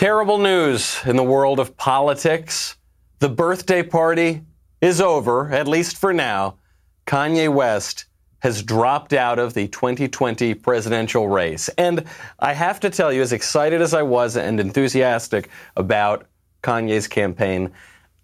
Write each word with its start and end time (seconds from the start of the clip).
Terrible 0.00 0.38
news 0.38 0.98
in 1.04 1.16
the 1.16 1.22
world 1.22 1.60
of 1.60 1.76
politics. 1.76 2.78
The 3.18 3.28
birthday 3.28 3.82
party 3.82 4.40
is 4.80 4.98
over, 4.98 5.50
at 5.50 5.68
least 5.68 5.98
for 5.98 6.14
now. 6.14 6.56
Kanye 7.06 7.52
West 7.52 8.06
has 8.38 8.62
dropped 8.62 9.12
out 9.12 9.38
of 9.38 9.52
the 9.52 9.68
2020 9.68 10.54
presidential 10.54 11.28
race. 11.28 11.68
And 11.76 12.04
I 12.38 12.54
have 12.54 12.80
to 12.80 12.88
tell 12.88 13.12
you, 13.12 13.20
as 13.20 13.34
excited 13.34 13.82
as 13.82 13.92
I 13.92 14.00
was 14.00 14.38
and 14.38 14.58
enthusiastic 14.58 15.50
about 15.76 16.26
Kanye's 16.62 17.06
campaign, 17.06 17.70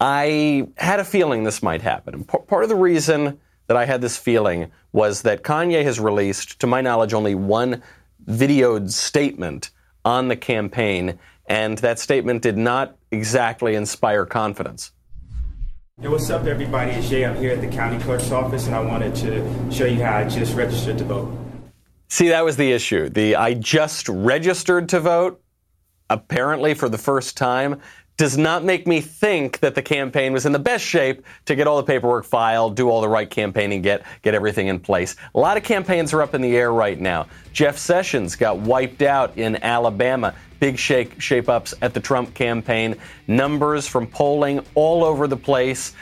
I 0.01 0.69
had 0.77 0.99
a 0.99 1.05
feeling 1.05 1.43
this 1.43 1.61
might 1.61 1.83
happen. 1.83 2.15
And 2.15 2.27
part 2.27 2.63
of 2.63 2.69
the 2.69 2.75
reason 2.75 3.39
that 3.67 3.77
I 3.77 3.85
had 3.85 4.01
this 4.01 4.17
feeling 4.17 4.71
was 4.93 5.21
that 5.21 5.43
Kanye 5.43 5.83
has 5.83 5.99
released, 5.99 6.59
to 6.59 6.65
my 6.65 6.81
knowledge, 6.81 7.13
only 7.13 7.35
one 7.35 7.83
videoed 8.27 8.89
statement 8.89 9.69
on 10.03 10.27
the 10.27 10.35
campaign, 10.35 11.19
and 11.47 11.77
that 11.79 11.99
statement 11.99 12.41
did 12.41 12.57
not 12.57 12.97
exactly 13.11 13.75
inspire 13.75 14.25
confidence. 14.25 14.91
Hey, 15.99 16.09
what's 16.09 16.29
up, 16.29 16.45
everybody? 16.45 16.91
It's 16.91 17.09
Jay. 17.09 17.25
I'm 17.25 17.37
here 17.37 17.53
at 17.53 17.61
the 17.61 17.67
county 17.67 17.97
clerk's 18.03 18.31
office, 18.31 18.67
and 18.67 18.75
I 18.75 18.81
wanted 18.81 19.15
to 19.15 19.71
show 19.71 19.85
you 19.85 20.03
how 20.03 20.17
I 20.17 20.27
just 20.27 20.53
registered 20.53 20.97
to 20.99 21.03
vote. 21.05 21.35
See, 22.09 22.29
that 22.29 22.45
was 22.45 22.55
the 22.57 22.71
issue. 22.71 23.09
The 23.09 23.35
I 23.35 23.55
just 23.55 24.07
registered 24.07 24.89
to 24.89 24.99
vote, 24.99 25.41
apparently 26.09 26.73
for 26.73 26.87
the 26.87 26.97
first 26.97 27.35
time, 27.35 27.81
does 28.17 28.35
not 28.35 28.63
make 28.63 28.87
me 28.87 28.99
think 28.99 29.59
that 29.59 29.75
the 29.75 29.81
campaign 29.81 30.33
was 30.33 30.47
in 30.47 30.51
the 30.51 30.59
best 30.59 30.83
shape 30.83 31.23
to 31.45 31.53
get 31.53 31.67
all 31.67 31.77
the 31.77 31.83
paperwork 31.83 32.25
filed, 32.25 32.75
do 32.75 32.89
all 32.89 32.99
the 32.99 33.07
right 33.07 33.29
campaigning, 33.29 33.83
get 33.83 34.03
get 34.23 34.33
everything 34.33 34.67
in 34.67 34.79
place. 34.79 35.15
A 35.35 35.39
lot 35.39 35.55
of 35.55 35.63
campaigns 35.63 36.13
are 36.13 36.23
up 36.23 36.33
in 36.33 36.41
the 36.41 36.57
air 36.57 36.73
right 36.73 36.99
now. 36.99 37.27
Jeff 37.53 37.77
Sessions 37.77 38.35
got 38.35 38.57
wiped 38.57 39.03
out 39.03 39.37
in 39.37 39.55
Alabama. 39.63 40.33
Big 40.59 40.79
shake 40.79 41.21
shape 41.21 41.47
ups 41.47 41.75
at 41.83 41.93
the 41.93 41.99
Trump 41.99 42.33
campaign. 42.33 42.95
Numbers 43.27 43.87
from 43.87 44.07
polling 44.07 44.65
all 44.73 45.03
over 45.03 45.27
the 45.27 45.37
place. 45.37 45.93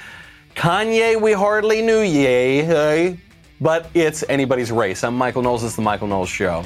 Kanye, 0.56 1.22
we 1.22 1.34
hardly 1.34 1.82
knew 1.82 2.00
Ye, 2.00 3.20
but 3.60 3.90
it's 3.94 4.24
anybody's 4.30 4.72
race. 4.72 5.04
I'm 5.04 5.18
Michael 5.18 5.42
Knowles. 5.42 5.66
It's 5.66 5.76
the 5.76 5.82
Michael 5.82 6.08
Knowles 6.08 6.30
Show. 6.30 6.64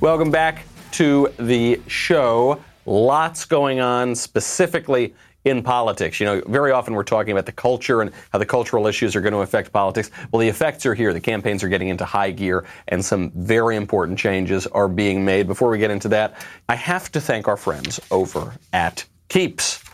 Welcome 0.00 0.30
back 0.30 0.64
to 0.92 1.28
the 1.38 1.78
show. 1.86 2.64
Lots 2.86 3.44
going 3.44 3.80
on 3.80 4.14
specifically 4.14 5.14
in 5.44 5.62
politics. 5.62 6.18
You 6.18 6.24
know, 6.24 6.42
very 6.46 6.72
often 6.72 6.94
we're 6.94 7.02
talking 7.04 7.32
about 7.32 7.44
the 7.44 7.52
culture 7.52 8.00
and 8.00 8.10
how 8.32 8.38
the 8.38 8.46
cultural 8.46 8.86
issues 8.86 9.14
are 9.14 9.20
going 9.20 9.34
to 9.34 9.40
affect 9.40 9.74
politics. 9.74 10.10
Well, 10.32 10.40
the 10.40 10.48
effects 10.48 10.86
are 10.86 10.94
here. 10.94 11.12
The 11.12 11.20
campaigns 11.20 11.62
are 11.62 11.68
getting 11.68 11.88
into 11.88 12.06
high 12.06 12.30
gear, 12.30 12.64
and 12.88 13.04
some 13.04 13.30
very 13.32 13.76
important 13.76 14.18
changes 14.18 14.66
are 14.68 14.88
being 14.88 15.22
made. 15.22 15.46
Before 15.46 15.68
we 15.68 15.76
get 15.76 15.90
into 15.90 16.08
that, 16.08 16.34
I 16.66 16.76
have 16.76 17.12
to 17.12 17.20
thank 17.20 17.46
our 17.46 17.58
friends 17.58 18.00
over 18.10 18.54
at 18.72 19.04
Keeps. 19.28 19.84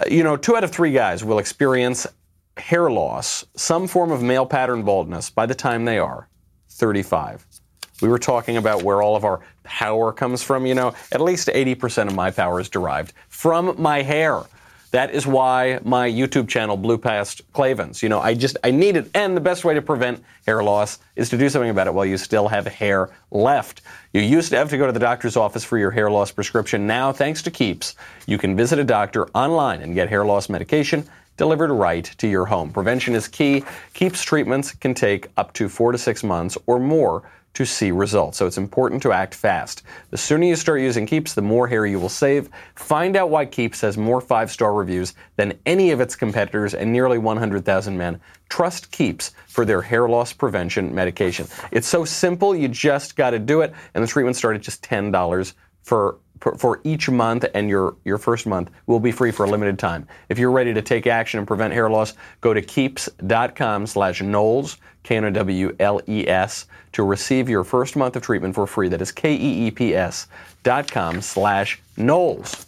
Uh, 0.00 0.06
you 0.10 0.24
know, 0.24 0.36
two 0.36 0.56
out 0.56 0.64
of 0.64 0.72
three 0.72 0.90
guys 0.90 1.22
will 1.22 1.38
experience 1.38 2.08
hair 2.56 2.90
loss, 2.90 3.46
some 3.54 3.86
form 3.86 4.10
of 4.10 4.20
male 4.20 4.46
pattern 4.46 4.82
baldness, 4.82 5.30
by 5.30 5.46
the 5.46 5.54
time 5.54 5.84
they 5.84 6.00
are 6.00 6.28
35. 6.70 7.46
We 8.00 8.08
were 8.08 8.18
talking 8.18 8.56
about 8.56 8.82
where 8.82 9.02
all 9.02 9.16
of 9.16 9.24
our 9.24 9.40
power 9.64 10.12
comes 10.12 10.42
from. 10.42 10.66
You 10.66 10.74
know, 10.74 10.94
at 11.12 11.20
least 11.20 11.48
80% 11.48 12.08
of 12.08 12.14
my 12.14 12.30
power 12.30 12.60
is 12.60 12.68
derived 12.68 13.12
from 13.28 13.74
my 13.80 14.02
hair. 14.02 14.42
That 14.92 15.10
is 15.10 15.26
why 15.26 15.80
my 15.84 16.08
YouTube 16.08 16.48
channel 16.48 16.76
blew 16.76 16.96
past 16.96 17.42
Klavan's. 17.52 18.02
You 18.02 18.08
know, 18.08 18.20
I 18.20 18.34
just, 18.34 18.56
I 18.62 18.70
need 18.70 18.96
it. 18.96 19.10
And 19.14 19.36
the 19.36 19.40
best 19.40 19.64
way 19.64 19.74
to 19.74 19.82
prevent 19.82 20.22
hair 20.46 20.62
loss 20.62 21.00
is 21.16 21.28
to 21.30 21.36
do 21.36 21.48
something 21.48 21.70
about 21.70 21.86
it 21.86 21.92
while 21.92 22.06
you 22.06 22.16
still 22.16 22.48
have 22.48 22.66
hair 22.66 23.10
left. 23.30 23.82
You 24.12 24.22
used 24.22 24.50
to 24.50 24.56
have 24.56 24.70
to 24.70 24.78
go 24.78 24.86
to 24.86 24.92
the 24.92 25.00
doctor's 25.00 25.36
office 25.36 25.64
for 25.64 25.76
your 25.76 25.90
hair 25.90 26.10
loss 26.10 26.30
prescription. 26.30 26.86
Now, 26.86 27.12
thanks 27.12 27.42
to 27.42 27.50
Keeps, 27.50 27.96
you 28.26 28.38
can 28.38 28.56
visit 28.56 28.78
a 28.78 28.84
doctor 28.84 29.26
online 29.34 29.82
and 29.82 29.94
get 29.94 30.08
hair 30.08 30.24
loss 30.24 30.48
medication 30.48 31.06
delivered 31.36 31.70
right 31.70 32.04
to 32.16 32.28
your 32.28 32.46
home. 32.46 32.72
Prevention 32.72 33.14
is 33.14 33.28
key. 33.28 33.64
Keeps 33.92 34.22
treatments 34.22 34.72
can 34.72 34.94
take 34.94 35.28
up 35.36 35.52
to 35.54 35.68
four 35.68 35.92
to 35.92 35.98
six 35.98 36.24
months 36.24 36.56
or 36.66 36.78
more 36.78 37.22
to 37.56 37.64
see 37.64 37.90
results. 37.90 38.36
So 38.36 38.46
it's 38.46 38.58
important 38.58 39.02
to 39.02 39.12
act 39.12 39.34
fast. 39.34 39.82
The 40.10 40.18
sooner 40.18 40.44
you 40.44 40.56
start 40.56 40.82
using 40.82 41.06
Keeps, 41.06 41.32
the 41.32 41.40
more 41.40 41.66
hair 41.66 41.86
you 41.86 41.98
will 41.98 42.10
save. 42.10 42.50
Find 42.74 43.16
out 43.16 43.30
why 43.30 43.46
Keeps 43.46 43.80
has 43.80 43.96
more 43.96 44.20
five 44.20 44.50
star 44.50 44.74
reviews 44.74 45.14
than 45.36 45.58
any 45.64 45.90
of 45.90 45.98
its 46.02 46.16
competitors, 46.16 46.74
and 46.74 46.92
nearly 46.92 47.16
100,000 47.16 47.96
men 47.96 48.20
trust 48.50 48.90
Keeps 48.90 49.32
for 49.46 49.64
their 49.64 49.80
hair 49.80 50.06
loss 50.06 50.34
prevention 50.34 50.94
medication. 50.94 51.46
It's 51.72 51.88
so 51.88 52.04
simple, 52.04 52.54
you 52.54 52.68
just 52.68 53.16
got 53.16 53.30
to 53.30 53.38
do 53.38 53.62
it, 53.62 53.72
and 53.94 54.04
the 54.04 54.08
treatment 54.08 54.36
started 54.36 54.60
just 54.60 54.82
$10 54.82 55.54
for 55.82 56.18
for 56.40 56.80
each 56.84 57.08
month, 57.08 57.44
and 57.54 57.68
your, 57.68 57.96
your 58.04 58.18
first 58.18 58.46
month 58.46 58.70
will 58.86 59.00
be 59.00 59.12
free 59.12 59.30
for 59.30 59.46
a 59.46 59.50
limited 59.50 59.78
time. 59.78 60.06
If 60.28 60.38
you're 60.38 60.50
ready 60.50 60.74
to 60.74 60.82
take 60.82 61.06
action 61.06 61.38
and 61.38 61.46
prevent 61.46 61.72
hair 61.72 61.88
loss, 61.88 62.14
go 62.40 62.52
to 62.52 62.62
keeps.com 62.62 63.86
slash 63.86 64.22
Knowles, 64.22 64.76
K-N-O-W-L-E-S, 65.02 66.66
to 66.92 67.02
receive 67.02 67.48
your 67.48 67.64
first 67.64 67.96
month 67.96 68.16
of 68.16 68.22
treatment 68.22 68.54
for 68.54 68.66
free. 68.66 68.88
That 68.88 69.02
is 69.02 69.12
K-E-E-P-S 69.12 70.28
dot 70.62 70.90
com 70.90 71.20
slash 71.20 71.80
Knowles. 71.96 72.66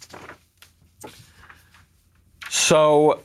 So, 2.49 3.21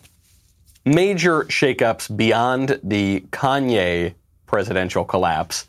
major 0.85 1.45
shakeups 1.45 2.15
beyond 2.17 2.81
the 2.83 3.21
Kanye 3.31 4.15
presidential 4.47 5.05
collapse. 5.05 5.67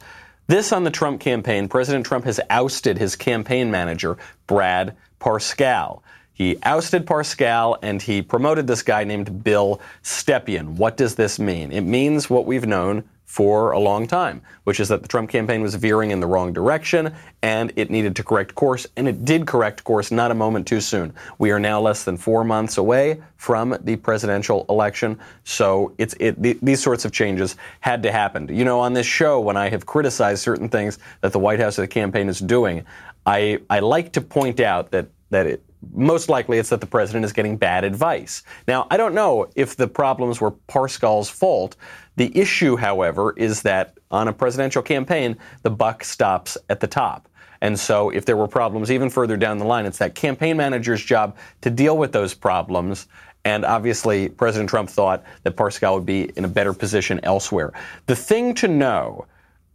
This 0.48 0.72
on 0.72 0.84
the 0.84 0.92
Trump 0.92 1.22
campaign, 1.22 1.68
President 1.68 2.06
Trump 2.06 2.26
has 2.26 2.40
ousted 2.52 3.00
his 3.00 3.16
campaign 3.16 3.72
manager, 3.72 4.18
Brad 4.48 4.96
Parscale. 5.20 6.02
He 6.34 6.58
ousted 6.64 7.06
Parscale 7.06 7.78
and 7.82 8.02
he 8.02 8.22
promoted 8.22 8.68
this 8.68 8.84
guy 8.84 9.06
named 9.06 9.44
Bill 9.44 9.80
Stepien. 10.04 10.76
What 10.76 10.98
does 10.98 11.16
this 11.16 11.40
mean? 11.40 11.72
It 11.72 11.82
means 11.82 12.30
what 12.30 12.46
we've 12.46 12.68
known 12.68 13.06
for 13.36 13.72
a 13.72 13.80
long 13.80 14.08
time, 14.08 14.42
which 14.64 14.80
is 14.80 14.88
that 14.88 15.02
the 15.02 15.08
Trump 15.08 15.30
campaign 15.30 15.62
was 15.62 15.76
veering 15.76 16.12
in 16.12 16.20
the 16.20 16.28
wrong 16.28 16.54
direction 16.54 17.14
and 17.42 17.74
it 17.76 17.90
needed 17.90 18.16
to 18.16 18.24
correct 18.24 18.56
course, 18.56 18.88
and 18.96 19.08
it 19.08 19.26
did 19.26 19.46
correct 19.46 19.84
course 19.84 20.10
not 20.10 20.32
a 20.32 20.34
moment 20.34 20.66
too 20.66 20.80
soon. 20.80 21.14
We 21.38 21.52
are 21.52 21.60
now 21.60 21.82
less 21.82 22.06
than 22.06 22.18
four 22.18 22.44
months 22.44 22.78
away 22.78 23.22
from 23.36 23.78
the 23.84 23.98
presidential 23.98 24.66
election, 24.70 25.20
so 25.44 25.94
it's 25.98 26.16
it, 26.20 26.42
these 26.64 26.82
sorts 26.82 27.04
of 27.04 27.12
changes 27.12 27.58
had 27.82 28.04
to 28.04 28.12
happen. 28.12 28.48
You 28.48 28.64
know, 28.64 28.80
on 28.80 28.94
this 28.94 29.06
show, 29.06 29.40
when 29.40 29.58
I 29.58 29.70
have 29.70 29.86
criticized 29.86 30.42
certain 30.42 30.70
things 30.70 30.98
that 31.22 31.34
the 31.34 31.40
White 31.40 31.60
House 31.60 31.78
or 31.78 31.82
the 31.82 31.88
campaign 31.88 32.30
is 32.30 32.40
doing, 32.40 32.86
I, 33.26 33.60
I 33.70 33.80
like 33.80 34.14
to 34.14 34.22
point 34.22 34.60
out 34.60 34.92
that 34.92 35.08
that 35.32 35.48
it, 35.48 35.64
most 35.94 36.30
likely 36.30 36.58
it's 36.58 36.70
that 36.70 36.82
the 36.82 36.88
president 36.88 37.26
is 37.26 37.34
getting 37.34 37.58
bad 37.58 37.84
advice. 37.84 38.44
Now, 38.68 38.88
I 38.90 38.98
don't 38.98 39.14
know 39.14 39.50
if 39.56 39.76
the 39.76 39.88
problems 39.88 40.40
were 40.42 40.52
Parscale's 40.52 41.30
fault. 41.30 41.76
The 42.16 42.36
issue, 42.38 42.76
however, 42.76 43.34
is 43.38 43.62
that 43.64 43.98
on 44.12 44.28
a 44.28 44.34
presidential 44.34 44.82
campaign, 44.82 45.38
the 45.64 45.70
buck 45.70 46.04
stops 46.04 46.58
at 46.70 46.80
the 46.80 46.88
top. 46.88 47.28
And 47.62 47.80
so, 47.80 48.10
if 48.10 48.26
there 48.26 48.38
were 48.38 48.48
problems 48.48 48.92
even 48.92 49.10
further 49.10 49.38
down 49.38 49.58
the 49.58 49.66
line, 49.66 49.86
it's 49.86 49.98
that 49.98 50.16
campaign 50.16 50.58
manager's 50.58 51.04
job 51.04 51.36
to 51.62 51.70
deal 51.70 51.98
with 51.98 52.12
those 52.12 52.34
problems. 52.34 53.08
And 53.44 53.64
obviously, 53.64 54.30
President 54.30 54.70
Trump 54.70 54.90
thought 54.90 55.24
that 55.44 55.56
Parscale 55.56 55.96
would 55.96 56.06
be 56.06 56.32
in 56.36 56.46
a 56.46 56.48
better 56.48 56.74
position 56.74 57.20
elsewhere. 57.24 57.74
The 58.08 58.16
thing 58.16 58.54
to 58.56 58.68
know 58.68 59.26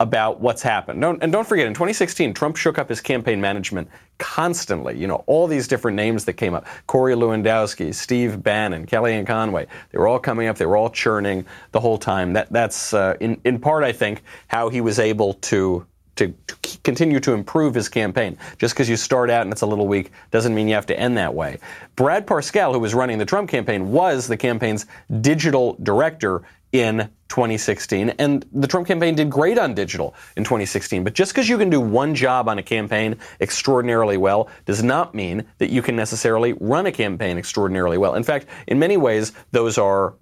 about 0.01 0.41
what's 0.41 0.63
happened. 0.63 1.01
Don't, 1.01 1.23
and 1.23 1.31
don't 1.31 1.47
forget, 1.47 1.67
in 1.67 1.75
2016, 1.75 2.33
Trump 2.33 2.57
shook 2.57 2.79
up 2.79 2.89
his 2.89 3.03
campaign 3.03 3.39
management 3.39 3.89
constantly. 4.19 4.99
You 4.99 5.07
know, 5.07 5.23
all 5.27 5.47
these 5.47 5.69
different 5.69 5.95
names 5.95 6.25
that 6.25 6.33
came 6.33 6.55
up 6.55 6.67
Corey 6.87 7.15
Lewandowski, 7.15 7.95
Steve 7.95 8.43
Bannon, 8.43 8.87
Kellyanne 8.87 9.27
Conway. 9.27 9.67
They 9.93 9.99
were 9.99 10.09
all 10.09 10.19
coming 10.19 10.49
up, 10.49 10.57
they 10.57 10.67
were 10.67 10.77
all 10.77 10.91
churning 10.91 11.45
the 11.73 11.81
whole 11.81 11.99
time. 11.99 12.33
That, 12.33 12.51
that's, 12.51 12.95
uh, 12.95 13.17
in, 13.21 13.39
in 13.45 13.61
part, 13.61 13.85
I 13.85 13.93
think, 13.93 14.23
how 14.49 14.71
he 14.71 14.81
was 14.81 14.99
able 14.99 15.35
to. 15.35 15.87
To, 16.17 16.35
continue 16.85 17.19
to 17.21 17.33
improve 17.33 17.75
his 17.75 17.89
campaign. 17.89 18.37
Just 18.59 18.75
because 18.75 18.91
you 18.91 18.97
start 18.97 19.31
out 19.31 19.43
and 19.43 19.53
it's 19.53 19.63
a 19.63 19.67
little 19.67 19.89
weak 19.89 20.13
doesn't 20.31 20.55
mean 20.55 20.69
you 20.69 20.75
have 20.75 20.85
to 20.87 20.99
end 20.99 21.17
that 21.17 21.35
way. 21.35 21.59
Brad 21.97 22.27
Parscale, 22.27 22.75
who 22.75 22.79
was 22.79 22.93
running 22.93 23.17
the 23.17 23.25
Trump 23.25 23.49
campaign, 23.49 23.91
was 23.91 24.27
the 24.27 24.37
campaign's 24.37 24.85
digital 25.23 25.79
director 25.83 26.43
in 26.73 27.11
2016. 27.29 28.11
And 28.11 28.45
the 28.53 28.67
Trump 28.67 28.87
campaign 28.87 29.15
did 29.15 29.31
great 29.31 29.59
on 29.59 29.75
digital 29.75 30.15
in 30.37 30.45
2016. 30.45 31.05
But 31.05 31.15
just 31.15 31.33
because 31.33 31.49
you 31.49 31.59
can 31.59 31.71
do 31.71 31.81
one 31.81 32.15
job 32.15 32.49
on 32.49 32.59
a 32.59 32.63
campaign 32.63 33.17
extraordinarily 33.41 34.17
well 34.17 34.49
does 34.67 34.83
not 34.83 35.15
mean 35.15 35.45
that 35.59 35.71
you 35.71 35.83
can 35.83 35.97
necessarily 35.97 36.53
run 36.55 36.87
a 36.87 36.93
campaign 36.93 37.39
extraordinarily 37.39 37.99
well. 37.99 38.15
In 38.15 38.23
fact, 38.23 38.47
in 38.67 38.79
many 38.79 38.97
ways, 38.97 39.33
those 39.53 39.79
are 39.79 40.15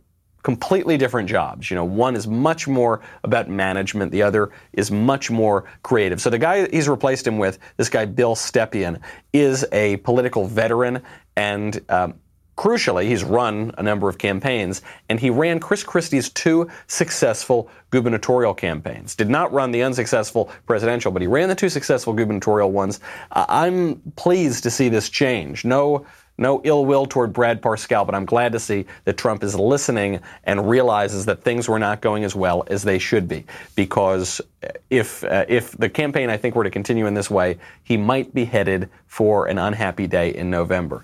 completely 0.42 0.96
different 0.96 1.28
jobs. 1.28 1.70
You 1.70 1.74
know, 1.74 1.84
one 1.84 2.16
is 2.16 2.26
much 2.26 2.68
more 2.68 3.02
about 3.24 3.48
management, 3.48 4.12
the 4.12 4.22
other 4.22 4.50
is 4.72 4.90
much 4.90 5.30
more 5.30 5.64
creative. 5.82 6.20
So 6.20 6.30
the 6.30 6.38
guy 6.38 6.68
he's 6.68 6.88
replaced 6.88 7.26
him 7.26 7.38
with, 7.38 7.58
this 7.76 7.88
guy 7.88 8.04
Bill 8.06 8.34
Stepien, 8.34 9.00
is 9.32 9.66
a 9.72 9.96
political 9.98 10.46
veteran 10.46 11.02
and 11.36 11.80
um, 11.88 12.14
crucially, 12.58 13.06
he's 13.06 13.22
run 13.22 13.72
a 13.78 13.82
number 13.82 14.08
of 14.08 14.18
campaigns, 14.18 14.82
and 15.08 15.20
he 15.20 15.30
ran 15.30 15.60
Chris 15.60 15.84
Christie's 15.84 16.28
two 16.28 16.68
successful 16.88 17.70
gubernatorial 17.90 18.52
campaigns. 18.52 19.14
Did 19.14 19.30
not 19.30 19.52
run 19.52 19.70
the 19.70 19.82
unsuccessful 19.82 20.50
presidential, 20.66 21.12
but 21.12 21.22
he 21.22 21.28
ran 21.28 21.48
the 21.48 21.54
two 21.54 21.68
successful 21.68 22.12
gubernatorial 22.12 22.72
ones. 22.72 22.98
Uh, 23.30 23.46
I'm 23.48 24.00
pleased 24.16 24.64
to 24.64 24.70
see 24.70 24.88
this 24.88 25.08
change. 25.08 25.64
No 25.64 26.04
no 26.40 26.60
ill 26.62 26.86
will 26.86 27.04
toward 27.04 27.32
Brad 27.32 27.60
Parscale, 27.60 28.06
but 28.06 28.14
I'm 28.14 28.24
glad 28.24 28.52
to 28.52 28.60
see 28.60 28.86
that 29.04 29.16
Trump 29.16 29.42
is 29.42 29.56
listening 29.56 30.20
and 30.44 30.70
realizes 30.70 31.26
that 31.26 31.42
things 31.42 31.68
were 31.68 31.80
not 31.80 32.00
going 32.00 32.22
as 32.22 32.36
well 32.36 32.62
as 32.68 32.84
they 32.84 33.00
should 33.00 33.26
be. 33.26 33.44
Because 33.74 34.40
if 34.88 35.24
uh, 35.24 35.44
if 35.48 35.72
the 35.72 35.88
campaign 35.88 36.30
I 36.30 36.36
think 36.36 36.54
were 36.54 36.62
to 36.62 36.70
continue 36.70 37.06
in 37.06 37.14
this 37.14 37.28
way, 37.28 37.58
he 37.82 37.96
might 37.96 38.32
be 38.34 38.44
headed 38.44 38.88
for 39.08 39.46
an 39.46 39.58
unhappy 39.58 40.06
day 40.06 40.32
in 40.32 40.48
November. 40.48 41.02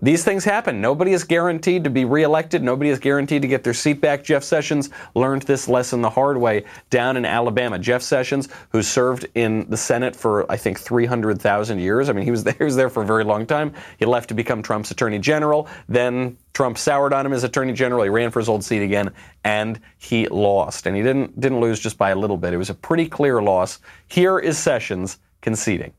These 0.00 0.24
things 0.24 0.44
happen. 0.44 0.80
Nobody 0.80 1.12
is 1.12 1.24
guaranteed 1.24 1.84
to 1.84 1.90
be 1.90 2.04
reelected. 2.04 2.62
Nobody 2.62 2.90
is 2.90 2.98
guaranteed 2.98 3.42
to 3.42 3.48
get 3.48 3.64
their 3.64 3.74
seat 3.74 4.00
back. 4.00 4.22
Jeff 4.22 4.44
Sessions 4.44 4.90
learned 5.14 5.42
this 5.42 5.68
lesson 5.68 6.02
the 6.02 6.10
hard 6.10 6.36
way 6.36 6.64
down 6.90 7.16
in 7.16 7.24
Alabama. 7.24 7.78
Jeff 7.78 8.02
Sessions, 8.02 8.48
who 8.70 8.82
served 8.82 9.26
in 9.34 9.68
the 9.68 9.76
Senate 9.76 10.14
for, 10.14 10.50
I 10.50 10.56
think, 10.56 10.78
300,000 10.78 11.80
years. 11.80 12.08
I 12.08 12.12
mean, 12.12 12.24
he 12.24 12.30
was, 12.30 12.44
there, 12.48 12.54
he 12.56 12.64
was 12.64 12.76
there 12.76 12.90
for 12.90 13.02
a 13.02 13.06
very 13.06 13.24
long 13.24 13.46
time. 13.46 13.74
He 13.98 14.04
left 14.04 14.28
to 14.28 14.34
become 14.34 14.62
Trump's 14.62 14.90
attorney 14.90 15.18
general. 15.18 15.68
Then 15.88 16.38
Trump 16.54 16.78
soured 16.78 17.12
on 17.12 17.26
him 17.26 17.32
as 17.32 17.42
attorney 17.42 17.72
general. 17.72 18.02
He 18.04 18.08
ran 18.08 18.30
for 18.30 18.38
his 18.38 18.48
old 18.48 18.64
seat 18.64 18.82
again, 18.82 19.12
and 19.44 19.80
he 19.98 20.28
lost. 20.28 20.86
And 20.86 20.96
he 20.96 21.02
didn't, 21.02 21.38
didn't 21.40 21.60
lose 21.60 21.80
just 21.80 21.98
by 21.98 22.10
a 22.10 22.16
little 22.16 22.36
bit. 22.36 22.52
It 22.52 22.58
was 22.58 22.70
a 22.70 22.74
pretty 22.74 23.08
clear 23.08 23.42
loss. 23.42 23.80
Here 24.06 24.38
is 24.38 24.58
Sessions 24.58 25.18
conceding. 25.40 25.92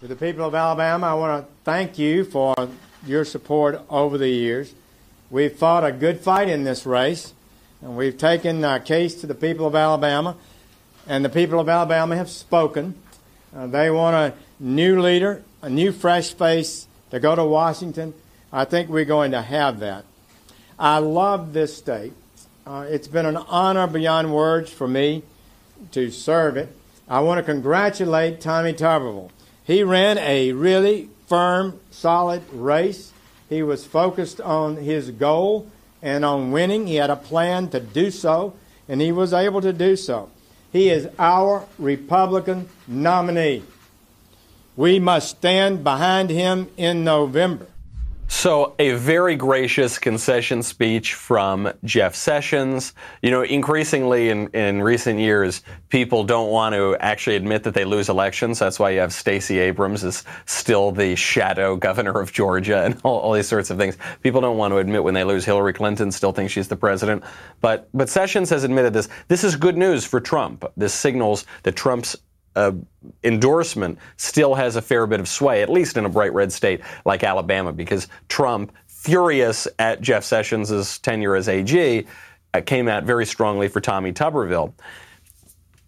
To 0.00 0.08
the 0.08 0.16
people 0.16 0.46
of 0.46 0.54
Alabama, 0.54 1.08
I 1.08 1.12
want 1.12 1.44
to 1.44 1.52
thank 1.62 1.98
you 1.98 2.24
for 2.24 2.54
your 3.04 3.22
support 3.26 3.82
over 3.90 4.16
the 4.16 4.30
years. 4.30 4.72
We've 5.30 5.52
fought 5.52 5.84
a 5.84 5.92
good 5.92 6.20
fight 6.20 6.48
in 6.48 6.64
this 6.64 6.86
race, 6.86 7.34
and 7.82 7.98
we've 7.98 8.16
taken 8.16 8.64
our 8.64 8.80
case 8.80 9.20
to 9.20 9.26
the 9.26 9.34
people 9.34 9.66
of 9.66 9.74
Alabama, 9.74 10.36
and 11.06 11.22
the 11.22 11.28
people 11.28 11.60
of 11.60 11.68
Alabama 11.68 12.16
have 12.16 12.30
spoken. 12.30 12.94
Uh, 13.54 13.66
they 13.66 13.90
want 13.90 14.16
a 14.16 14.34
new 14.58 15.02
leader, 15.02 15.42
a 15.60 15.68
new 15.68 15.92
fresh 15.92 16.32
face 16.32 16.86
to 17.10 17.20
go 17.20 17.36
to 17.36 17.44
Washington. 17.44 18.14
I 18.50 18.64
think 18.64 18.88
we're 18.88 19.04
going 19.04 19.32
to 19.32 19.42
have 19.42 19.80
that. 19.80 20.06
I 20.78 20.96
love 20.96 21.52
this 21.52 21.76
state. 21.76 22.14
Uh, 22.66 22.86
it's 22.88 23.06
been 23.06 23.26
an 23.26 23.36
honor 23.36 23.86
beyond 23.86 24.32
words 24.32 24.72
for 24.72 24.88
me 24.88 25.24
to 25.92 26.10
serve 26.10 26.56
it. 26.56 26.74
I 27.06 27.20
want 27.20 27.36
to 27.36 27.42
congratulate 27.42 28.40
Tommy 28.40 28.72
Tuberville. 28.72 29.30
He 29.70 29.84
ran 29.84 30.18
a 30.18 30.50
really 30.50 31.10
firm, 31.28 31.78
solid 31.92 32.42
race. 32.52 33.12
He 33.48 33.62
was 33.62 33.86
focused 33.86 34.40
on 34.40 34.78
his 34.78 35.12
goal 35.12 35.70
and 36.02 36.24
on 36.24 36.50
winning. 36.50 36.88
He 36.88 36.96
had 36.96 37.08
a 37.08 37.14
plan 37.14 37.68
to 37.68 37.78
do 37.78 38.10
so, 38.10 38.54
and 38.88 39.00
he 39.00 39.12
was 39.12 39.32
able 39.32 39.60
to 39.60 39.72
do 39.72 39.94
so. 39.94 40.28
He 40.72 40.90
is 40.90 41.08
our 41.20 41.64
Republican 41.78 42.68
nominee. 42.88 43.62
We 44.74 44.98
must 44.98 45.36
stand 45.36 45.84
behind 45.84 46.30
him 46.30 46.68
in 46.76 47.04
November. 47.04 47.68
So, 48.32 48.76
a 48.78 48.92
very 48.92 49.34
gracious 49.34 49.98
concession 49.98 50.62
speech 50.62 51.14
from 51.14 51.70
Jeff 51.82 52.14
Sessions. 52.14 52.94
You 53.22 53.32
know, 53.32 53.42
increasingly 53.42 54.30
in, 54.30 54.46
in 54.50 54.80
recent 54.80 55.18
years, 55.18 55.62
people 55.88 56.22
don't 56.22 56.48
want 56.48 56.76
to 56.76 56.96
actually 57.00 57.34
admit 57.34 57.64
that 57.64 57.74
they 57.74 57.84
lose 57.84 58.08
elections. 58.08 58.60
That's 58.60 58.78
why 58.78 58.90
you 58.90 59.00
have 59.00 59.12
Stacey 59.12 59.58
Abrams 59.58 60.04
is 60.04 60.24
still 60.46 60.92
the 60.92 61.16
shadow 61.16 61.74
governor 61.74 62.20
of 62.20 62.32
Georgia 62.32 62.84
and 62.84 62.98
all, 63.02 63.18
all 63.18 63.32
these 63.32 63.48
sorts 63.48 63.68
of 63.68 63.78
things. 63.78 63.98
People 64.22 64.40
don't 64.40 64.56
want 64.56 64.72
to 64.72 64.78
admit 64.78 65.02
when 65.02 65.12
they 65.12 65.24
lose. 65.24 65.44
Hillary 65.44 65.72
Clinton 65.72 66.12
still 66.12 66.32
thinks 66.32 66.52
she's 66.52 66.68
the 66.68 66.76
president. 66.76 67.24
But, 67.60 67.88
but 67.92 68.08
Sessions 68.08 68.48
has 68.50 68.62
admitted 68.62 68.92
this. 68.92 69.08
This 69.26 69.42
is 69.42 69.56
good 69.56 69.76
news 69.76 70.04
for 70.06 70.20
Trump. 70.20 70.64
This 70.76 70.94
signals 70.94 71.46
that 71.64 71.74
Trump's 71.74 72.16
uh, 72.56 72.72
endorsement 73.24 73.98
still 74.16 74.54
has 74.54 74.76
a 74.76 74.82
fair 74.82 75.06
bit 75.06 75.20
of 75.20 75.28
sway, 75.28 75.62
at 75.62 75.68
least 75.68 75.96
in 75.96 76.04
a 76.04 76.08
bright 76.08 76.32
red 76.32 76.52
state 76.52 76.80
like 77.04 77.24
Alabama, 77.24 77.72
because 77.72 78.08
Trump, 78.28 78.72
furious 78.86 79.66
at 79.78 80.00
Jeff 80.00 80.24
Sessions' 80.24 80.98
tenure 80.98 81.36
as 81.36 81.48
AG, 81.48 82.06
uh, 82.52 82.60
came 82.60 82.88
out 82.88 83.04
very 83.04 83.24
strongly 83.24 83.68
for 83.68 83.80
Tommy 83.80 84.12
Tuberville. 84.12 84.72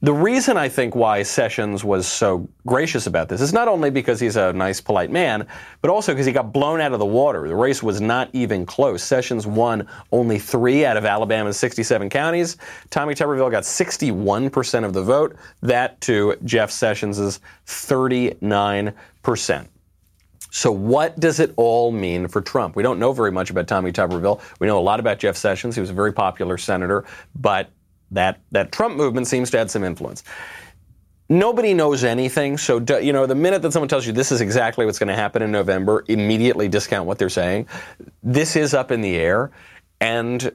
The 0.04 0.12
reason 0.12 0.56
I 0.56 0.68
think 0.68 0.96
why 0.96 1.22
Sessions 1.22 1.84
was 1.84 2.08
so 2.08 2.48
gracious 2.66 3.06
about 3.06 3.28
this 3.28 3.40
is 3.40 3.52
not 3.52 3.68
only 3.68 3.88
because 3.88 4.18
he's 4.18 4.34
a 4.34 4.52
nice, 4.52 4.80
polite 4.80 5.12
man, 5.12 5.46
but 5.80 5.92
also 5.92 6.12
because 6.12 6.26
he 6.26 6.32
got 6.32 6.52
blown 6.52 6.80
out 6.80 6.92
of 6.92 6.98
the 6.98 7.06
water. 7.06 7.46
The 7.46 7.54
race 7.54 7.84
was 7.84 8.00
not 8.00 8.28
even 8.32 8.66
close. 8.66 9.04
Sessions 9.04 9.46
won 9.46 9.86
only 10.10 10.40
three 10.40 10.84
out 10.84 10.96
of 10.96 11.04
Alabama's 11.04 11.56
67 11.56 12.10
counties. 12.10 12.56
Tommy 12.90 13.14
Tuberville 13.14 13.52
got 13.52 13.62
61% 13.62 14.84
of 14.84 14.92
the 14.92 15.02
vote. 15.02 15.36
That 15.60 16.00
to 16.00 16.34
Jeff 16.42 16.72
Sessions' 16.72 17.38
39%. 17.68 19.68
So, 20.50 20.72
what 20.72 21.20
does 21.20 21.38
it 21.38 21.54
all 21.56 21.92
mean 21.92 22.26
for 22.26 22.40
Trump? 22.40 22.74
We 22.74 22.82
don't 22.82 22.98
know 22.98 23.12
very 23.12 23.30
much 23.30 23.50
about 23.50 23.68
Tommy 23.68 23.92
Tuberville. 23.92 24.40
We 24.58 24.66
know 24.66 24.80
a 24.80 24.82
lot 24.82 24.98
about 24.98 25.20
Jeff 25.20 25.36
Sessions. 25.36 25.76
He 25.76 25.80
was 25.80 25.90
a 25.90 25.94
very 25.94 26.12
popular 26.12 26.58
senator, 26.58 27.04
but 27.36 27.70
that 28.12 28.40
that 28.52 28.72
Trump 28.72 28.96
movement 28.96 29.26
seems 29.26 29.50
to 29.50 29.58
have 29.58 29.70
some 29.70 29.84
influence. 29.84 30.22
Nobody 31.28 31.72
knows 31.72 32.04
anything, 32.04 32.58
so 32.58 32.78
you 33.00 33.12
know 33.12 33.26
the 33.26 33.34
minute 33.34 33.62
that 33.62 33.72
someone 33.72 33.88
tells 33.88 34.06
you 34.06 34.12
this 34.12 34.32
is 34.32 34.40
exactly 34.40 34.84
what's 34.84 34.98
going 34.98 35.08
to 35.08 35.14
happen 35.14 35.42
in 35.42 35.50
November, 35.50 36.04
immediately 36.08 36.68
discount 36.68 37.06
what 37.06 37.18
they're 37.18 37.30
saying. 37.30 37.68
This 38.22 38.54
is 38.54 38.74
up 38.74 38.90
in 38.90 39.00
the 39.00 39.16
air, 39.16 39.50
and 40.00 40.52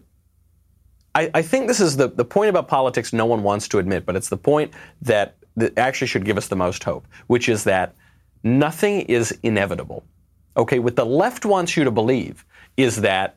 I, 1.16 1.32
I 1.34 1.42
think 1.42 1.68
this 1.68 1.80
is 1.80 1.98
the 1.98 2.10
the 2.10 2.26
point 2.26 2.50
about 2.50 2.68
politics 2.68 3.12
no 3.12 3.26
one 3.26 3.42
wants 3.42 3.68
to 3.70 3.80
admit, 3.80 4.06
but 4.06 4.16
it's 4.16 4.30
the 4.30 4.38
point 4.38 4.72
that, 5.02 5.36
that 5.56 5.76
actually 5.78 6.08
should 6.08 6.26
give 6.26 6.38
us 6.38 6.48
the 6.48 6.56
most 6.56 6.84
hope, 6.84 7.08
which 7.26 7.50
is 7.50 7.64
that 7.64 7.96
nothing 8.44 9.02
is 9.02 9.38
inevitable. 9.42 10.04
Okay, 10.56 10.78
what 10.78 10.96
the 10.96 11.06
left 11.06 11.44
wants 11.44 11.76
you 11.76 11.84
to 11.86 11.92
believe 11.92 12.46
is 12.78 12.98
that 12.98 13.36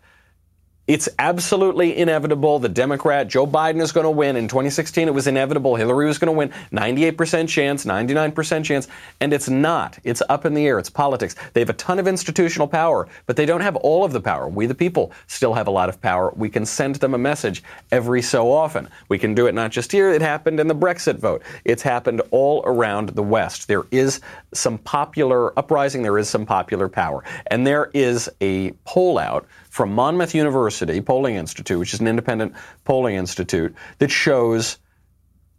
it's 0.90 1.08
absolutely 1.20 1.96
inevitable. 1.96 2.58
The 2.58 2.68
Democrat, 2.68 3.28
Joe 3.28 3.46
Biden, 3.46 3.80
is 3.80 3.92
going 3.92 4.02
to 4.02 4.10
win. 4.10 4.34
In 4.34 4.48
2016, 4.48 5.06
it 5.06 5.14
was 5.14 5.28
inevitable. 5.28 5.76
Hillary 5.76 6.06
was 6.06 6.18
going 6.18 6.26
to 6.26 6.36
win. 6.36 6.50
98% 6.72 7.48
chance, 7.48 7.84
99% 7.84 8.64
chance. 8.64 8.88
And 9.20 9.32
it's 9.32 9.48
not. 9.48 10.00
It's 10.02 10.20
up 10.28 10.44
in 10.44 10.52
the 10.52 10.66
air. 10.66 10.80
It's 10.80 10.90
politics. 10.90 11.36
They 11.52 11.60
have 11.60 11.70
a 11.70 11.74
ton 11.74 12.00
of 12.00 12.08
institutional 12.08 12.66
power, 12.66 13.06
but 13.26 13.36
they 13.36 13.46
don't 13.46 13.60
have 13.60 13.76
all 13.76 14.04
of 14.04 14.12
the 14.12 14.20
power. 14.20 14.48
We, 14.48 14.66
the 14.66 14.74
people, 14.74 15.12
still 15.28 15.54
have 15.54 15.68
a 15.68 15.70
lot 15.70 15.88
of 15.88 16.00
power. 16.00 16.32
We 16.34 16.48
can 16.50 16.66
send 16.66 16.96
them 16.96 17.14
a 17.14 17.18
message 17.18 17.62
every 17.92 18.20
so 18.20 18.50
often. 18.50 18.88
We 19.08 19.16
can 19.16 19.32
do 19.32 19.46
it 19.46 19.54
not 19.54 19.70
just 19.70 19.92
here. 19.92 20.10
It 20.10 20.22
happened 20.22 20.58
in 20.58 20.66
the 20.66 20.74
Brexit 20.74 21.20
vote. 21.20 21.42
It's 21.64 21.82
happened 21.84 22.20
all 22.32 22.64
around 22.64 23.10
the 23.10 23.22
West. 23.22 23.68
There 23.68 23.84
is 23.92 24.20
some 24.52 24.76
popular 24.78 25.56
uprising. 25.56 26.02
There 26.02 26.18
is 26.18 26.28
some 26.28 26.44
popular 26.44 26.88
power. 26.88 27.22
And 27.46 27.64
there 27.64 27.92
is 27.94 28.28
a 28.40 28.72
poll 28.84 29.18
out 29.18 29.46
from 29.70 29.94
Monmouth 29.94 30.34
University 30.34 31.00
Polling 31.00 31.36
Institute, 31.36 31.78
which 31.78 31.94
is 31.94 32.00
an 32.00 32.08
independent 32.08 32.52
polling 32.84 33.14
institute, 33.14 33.74
that 33.98 34.10
shows 34.10 34.78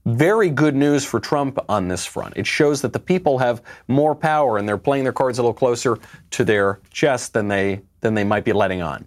very 0.06 0.50
good 0.50 0.76
news 0.76 1.06
for 1.06 1.20
Trump 1.20 1.58
on 1.70 1.88
this 1.88 2.06
front. 2.06 2.34
It 2.36 2.46
shows 2.46 2.82
that 2.82 2.92
the 2.92 3.00
people 3.00 3.38
have 3.38 3.62
more 3.88 4.14
power 4.14 4.58
and 4.58 4.68
they're 4.68 4.78
playing 4.78 5.04
their 5.04 5.14
cards 5.14 5.38
a 5.38 5.42
little 5.42 5.54
closer 5.54 5.98
to 6.32 6.44
their 6.44 6.80
chest 6.92 7.34
than 7.34 7.48
they 7.48 7.82
than 8.02 8.16
they 8.16 8.24
might 8.24 8.44
be 8.44 8.52
letting 8.52 8.82
on. 8.82 9.06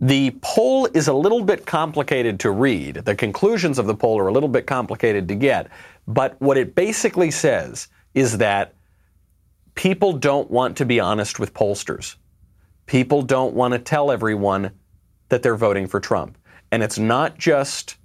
The 0.00 0.30
poll 0.42 0.86
is 0.86 1.08
a 1.08 1.12
little 1.12 1.42
bit 1.42 1.66
complicated 1.66 2.40
to 2.40 2.50
read. 2.50 2.96
The 2.96 3.16
conclusions 3.16 3.78
of 3.78 3.86
the 3.86 3.94
poll 3.94 4.18
are 4.18 4.28
a 4.28 4.32
little 4.32 4.48
bit 4.48 4.66
complicated 4.66 5.26
to 5.28 5.34
get, 5.34 5.68
but 6.06 6.40
what 6.40 6.56
it 6.56 6.74
basically 6.74 7.30
says 7.30 7.88
is 8.14 8.38
that 8.38 8.74
people 9.74 10.12
don't 10.12 10.50
want 10.50 10.76
to 10.76 10.86
be 10.86 11.00
honest 11.00 11.40
with 11.40 11.52
pollsters. 11.52 12.14
People 12.86 13.22
don't 13.22 13.54
want 13.54 13.72
to 13.72 13.78
tell 13.78 14.10
everyone 14.10 14.70
that 15.28 15.42
they're 15.42 15.56
voting 15.56 15.86
for 15.86 16.00
Trump. 16.00 16.38
And 16.70 16.82
it's 16.82 16.98
not 16.98 17.38
just 17.38 17.96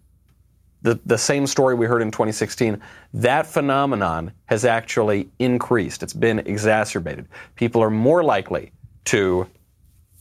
the, 0.81 0.99
the 1.05 1.17
same 1.17 1.45
story 1.45 1.75
we 1.75 1.85
heard 1.85 2.01
in 2.01 2.11
2016. 2.11 2.81
That 3.13 3.45
phenomenon 3.45 4.31
has 4.45 4.65
actually 4.65 5.29
increased, 5.39 6.03
it's 6.03 6.13
been 6.13 6.39
exacerbated. 6.39 7.27
People 7.55 7.81
are 7.83 7.89
more 7.89 8.23
likely 8.23 8.71
to 9.05 9.47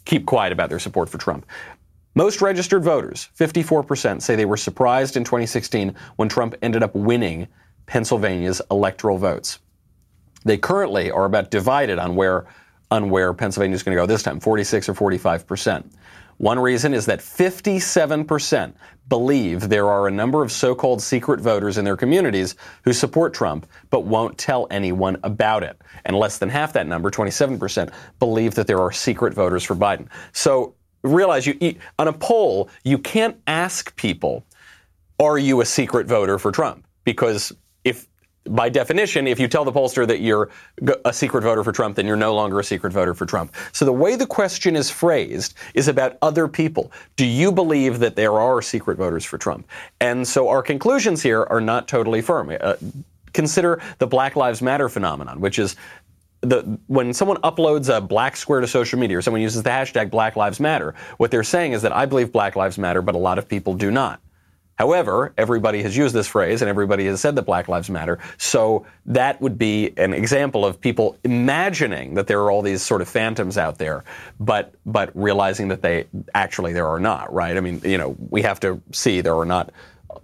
keep 0.04 0.26
quiet 0.26 0.52
about 0.52 0.68
their 0.68 0.78
support 0.78 1.08
for 1.08 1.18
Trump. 1.18 1.46
Most 2.14 2.42
registered 2.42 2.82
voters, 2.82 3.28
54%, 3.38 4.20
say 4.20 4.34
they 4.34 4.44
were 4.44 4.56
surprised 4.56 5.16
in 5.16 5.24
2016 5.24 5.94
when 6.16 6.28
Trump 6.28 6.54
ended 6.60 6.82
up 6.82 6.94
winning 6.94 7.46
Pennsylvania's 7.86 8.60
electoral 8.70 9.16
votes. 9.16 9.60
They 10.44 10.58
currently 10.58 11.10
are 11.10 11.24
about 11.24 11.50
divided 11.50 11.98
on 11.98 12.16
where 12.16 12.46
on 12.90 13.10
where 13.10 13.32
Pennsylvania 13.32 13.74
is 13.74 13.82
going 13.82 13.96
to 13.96 14.00
go 14.00 14.06
this 14.06 14.22
time 14.22 14.40
46 14.40 14.88
or 14.88 14.94
45 14.94 15.46
percent. 15.46 15.92
One 16.40 16.58
reason 16.58 16.94
is 16.94 17.04
that 17.04 17.18
57% 17.18 18.72
believe 19.10 19.68
there 19.68 19.88
are 19.88 20.08
a 20.08 20.10
number 20.10 20.42
of 20.42 20.50
so 20.50 20.74
called 20.74 21.02
secret 21.02 21.38
voters 21.38 21.76
in 21.76 21.84
their 21.84 21.98
communities 21.98 22.56
who 22.82 22.94
support 22.94 23.34
Trump 23.34 23.66
but 23.90 24.06
won't 24.06 24.38
tell 24.38 24.66
anyone 24.70 25.18
about 25.22 25.62
it. 25.62 25.78
And 26.06 26.16
less 26.16 26.38
than 26.38 26.48
half 26.48 26.72
that 26.72 26.86
number, 26.86 27.10
27%, 27.10 27.92
believe 28.18 28.54
that 28.54 28.66
there 28.66 28.78
are 28.78 28.90
secret 28.90 29.34
voters 29.34 29.64
for 29.64 29.76
Biden. 29.76 30.06
So 30.32 30.74
realize 31.02 31.46
you, 31.46 31.76
on 31.98 32.08
a 32.08 32.12
poll, 32.12 32.70
you 32.84 32.96
can't 32.96 33.36
ask 33.46 33.94
people, 33.96 34.46
are 35.18 35.36
you 35.36 35.60
a 35.60 35.66
secret 35.66 36.06
voter 36.06 36.38
for 36.38 36.52
Trump? 36.52 36.86
Because 37.04 37.52
by 38.50 38.68
definition, 38.68 39.26
if 39.26 39.38
you 39.38 39.48
tell 39.48 39.64
the 39.64 39.72
pollster 39.72 40.06
that 40.06 40.20
you're 40.20 40.50
a 41.04 41.12
secret 41.12 41.42
voter 41.42 41.64
for 41.64 41.72
Trump, 41.72 41.96
then 41.96 42.06
you're 42.06 42.16
no 42.16 42.34
longer 42.34 42.58
a 42.58 42.64
secret 42.64 42.92
voter 42.92 43.14
for 43.14 43.26
Trump. 43.26 43.54
So 43.72 43.84
the 43.84 43.92
way 43.92 44.16
the 44.16 44.26
question 44.26 44.76
is 44.76 44.90
phrased 44.90 45.54
is 45.74 45.88
about 45.88 46.18
other 46.20 46.48
people. 46.48 46.92
Do 47.16 47.26
you 47.26 47.52
believe 47.52 48.00
that 48.00 48.16
there 48.16 48.32
are 48.32 48.60
secret 48.60 48.98
voters 48.98 49.24
for 49.24 49.38
Trump? 49.38 49.68
And 50.00 50.26
so 50.26 50.48
our 50.48 50.62
conclusions 50.62 51.22
here 51.22 51.44
are 51.44 51.60
not 51.60 51.88
totally 51.88 52.22
firm. 52.22 52.54
Uh, 52.60 52.74
consider 53.32 53.80
the 53.98 54.06
Black 54.06 54.36
Lives 54.36 54.60
Matter 54.60 54.88
phenomenon, 54.88 55.40
which 55.40 55.58
is 55.58 55.76
the, 56.40 56.78
when 56.86 57.12
someone 57.12 57.36
uploads 57.38 57.94
a 57.94 58.00
black 58.00 58.36
square 58.36 58.60
to 58.60 58.66
social 58.66 58.98
media 58.98 59.18
or 59.18 59.22
someone 59.22 59.42
uses 59.42 59.62
the 59.62 59.70
hashtag 59.70 60.10
Black 60.10 60.36
Lives 60.36 60.58
Matter, 60.58 60.94
what 61.18 61.30
they're 61.30 61.44
saying 61.44 61.72
is 61.72 61.82
that 61.82 61.92
I 61.92 62.06
believe 62.06 62.32
Black 62.32 62.56
Lives 62.56 62.78
Matter, 62.78 63.02
but 63.02 63.14
a 63.14 63.18
lot 63.18 63.38
of 63.38 63.48
people 63.48 63.74
do 63.74 63.90
not. 63.90 64.20
However, 64.80 65.34
everybody 65.36 65.82
has 65.82 65.94
used 65.94 66.14
this 66.14 66.26
phrase 66.26 66.62
and 66.62 66.68
everybody 66.70 67.04
has 67.04 67.20
said 67.20 67.36
that 67.36 67.42
Black 67.42 67.68
Lives 67.68 67.90
Matter. 67.90 68.18
So 68.38 68.86
that 69.04 69.38
would 69.42 69.58
be 69.58 69.92
an 69.98 70.14
example 70.14 70.64
of 70.64 70.80
people 70.80 71.18
imagining 71.22 72.14
that 72.14 72.26
there 72.26 72.40
are 72.40 72.50
all 72.50 72.62
these 72.62 72.80
sort 72.80 73.02
of 73.02 73.08
phantoms 73.10 73.58
out 73.58 73.76
there, 73.76 74.04
but 74.38 74.72
but 74.86 75.10
realizing 75.14 75.68
that 75.68 75.82
they 75.82 76.06
actually 76.34 76.72
there 76.72 76.86
are 76.86 76.98
not, 76.98 77.30
right? 77.30 77.58
I 77.58 77.60
mean, 77.60 77.82
you 77.84 77.98
know, 77.98 78.16
we 78.30 78.40
have 78.40 78.58
to 78.60 78.80
see 78.90 79.20
there 79.20 79.36
are 79.36 79.44
not 79.44 79.70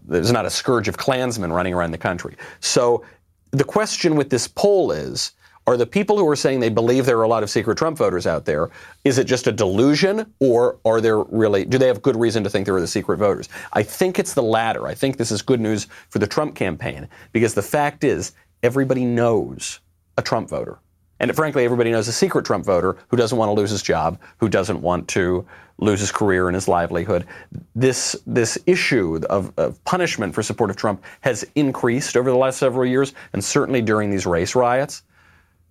there's 0.08 0.32
not 0.32 0.46
a 0.46 0.50
scourge 0.50 0.88
of 0.88 0.96
Klansmen 0.96 1.52
running 1.52 1.74
around 1.74 1.90
the 1.90 1.98
country. 1.98 2.34
So 2.60 3.04
the 3.50 3.62
question 3.62 4.16
with 4.16 4.30
this 4.30 4.48
poll 4.48 4.90
is 4.90 5.32
are 5.66 5.76
the 5.76 5.86
people 5.86 6.16
who 6.16 6.28
are 6.28 6.36
saying 6.36 6.60
they 6.60 6.68
believe 6.68 7.06
there 7.06 7.18
are 7.18 7.24
a 7.24 7.28
lot 7.28 7.42
of 7.42 7.50
secret 7.50 7.76
Trump 7.76 7.98
voters 7.98 8.26
out 8.26 8.44
there, 8.44 8.70
is 9.04 9.18
it 9.18 9.24
just 9.24 9.46
a 9.46 9.52
delusion 9.52 10.32
or 10.38 10.78
are 10.84 11.00
there 11.00 11.18
really, 11.24 11.64
do 11.64 11.76
they 11.76 11.88
have 11.88 12.02
good 12.02 12.16
reason 12.16 12.44
to 12.44 12.50
think 12.50 12.66
there 12.66 12.76
are 12.76 12.80
the 12.80 12.86
secret 12.86 13.18
voters? 13.18 13.48
I 13.72 13.82
think 13.82 14.18
it's 14.18 14.34
the 14.34 14.42
latter. 14.42 14.86
I 14.86 14.94
think 14.94 15.16
this 15.16 15.30
is 15.30 15.42
good 15.42 15.60
news 15.60 15.88
for 16.08 16.20
the 16.20 16.26
Trump 16.26 16.54
campaign 16.54 17.08
because 17.32 17.54
the 17.54 17.62
fact 17.62 18.04
is 18.04 18.32
everybody 18.62 19.04
knows 19.04 19.80
a 20.16 20.22
Trump 20.22 20.48
voter. 20.48 20.78
And 21.18 21.34
frankly, 21.34 21.64
everybody 21.64 21.90
knows 21.90 22.08
a 22.08 22.12
secret 22.12 22.44
Trump 22.44 22.64
voter 22.64 22.96
who 23.08 23.16
doesn't 23.16 23.38
want 23.38 23.48
to 23.48 23.54
lose 23.54 23.70
his 23.70 23.82
job, 23.82 24.20
who 24.36 24.48
doesn't 24.48 24.82
want 24.82 25.08
to 25.08 25.46
lose 25.78 26.00
his 26.00 26.12
career 26.12 26.48
and 26.48 26.54
his 26.54 26.68
livelihood. 26.68 27.26
This, 27.74 28.16
this 28.26 28.58
issue 28.66 29.20
of, 29.30 29.52
of, 29.56 29.82
punishment 29.84 30.34
for 30.34 30.42
support 30.42 30.70
of 30.70 30.76
Trump 30.76 31.02
has 31.22 31.44
increased 31.54 32.16
over 32.16 32.30
the 32.30 32.36
last 32.36 32.58
several 32.58 32.86
years, 32.86 33.14
and 33.32 33.42
certainly 33.42 33.82
during 33.82 34.10
these 34.10 34.26
race 34.26 34.54
riots. 34.54 35.02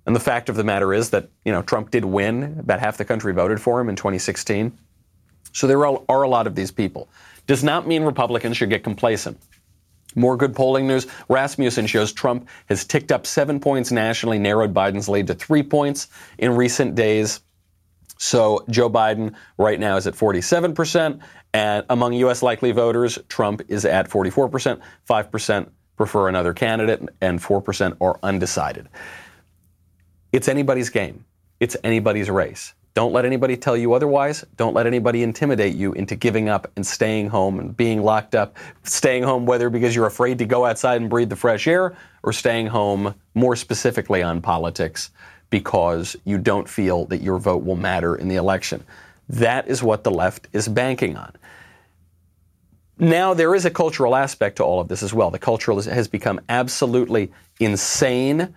And 0.05 0.15
the 0.15 0.19
fact 0.19 0.49
of 0.49 0.55
the 0.55 0.63
matter 0.63 0.93
is 0.93 1.09
that, 1.09 1.29
you 1.43 1.51
know, 1.51 1.61
Trump 1.61 1.91
did 1.91 2.05
win. 2.05 2.57
About 2.59 2.79
half 2.79 2.97
the 2.97 3.05
country 3.05 3.33
voted 3.33 3.59
for 3.59 3.79
him 3.79 3.89
in 3.89 3.95
2016. 3.95 4.77
So 5.51 5.67
there 5.67 5.85
are, 5.85 6.01
are 6.09 6.23
a 6.23 6.29
lot 6.29 6.47
of 6.47 6.55
these 6.55 6.71
people. 6.71 7.09
Does 7.47 7.63
not 7.63 7.87
mean 7.87 8.03
Republicans 8.03 8.57
should 8.57 8.69
get 8.69 8.83
complacent. 8.83 9.39
More 10.15 10.37
good 10.37 10.55
polling 10.55 10.87
news. 10.87 11.07
Rasmussen 11.27 11.87
shows 11.87 12.13
Trump 12.13 12.47
has 12.67 12.85
ticked 12.85 13.11
up 13.11 13.25
seven 13.25 13.59
points 13.59 13.91
nationally, 13.91 14.39
narrowed 14.39 14.73
Biden's 14.73 15.09
lead 15.09 15.27
to 15.27 15.33
three 15.33 15.63
points 15.63 16.07
in 16.37 16.55
recent 16.55 16.95
days. 16.95 17.41
So 18.17 18.63
Joe 18.69 18.89
Biden 18.89 19.35
right 19.57 19.79
now 19.79 19.97
is 19.97 20.07
at 20.07 20.13
47%. 20.13 21.19
And 21.53 21.85
among 21.89 22.13
U.S. 22.13 22.43
likely 22.43 22.71
voters, 22.71 23.19
Trump 23.29 23.61
is 23.67 23.85
at 23.85 24.09
44%. 24.09 24.81
5% 25.09 25.69
prefer 25.97 26.27
another 26.27 26.53
candidate, 26.53 27.07
and 27.21 27.39
4% 27.39 27.97
are 28.01 28.19
undecided. 28.21 28.89
It's 30.35 30.49
anybody's 30.49 30.89
game. 30.89 31.23
It's 31.61 31.77
anybody's 31.85 32.29
race. 32.29 32.73
Don't 32.93 33.13
let 33.13 33.23
anybody 33.23 33.55
tell 33.55 33.77
you 33.77 33.93
otherwise. 33.93 34.43
Don't 34.57 34.73
let 34.73 34.85
anybody 34.85 35.23
intimidate 35.23 35.77
you 35.77 35.93
into 35.93 36.17
giving 36.17 36.49
up 36.49 36.69
and 36.75 36.85
staying 36.85 37.29
home 37.29 37.57
and 37.57 37.77
being 37.77 38.03
locked 38.03 38.35
up. 38.35 38.57
Staying 38.83 39.23
home, 39.23 39.45
whether 39.45 39.69
because 39.69 39.95
you're 39.95 40.07
afraid 40.07 40.37
to 40.39 40.45
go 40.45 40.65
outside 40.65 40.99
and 40.99 41.09
breathe 41.09 41.29
the 41.29 41.37
fresh 41.37 41.67
air, 41.67 41.95
or 42.21 42.33
staying 42.33 42.67
home 42.67 43.15
more 43.33 43.55
specifically 43.55 44.21
on 44.21 44.41
politics 44.41 45.09
because 45.51 46.17
you 46.25 46.37
don't 46.37 46.67
feel 46.67 47.05
that 47.05 47.21
your 47.21 47.39
vote 47.39 47.63
will 47.63 47.77
matter 47.77 48.17
in 48.17 48.27
the 48.27 48.35
election. 48.35 48.83
That 49.29 49.69
is 49.69 49.81
what 49.81 50.03
the 50.03 50.11
left 50.11 50.49
is 50.51 50.67
banking 50.67 51.15
on. 51.15 51.31
Now, 52.99 53.33
there 53.33 53.55
is 53.55 53.63
a 53.63 53.71
cultural 53.71 54.17
aspect 54.17 54.57
to 54.57 54.63
all 54.65 54.81
of 54.81 54.89
this 54.89 55.01
as 55.01 55.13
well. 55.13 55.31
The 55.31 55.39
culture 55.39 55.73
has 55.73 56.09
become 56.09 56.41
absolutely 56.49 57.31
insane 57.61 58.53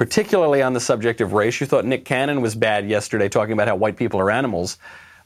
particularly 0.00 0.62
on 0.62 0.72
the 0.72 0.80
subject 0.80 1.20
of 1.20 1.34
race. 1.34 1.60
You 1.60 1.66
thought 1.66 1.84
Nick 1.84 2.06
Cannon 2.06 2.40
was 2.40 2.54
bad 2.54 2.88
yesterday, 2.88 3.28
talking 3.28 3.52
about 3.52 3.68
how 3.68 3.76
white 3.76 3.98
people 3.98 4.18
are 4.18 4.30
animals. 4.30 4.78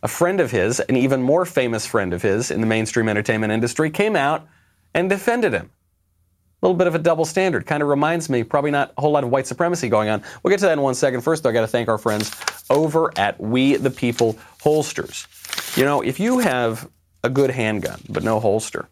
A 0.02 0.08
friend 0.08 0.40
of 0.40 0.50
his, 0.50 0.80
an 0.80 0.96
even 0.96 1.22
more 1.22 1.44
famous 1.46 1.86
friend 1.86 2.12
of 2.12 2.22
his 2.22 2.50
in 2.50 2.60
the 2.60 2.66
mainstream 2.66 3.08
entertainment 3.08 3.52
industry, 3.52 3.88
came 3.88 4.16
out 4.16 4.48
and 4.92 5.08
defended 5.08 5.52
him. 5.52 5.70
A 6.60 6.66
little 6.66 6.76
bit 6.76 6.88
of 6.88 6.96
a 6.96 6.98
double 6.98 7.24
standard. 7.24 7.66
Kind 7.66 7.84
of 7.84 7.88
reminds 7.88 8.28
me, 8.28 8.42
probably 8.42 8.72
not 8.72 8.92
a 8.98 9.00
whole 9.00 9.12
lot 9.12 9.22
of 9.22 9.30
white 9.30 9.46
supremacy 9.46 9.88
going 9.88 10.08
on. 10.08 10.24
We'll 10.42 10.50
get 10.50 10.58
to 10.58 10.66
that 10.66 10.72
in 10.72 10.80
one 10.80 10.96
second. 10.96 11.20
First, 11.20 11.44
though, 11.44 11.50
I 11.50 11.52
got 11.52 11.60
to 11.60 11.68
thank 11.68 11.88
our 11.88 11.96
friends 11.96 12.32
over 12.68 13.12
at 13.16 13.40
We 13.40 13.76
the 13.76 13.90
People 13.90 14.36
Holsters. 14.60 15.28
You 15.76 15.84
know, 15.84 16.00
if 16.00 16.18
you 16.18 16.40
have 16.40 16.90
a 17.22 17.30
good 17.30 17.50
handgun 17.50 18.00
but 18.08 18.24
no 18.24 18.40
holster, 18.40 18.88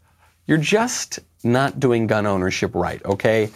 you're 0.46 0.58
just 0.58 1.18
not 1.42 1.80
doing 1.80 2.06
gun 2.06 2.24
ownership 2.24 2.72
right, 2.72 3.04
okay? 3.04 3.50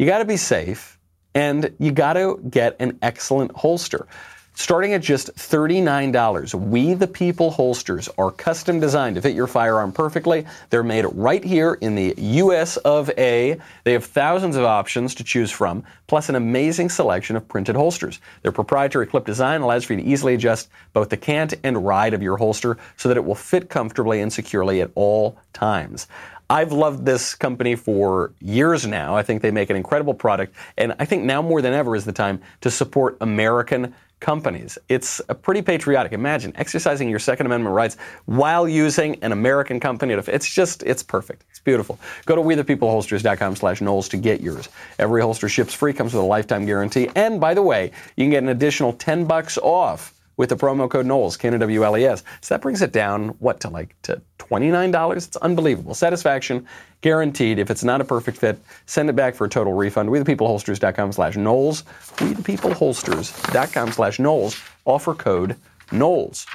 You 0.00 0.06
got 0.06 0.18
to 0.18 0.24
be 0.24 0.36
safe 0.36 0.96
and 1.34 1.74
you 1.78 1.92
got 1.92 2.14
to 2.14 2.40
get 2.48 2.76
an 2.80 2.98
excellent 3.02 3.52
holster. 3.52 4.06
Starting 4.54 4.92
at 4.92 5.00
just 5.00 5.34
$39, 5.36 6.52
We 6.52 6.92
the 6.92 7.06
People 7.06 7.50
holsters 7.50 8.10
are 8.18 8.30
custom 8.30 8.78
designed 8.78 9.14
to 9.14 9.22
fit 9.22 9.34
your 9.34 9.46
firearm 9.46 9.90
perfectly. 9.90 10.44
They're 10.68 10.82
made 10.82 11.06
right 11.14 11.42
here 11.42 11.78
in 11.80 11.94
the 11.94 12.14
US 12.18 12.76
of 12.76 13.08
A. 13.16 13.58
They 13.84 13.92
have 13.92 14.04
thousands 14.04 14.56
of 14.56 14.64
options 14.64 15.14
to 15.14 15.24
choose 15.24 15.50
from, 15.50 15.82
plus 16.08 16.28
an 16.28 16.34
amazing 16.34 16.90
selection 16.90 17.36
of 17.36 17.48
printed 17.48 17.74
holsters. 17.74 18.20
Their 18.42 18.52
proprietary 18.52 19.06
clip 19.06 19.24
design 19.24 19.62
allows 19.62 19.84
for 19.84 19.94
you 19.94 20.02
to 20.02 20.06
easily 20.06 20.34
adjust 20.34 20.68
both 20.92 21.08
the 21.08 21.16
cant 21.16 21.54
and 21.64 21.86
ride 21.86 22.12
of 22.12 22.22
your 22.22 22.36
holster 22.36 22.76
so 22.98 23.08
that 23.08 23.16
it 23.16 23.24
will 23.24 23.34
fit 23.34 23.70
comfortably 23.70 24.20
and 24.20 24.30
securely 24.30 24.82
at 24.82 24.90
all 24.94 25.38
times. 25.54 26.06
I've 26.50 26.72
loved 26.72 27.06
this 27.06 27.36
company 27.36 27.76
for 27.76 28.32
years 28.40 28.84
now. 28.84 29.16
I 29.16 29.22
think 29.22 29.40
they 29.40 29.52
make 29.52 29.70
an 29.70 29.76
incredible 29.76 30.14
product. 30.14 30.56
And 30.76 30.96
I 30.98 31.04
think 31.04 31.22
now 31.22 31.40
more 31.40 31.62
than 31.62 31.72
ever 31.72 31.94
is 31.94 32.04
the 32.04 32.12
time 32.12 32.42
to 32.62 32.72
support 32.72 33.16
American 33.20 33.94
companies. 34.18 34.76
It's 34.88 35.20
pretty 35.42 35.62
patriotic. 35.62 36.12
Imagine 36.12 36.52
exercising 36.56 37.08
your 37.08 37.20
Second 37.20 37.46
Amendment 37.46 37.72
rights 37.72 37.96
while 38.26 38.68
using 38.68 39.14
an 39.22 39.30
American 39.30 39.78
company. 39.78 40.12
It's 40.12 40.52
just, 40.52 40.82
it's 40.82 41.04
perfect. 41.04 41.44
It's 41.50 41.60
beautiful. 41.60 42.00
Go 42.26 42.34
to 42.34 42.42
wethepeopleholsters.com 42.42 43.54
slash 43.54 43.80
Knowles 43.80 44.08
to 44.08 44.16
get 44.16 44.40
yours. 44.40 44.68
Every 44.98 45.22
holster 45.22 45.48
ships 45.48 45.72
free, 45.72 45.92
comes 45.92 46.12
with 46.12 46.22
a 46.22 46.26
lifetime 46.26 46.66
guarantee. 46.66 47.08
And 47.14 47.40
by 47.40 47.54
the 47.54 47.62
way, 47.62 47.92
you 48.16 48.24
can 48.24 48.30
get 48.30 48.42
an 48.42 48.48
additional 48.48 48.92
10 48.92 49.24
bucks 49.24 49.56
off 49.56 50.19
with 50.36 50.48
the 50.48 50.56
promo 50.56 50.88
code 50.88 51.06
Knowles, 51.06 51.36
K-N-W-L-E-S. 51.36 52.22
So 52.40 52.54
that 52.54 52.62
brings 52.62 52.82
it 52.82 52.92
down, 52.92 53.28
what, 53.40 53.60
to 53.60 53.68
like 53.68 53.94
to 54.02 54.22
$29? 54.38 55.16
It's 55.16 55.36
unbelievable. 55.36 55.94
Satisfaction 55.94 56.66
guaranteed. 57.02 57.58
If 57.58 57.70
it's 57.70 57.84
not 57.84 58.00
a 58.00 58.04
perfect 58.04 58.38
fit, 58.38 58.58
send 58.86 59.10
it 59.10 59.16
back 59.16 59.34
for 59.34 59.44
a 59.44 59.48
total 59.48 59.74
refund. 59.74 60.08
WeThePeopleHolsters.com 60.08 61.12
slash 61.12 61.36
Knowles. 61.36 61.82
WeThePeopleHolsters.com 62.16 63.92
slash 63.92 64.18
Knowles. 64.18 64.60
Offer 64.86 65.14
code 65.14 65.56
Knowles. 65.92 66.46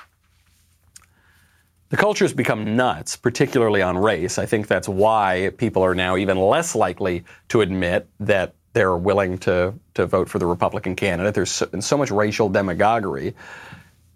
The 1.89 1.97
culture 1.97 2.25
has 2.25 2.33
become 2.33 2.75
nuts, 2.75 3.15
particularly 3.15 3.83
on 3.83 3.97
race. 3.97 4.39
I 4.39 4.47
think 4.47 4.67
that's 4.67 4.89
why 4.89 5.51
people 5.57 5.83
are 5.83 5.93
now 5.93 6.17
even 6.17 6.37
less 6.37 6.73
likely 6.73 7.23
to 7.49 7.61
admit 7.61 8.09
that 8.19 8.54
they're 8.75 8.97
willing 8.97 9.37
to, 9.37 9.73
to 9.93 10.05
vote 10.05 10.27
for 10.27 10.37
the 10.37 10.45
Republican 10.45 10.97
candidate. 10.97 11.33
There's 11.33 11.49
so, 11.49 11.67
so 11.79 11.97
much 11.97 12.11
racial 12.11 12.49
demagoguery. 12.49 13.33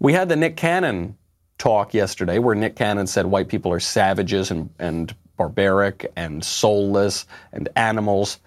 We 0.00 0.12
had 0.12 0.28
the 0.28 0.36
Nick 0.36 0.56
Cannon 0.56 1.16
talk 1.56 1.94
yesterday 1.94 2.38
where 2.38 2.54
Nick 2.54 2.76
Cannon 2.76 3.06
said 3.06 3.24
white 3.24 3.48
people 3.48 3.72
are 3.72 3.80
savages 3.80 4.50
and, 4.50 4.68
and 4.78 5.14
barbaric 5.38 6.12
and 6.14 6.44
soulless 6.44 7.24
and 7.52 7.70
animals. 7.74 8.38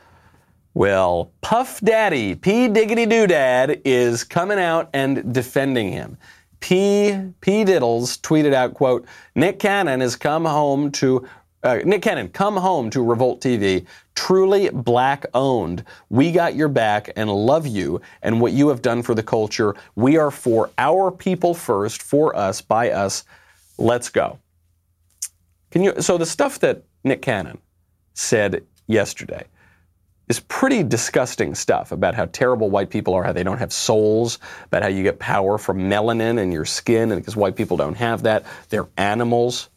Well, 0.75 1.32
Puff 1.41 1.82
Daddy, 1.82 2.36
P. 2.36 2.67
Diggity 2.67 3.08
Doodad, 3.08 3.82
is 3.84 4.24
coming 4.24 4.60
out 4.60 4.91
and 4.93 5.34
defending 5.34 5.91
him. 5.91 6.15
P. 6.60 7.17
P. 7.41 7.65
Diddles 7.65 8.22
tweeted 8.22 8.53
out, 8.53 8.75
quote, 8.75 9.08
Nick 9.34 9.58
Cannon 9.58 10.00
has 10.00 10.15
come 10.15 10.46
home 10.46 10.91
to 10.91 11.27
uh, 11.63 11.79
Nick 11.86 12.01
Cannon, 12.01 12.29
come 12.29 12.58
home 12.58 12.89
to 12.89 13.01
Revolt 13.01 13.41
TV. 13.41 13.86
Truly 14.15 14.70
black 14.70 15.25
owned. 15.34 15.84
We 16.10 16.32
got 16.32 16.55
your 16.55 16.67
back 16.67 17.10
and 17.15 17.32
love 17.32 17.65
you 17.65 18.01
and 18.22 18.41
what 18.41 18.51
you 18.51 18.70
have 18.70 18.82
done 18.82 19.01
for 19.01 19.15
the 19.15 19.24
culture. 19.24 19.75
We 19.96 20.17
are 20.17 20.32
for 20.32 20.70
our 20.77 21.10
people 21.10 21.53
first, 21.53 22.03
for 22.03 22.36
us, 22.36 22.62
by 22.62 22.91
us. 22.91 23.24
let's 23.77 24.10
go. 24.10 24.38
Can 25.72 25.84
you? 25.84 25.93
So 26.01 26.17
the 26.17 26.25
stuff 26.25 26.60
that 26.60 26.84
Nick 27.03 27.22
Cannon 27.22 27.58
said 28.13 28.63
yesterday 28.88 29.46
is 30.29 30.39
pretty 30.39 30.84
disgusting 30.84 31.53
stuff 31.55 31.91
about 31.91 32.15
how 32.15 32.25
terrible 32.27 32.70
white 32.70 32.89
people 32.89 33.13
are, 33.13 33.24
how 33.24 33.34
they 33.34 33.43
don't 33.43 33.58
have 33.58 33.74
souls, 33.74 34.39
about 34.65 34.82
how 34.82 34.88
you 34.88 35.03
get 35.03 35.20
power 35.20 35.58
from 35.58 35.79
melanin 35.79 36.39
in 36.39 36.51
your 36.51 36.65
skin, 36.65 37.12
and 37.12 37.20
because 37.20 37.36
white 37.36 37.55
people 37.55 37.75
don't 37.75 37.98
have 37.98 38.24
that, 38.24 38.46
they're 38.70 38.88
animals. 38.98 39.70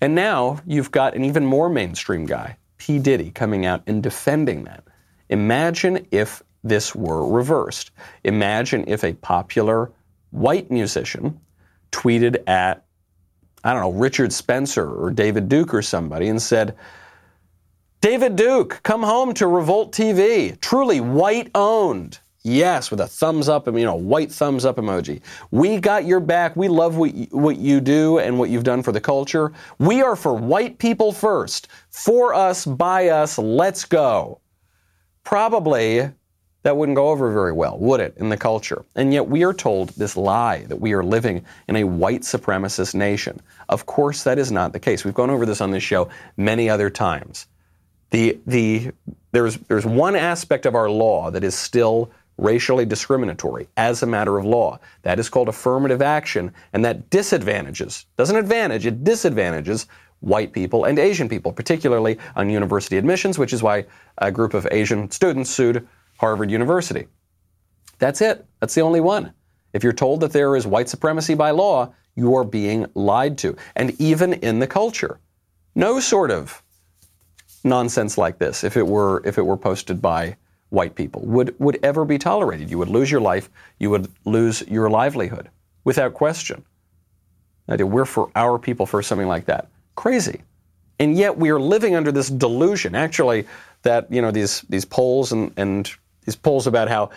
And 0.00 0.14
now 0.14 0.60
you've 0.66 0.90
got 0.90 1.14
an 1.14 1.24
even 1.24 1.44
more 1.44 1.68
mainstream 1.68 2.26
guy, 2.26 2.56
P. 2.78 2.98
Diddy, 2.98 3.30
coming 3.30 3.66
out 3.66 3.82
and 3.86 4.02
defending 4.02 4.64
that. 4.64 4.84
Imagine 5.28 6.06
if 6.10 6.42
this 6.64 6.94
were 6.94 7.26
reversed. 7.26 7.90
Imagine 8.24 8.84
if 8.86 9.04
a 9.04 9.12
popular 9.14 9.92
white 10.30 10.70
musician 10.70 11.40
tweeted 11.90 12.42
at, 12.46 12.84
I 13.64 13.72
don't 13.72 13.82
know, 13.82 13.92
Richard 13.92 14.32
Spencer 14.32 14.88
or 14.88 15.10
David 15.10 15.48
Duke 15.48 15.74
or 15.74 15.82
somebody 15.82 16.28
and 16.28 16.40
said, 16.40 16.76
David 18.00 18.36
Duke, 18.36 18.80
come 18.84 19.02
home 19.02 19.34
to 19.34 19.48
Revolt 19.48 19.92
TV. 19.92 20.58
Truly 20.60 21.00
white 21.00 21.50
owned. 21.54 22.20
Yes, 22.44 22.90
with 22.90 23.00
a 23.00 23.06
thumbs 23.06 23.48
up, 23.48 23.66
and 23.66 23.78
you 23.78 23.84
know, 23.84 23.96
white 23.96 24.30
thumbs 24.30 24.64
up 24.64 24.76
emoji. 24.76 25.20
We 25.50 25.78
got 25.78 26.06
your 26.06 26.20
back. 26.20 26.54
We 26.56 26.68
love 26.68 26.96
what 26.96 27.14
you, 27.14 27.26
what 27.30 27.56
you 27.56 27.80
do 27.80 28.18
and 28.18 28.38
what 28.38 28.48
you've 28.48 28.64
done 28.64 28.82
for 28.82 28.92
the 28.92 29.00
culture. 29.00 29.52
We 29.78 30.02
are 30.02 30.16
for 30.16 30.34
white 30.34 30.78
people 30.78 31.12
first. 31.12 31.68
For 31.90 32.32
us, 32.34 32.64
by 32.64 33.08
us, 33.08 33.38
let's 33.38 33.84
go. 33.84 34.40
Probably 35.24 36.10
that 36.62 36.76
wouldn't 36.76 36.96
go 36.96 37.08
over 37.08 37.32
very 37.32 37.52
well, 37.52 37.78
would 37.78 38.00
it, 38.00 38.14
in 38.16 38.28
the 38.28 38.36
culture? 38.36 38.84
And 38.94 39.12
yet 39.12 39.28
we 39.28 39.44
are 39.44 39.54
told 39.54 39.90
this 39.90 40.16
lie 40.16 40.64
that 40.64 40.80
we 40.80 40.92
are 40.92 41.04
living 41.04 41.44
in 41.68 41.76
a 41.76 41.84
white 41.84 42.22
supremacist 42.22 42.94
nation. 42.94 43.40
Of 43.68 43.86
course, 43.86 44.22
that 44.24 44.38
is 44.38 44.50
not 44.50 44.72
the 44.72 44.80
case. 44.80 45.04
We've 45.04 45.14
gone 45.14 45.30
over 45.30 45.46
this 45.46 45.60
on 45.60 45.70
this 45.70 45.82
show 45.82 46.08
many 46.36 46.68
other 46.68 46.90
times. 46.90 47.46
The, 48.10 48.38
the, 48.46 48.92
there's, 49.32 49.56
there's 49.56 49.86
one 49.86 50.16
aspect 50.16 50.66
of 50.66 50.74
our 50.74 50.90
law 50.90 51.30
that 51.30 51.44
is 51.44 51.54
still 51.54 52.10
racially 52.38 52.86
discriminatory 52.86 53.68
as 53.76 54.02
a 54.02 54.06
matter 54.06 54.38
of 54.38 54.44
law. 54.44 54.78
That 55.02 55.18
is 55.18 55.28
called 55.28 55.48
affirmative 55.48 56.00
action, 56.00 56.54
and 56.72 56.84
that 56.84 57.10
disadvantages, 57.10 58.06
doesn't 58.16 58.36
advantage, 58.36 58.86
it 58.86 59.04
disadvantages 59.04 59.86
white 60.20 60.52
people 60.52 60.84
and 60.84 60.98
Asian 60.98 61.28
people, 61.28 61.52
particularly 61.52 62.18
on 62.34 62.48
university 62.50 62.96
admissions, 62.96 63.38
which 63.38 63.52
is 63.52 63.62
why 63.62 63.84
a 64.18 64.32
group 64.32 64.54
of 64.54 64.66
Asian 64.70 65.10
students 65.10 65.50
sued 65.50 65.86
Harvard 66.18 66.50
University. 66.50 67.06
That's 67.98 68.20
it. 68.20 68.44
That's 68.60 68.74
the 68.74 68.80
only 68.80 69.00
one. 69.00 69.32
If 69.72 69.84
you're 69.84 69.92
told 69.92 70.20
that 70.20 70.32
there 70.32 70.56
is 70.56 70.66
white 70.66 70.88
supremacy 70.88 71.34
by 71.34 71.50
law, 71.50 71.92
you 72.14 72.34
are 72.34 72.44
being 72.44 72.86
lied 72.94 73.38
to. 73.38 73.56
And 73.76 74.00
even 74.00 74.32
in 74.34 74.58
the 74.58 74.66
culture, 74.66 75.20
no 75.74 76.00
sort 76.00 76.30
of 76.30 76.62
nonsense 77.64 78.18
like 78.18 78.38
this, 78.38 78.64
if 78.64 78.76
it 78.76 78.86
were 78.86 79.22
if 79.24 79.38
it 79.38 79.42
were 79.42 79.56
posted 79.56 80.00
by 80.00 80.36
white 80.70 80.94
people, 80.94 81.22
would 81.22 81.54
would 81.58 81.78
ever 81.82 82.04
be 82.04 82.18
tolerated. 82.18 82.70
You 82.70 82.78
would 82.78 82.88
lose 82.88 83.10
your 83.10 83.20
life. 83.20 83.50
You 83.78 83.90
would 83.90 84.10
lose 84.24 84.62
your 84.68 84.90
livelihood 84.90 85.48
without 85.84 86.14
question. 86.14 86.64
We're 87.66 88.04
for 88.04 88.30
our 88.34 88.58
people 88.58 88.86
for 88.86 89.02
something 89.02 89.28
like 89.28 89.46
that. 89.46 89.68
Crazy. 89.94 90.42
And 90.98 91.16
yet 91.16 91.36
we 91.36 91.50
are 91.50 91.60
living 91.60 91.94
under 91.94 92.10
this 92.10 92.28
delusion, 92.28 92.94
actually, 92.94 93.46
that 93.82 94.10
you 94.10 94.22
know 94.22 94.30
these 94.30 94.62
these 94.62 94.84
polls 94.84 95.32
and, 95.32 95.52
and 95.56 95.90
these 96.24 96.36
polls 96.36 96.66
about 96.66 96.88
how 96.88 97.10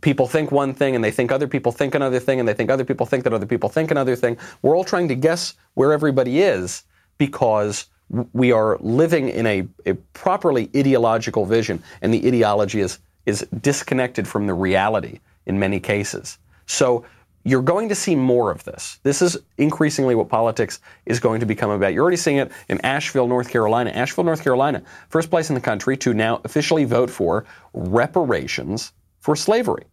people 0.00 0.26
think 0.26 0.50
one 0.50 0.74
thing 0.74 0.94
and 0.94 1.04
they 1.04 1.10
think 1.10 1.30
other 1.30 1.46
people 1.46 1.70
think 1.70 1.94
another 1.94 2.18
thing 2.18 2.40
and 2.40 2.48
they 2.48 2.54
think 2.54 2.70
other 2.70 2.84
people 2.84 3.06
think 3.06 3.24
that 3.24 3.32
other 3.32 3.46
people 3.46 3.68
think 3.68 3.90
another 3.90 4.16
thing. 4.16 4.36
We're 4.60 4.76
all 4.76 4.84
trying 4.84 5.08
to 5.08 5.14
guess 5.14 5.54
where 5.74 5.92
everybody 5.92 6.42
is 6.42 6.82
because 7.18 7.86
we 8.32 8.52
are 8.52 8.78
living 8.80 9.28
in 9.28 9.46
a, 9.46 9.66
a 9.86 9.94
properly 10.12 10.70
ideological 10.76 11.46
vision 11.46 11.82
and 12.02 12.12
the 12.12 12.26
ideology 12.26 12.80
is, 12.80 12.98
is 13.26 13.46
disconnected 13.60 14.28
from 14.28 14.46
the 14.46 14.54
reality 14.54 15.20
in 15.46 15.58
many 15.58 15.80
cases. 15.80 16.38
So 16.66 17.04
you're 17.44 17.62
going 17.62 17.88
to 17.88 17.94
see 17.94 18.14
more 18.14 18.50
of 18.50 18.62
this. 18.64 19.00
This 19.02 19.20
is 19.20 19.36
increasingly 19.58 20.14
what 20.14 20.28
politics 20.28 20.80
is 21.06 21.18
going 21.18 21.40
to 21.40 21.46
become 21.46 21.70
about. 21.70 21.92
You're 21.92 22.02
already 22.02 22.16
seeing 22.16 22.36
it 22.36 22.52
in 22.68 22.80
Asheville, 22.82 23.26
North 23.26 23.48
Carolina. 23.50 23.90
Asheville, 23.90 24.24
North 24.24 24.44
Carolina, 24.44 24.82
first 25.08 25.28
place 25.30 25.48
in 25.48 25.54
the 25.54 25.60
country 25.60 25.96
to 25.98 26.14
now 26.14 26.40
officially 26.44 26.84
vote 26.84 27.10
for 27.10 27.44
reparations 27.72 28.92
for 29.20 29.34
slavery. 29.34 29.84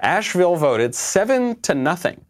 Asheville 0.00 0.56
voted 0.56 0.94
seven 0.94 1.60
to 1.60 1.74
nothing. 1.74 2.24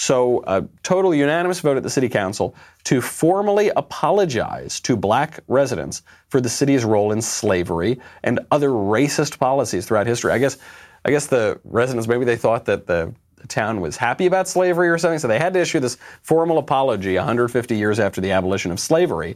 So, 0.00 0.42
a 0.46 0.64
total 0.82 1.14
unanimous 1.14 1.60
vote 1.60 1.76
at 1.76 1.82
the 1.82 1.90
city 1.90 2.08
council 2.08 2.54
to 2.84 3.02
formally 3.02 3.70
apologize 3.76 4.80
to 4.80 4.96
black 4.96 5.40
residents 5.46 6.00
for 6.28 6.40
the 6.40 6.48
city's 6.48 6.86
role 6.86 7.12
in 7.12 7.20
slavery 7.20 8.00
and 8.22 8.40
other 8.50 8.70
racist 8.70 9.38
policies 9.38 9.84
throughout 9.84 10.06
history. 10.06 10.32
I 10.32 10.38
guess 10.38 10.56
I 11.04 11.10
guess 11.10 11.26
the 11.26 11.60
residents 11.64 12.08
maybe 12.08 12.24
they 12.24 12.36
thought 12.36 12.64
that 12.64 12.86
the, 12.86 13.12
town 13.48 13.80
was 13.80 13.96
happy 13.96 14.26
about 14.26 14.46
slavery 14.46 14.90
or 14.90 14.98
something, 14.98 15.18
so 15.18 15.26
they 15.26 15.38
had 15.38 15.54
to 15.54 15.60
issue 15.60 15.80
this 15.80 15.96
formal 16.22 16.58
apology 16.58 17.16
150 17.16 17.74
years 17.74 17.98
after 17.98 18.20
the 18.20 18.30
abolition 18.32 18.70
of 18.70 18.78
slavery. 18.78 19.34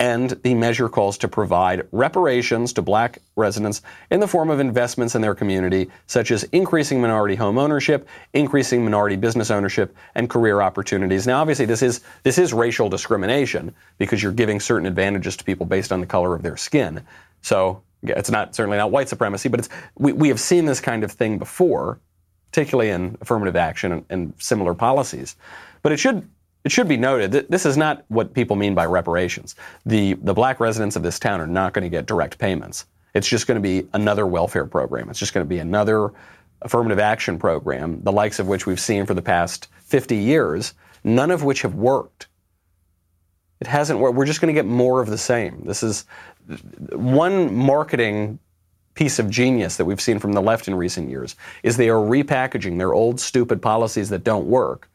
And 0.00 0.30
the 0.42 0.54
measure 0.54 0.88
calls 0.88 1.16
to 1.18 1.28
provide 1.28 1.86
reparations 1.92 2.72
to 2.72 2.82
black 2.82 3.20
residents 3.36 3.80
in 4.10 4.18
the 4.18 4.26
form 4.26 4.50
of 4.50 4.58
investments 4.58 5.14
in 5.14 5.22
their 5.22 5.36
community, 5.36 5.88
such 6.06 6.32
as 6.32 6.42
increasing 6.44 7.00
minority 7.00 7.36
home 7.36 7.58
ownership, 7.58 8.08
increasing 8.32 8.82
minority 8.82 9.14
business 9.14 9.52
ownership, 9.52 9.94
and 10.16 10.28
career 10.28 10.60
opportunities. 10.60 11.28
Now, 11.28 11.40
obviously, 11.40 11.66
this 11.66 11.80
is 11.80 12.00
this 12.24 12.38
is 12.38 12.52
racial 12.52 12.88
discrimination 12.88 13.72
because 13.98 14.20
you're 14.20 14.32
giving 14.32 14.58
certain 14.58 14.86
advantages 14.86 15.36
to 15.36 15.44
people 15.44 15.64
based 15.64 15.92
on 15.92 16.00
the 16.00 16.06
color 16.06 16.34
of 16.34 16.42
their 16.42 16.56
skin. 16.56 17.02
So 17.42 17.82
it's 18.02 18.30
not 18.30 18.54
certainly 18.54 18.78
not 18.78 18.90
white 18.90 19.08
supremacy, 19.08 19.48
but 19.48 19.60
it's 19.60 19.68
we, 19.96 20.12
we 20.12 20.28
have 20.28 20.40
seen 20.40 20.64
this 20.64 20.80
kind 20.80 21.04
of 21.04 21.12
thing 21.12 21.38
before, 21.38 22.00
particularly 22.50 22.90
in 22.90 23.16
affirmative 23.20 23.56
action 23.56 23.92
and, 23.92 24.04
and 24.10 24.34
similar 24.38 24.74
policies. 24.74 25.36
But 25.82 25.92
it 25.92 25.98
should 25.98 26.28
it 26.64 26.72
should 26.72 26.88
be 26.88 26.96
noted 26.96 27.32
that 27.32 27.50
this 27.50 27.66
is 27.66 27.76
not 27.76 28.04
what 28.08 28.32
people 28.32 28.56
mean 28.56 28.74
by 28.74 28.86
reparations. 28.86 29.54
The 29.84 30.14
the 30.14 30.34
black 30.34 30.60
residents 30.60 30.96
of 30.96 31.02
this 31.02 31.18
town 31.18 31.40
are 31.40 31.46
not 31.46 31.74
going 31.74 31.84
to 31.84 31.90
get 31.90 32.06
direct 32.06 32.38
payments. 32.38 32.86
It's 33.14 33.28
just 33.28 33.46
going 33.46 33.56
to 33.56 33.62
be 33.62 33.88
another 33.92 34.26
welfare 34.26 34.66
program. 34.66 35.08
It's 35.08 35.18
just 35.18 35.34
going 35.34 35.44
to 35.44 35.48
be 35.48 35.58
another 35.60 36.12
affirmative 36.62 36.98
action 36.98 37.38
program, 37.38 38.00
the 38.02 38.10
likes 38.10 38.38
of 38.38 38.48
which 38.48 38.66
we've 38.66 38.80
seen 38.80 39.06
for 39.06 39.14
the 39.14 39.22
past 39.22 39.68
50 39.84 40.16
years, 40.16 40.74
none 41.04 41.30
of 41.30 41.44
which 41.44 41.62
have 41.62 41.74
worked. 41.74 42.26
It 43.60 43.66
hasn't 43.68 44.00
worked. 44.00 44.16
We're 44.16 44.26
just 44.26 44.40
going 44.40 44.52
to 44.52 44.58
get 44.58 44.66
more 44.66 45.00
of 45.00 45.08
the 45.08 45.18
same. 45.18 45.62
This 45.64 45.82
is 45.82 46.06
one 46.92 47.54
marketing 47.54 48.38
piece 48.94 49.18
of 49.18 49.28
genius 49.30 49.76
that 49.76 49.84
we've 49.84 50.00
seen 50.00 50.18
from 50.18 50.32
the 50.32 50.42
left 50.42 50.66
in 50.68 50.74
recent 50.74 51.08
years 51.10 51.36
is 51.62 51.76
they 51.76 51.88
are 51.88 51.98
repackaging 51.98 52.78
their 52.78 52.94
old 52.94 53.20
stupid 53.20 53.60
policies 53.60 54.08
that 54.08 54.24
don't 54.24 54.46
work. 54.46 54.88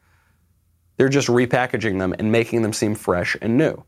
They're 1.00 1.08
just 1.08 1.28
repackaging 1.28 1.98
them 1.98 2.14
and 2.18 2.30
making 2.30 2.60
them 2.60 2.74
seem 2.74 2.94
fresh 2.94 3.34
and 3.40 3.56
new. 3.56 3.84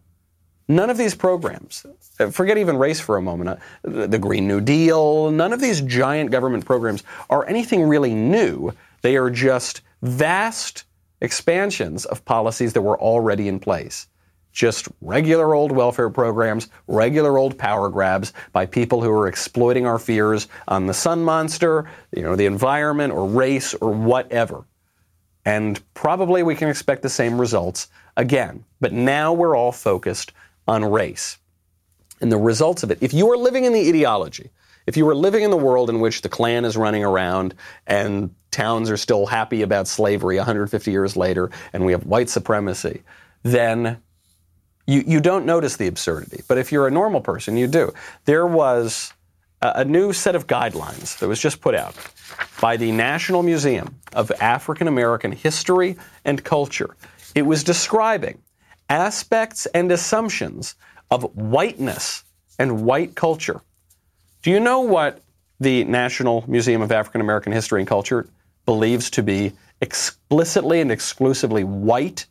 None 0.66 0.88
of 0.88 0.96
these 0.96 1.14
programs, 1.14 1.84
uh, 2.18 2.30
forget 2.30 2.56
even 2.56 2.78
race 2.78 3.00
for 3.00 3.18
a 3.18 3.20
moment, 3.20 3.50
uh, 3.50 3.56
the 3.84 4.18
Green 4.18 4.48
New 4.48 4.62
Deal, 4.62 5.30
none 5.30 5.52
of 5.52 5.60
these 5.60 5.82
giant 5.82 6.30
government 6.30 6.64
programs 6.64 7.02
are 7.28 7.46
anything 7.46 7.82
really 7.82 8.14
new. 8.14 8.72
They 9.02 9.18
are 9.18 9.28
just 9.28 9.82
vast 10.00 10.84
expansions 11.20 12.06
of 12.06 12.24
policies 12.24 12.72
that 12.72 12.80
were 12.80 12.98
already 12.98 13.46
in 13.46 13.60
place 13.60 14.06
just 14.52 14.88
regular 15.02 15.54
old 15.54 15.72
welfare 15.72 16.10
programs, 16.10 16.68
regular 16.86 17.36
old 17.36 17.58
power 17.58 17.90
grabs 17.90 18.32
by 18.52 18.64
people 18.64 19.02
who 19.02 19.10
are 19.10 19.26
exploiting 19.26 19.86
our 19.86 19.98
fears 19.98 20.48
on 20.68 20.86
the 20.86 20.94
sun 20.94 21.24
monster, 21.24 21.90
you 22.14 22.22
know, 22.22 22.36
the 22.36 22.46
environment 22.46 23.12
or 23.12 23.26
race 23.26 23.74
or 23.74 23.90
whatever. 23.90 24.64
And 25.44 25.80
probably 25.94 26.42
we 26.42 26.54
can 26.54 26.68
expect 26.68 27.02
the 27.02 27.08
same 27.08 27.40
results 27.40 27.88
again. 28.16 28.64
But 28.80 28.92
now 28.92 29.32
we're 29.32 29.56
all 29.56 29.72
focused 29.72 30.32
on 30.68 30.84
race. 30.84 31.38
And 32.20 32.30
the 32.30 32.38
results 32.38 32.82
of 32.82 32.90
it, 32.90 32.98
if 33.00 33.12
you 33.12 33.30
are 33.32 33.36
living 33.36 33.64
in 33.64 33.72
the 33.72 33.88
ideology, 33.88 34.50
if 34.86 34.96
you 34.96 35.08
are 35.08 35.14
living 35.14 35.42
in 35.42 35.50
the 35.50 35.56
world 35.56 35.90
in 35.90 36.00
which 36.00 36.22
the 36.22 36.28
Klan 36.28 36.64
is 36.64 36.76
running 36.76 37.04
around 37.04 37.54
and 37.86 38.34
towns 38.50 38.90
are 38.90 38.96
still 38.96 39.26
happy 39.26 39.62
about 39.62 39.88
slavery 39.88 40.36
150 40.36 40.90
years 40.90 41.16
later 41.16 41.50
and 41.72 41.84
we 41.84 41.92
have 41.92 42.06
white 42.06 42.28
supremacy, 42.28 43.02
then 43.42 44.00
you, 44.86 45.02
you 45.06 45.20
don't 45.20 45.46
notice 45.46 45.76
the 45.76 45.86
absurdity. 45.86 46.42
But 46.48 46.58
if 46.58 46.72
you're 46.72 46.86
a 46.86 46.90
normal 46.90 47.20
person, 47.20 47.56
you 47.56 47.66
do. 47.66 47.92
There 48.24 48.46
was 48.46 49.12
a, 49.60 49.72
a 49.76 49.84
new 49.84 50.12
set 50.12 50.34
of 50.34 50.46
guidelines 50.46 51.18
that 51.18 51.28
was 51.28 51.40
just 51.40 51.60
put 51.60 51.74
out 51.74 51.94
by 52.60 52.76
the 52.76 52.92
National 52.92 53.42
Museum 53.42 53.96
of 54.12 54.30
African 54.40 54.88
American 54.88 55.32
History 55.32 55.96
and 56.24 56.42
Culture. 56.42 56.96
It 57.34 57.42
was 57.42 57.64
describing 57.64 58.38
aspects 58.88 59.66
and 59.66 59.90
assumptions 59.90 60.74
of 61.10 61.22
whiteness 61.36 62.24
and 62.58 62.84
white 62.84 63.14
culture. 63.14 63.60
Do 64.42 64.50
you 64.50 64.60
know 64.60 64.80
what 64.80 65.22
the 65.60 65.84
National 65.84 66.44
Museum 66.48 66.82
of 66.82 66.90
African 66.90 67.20
American 67.20 67.52
History 67.52 67.80
and 67.80 67.88
Culture 67.88 68.28
believes 68.66 69.10
to 69.10 69.22
be 69.22 69.52
explicitly 69.80 70.80
and 70.80 70.90
exclusively 70.90 71.64
white 71.64 72.26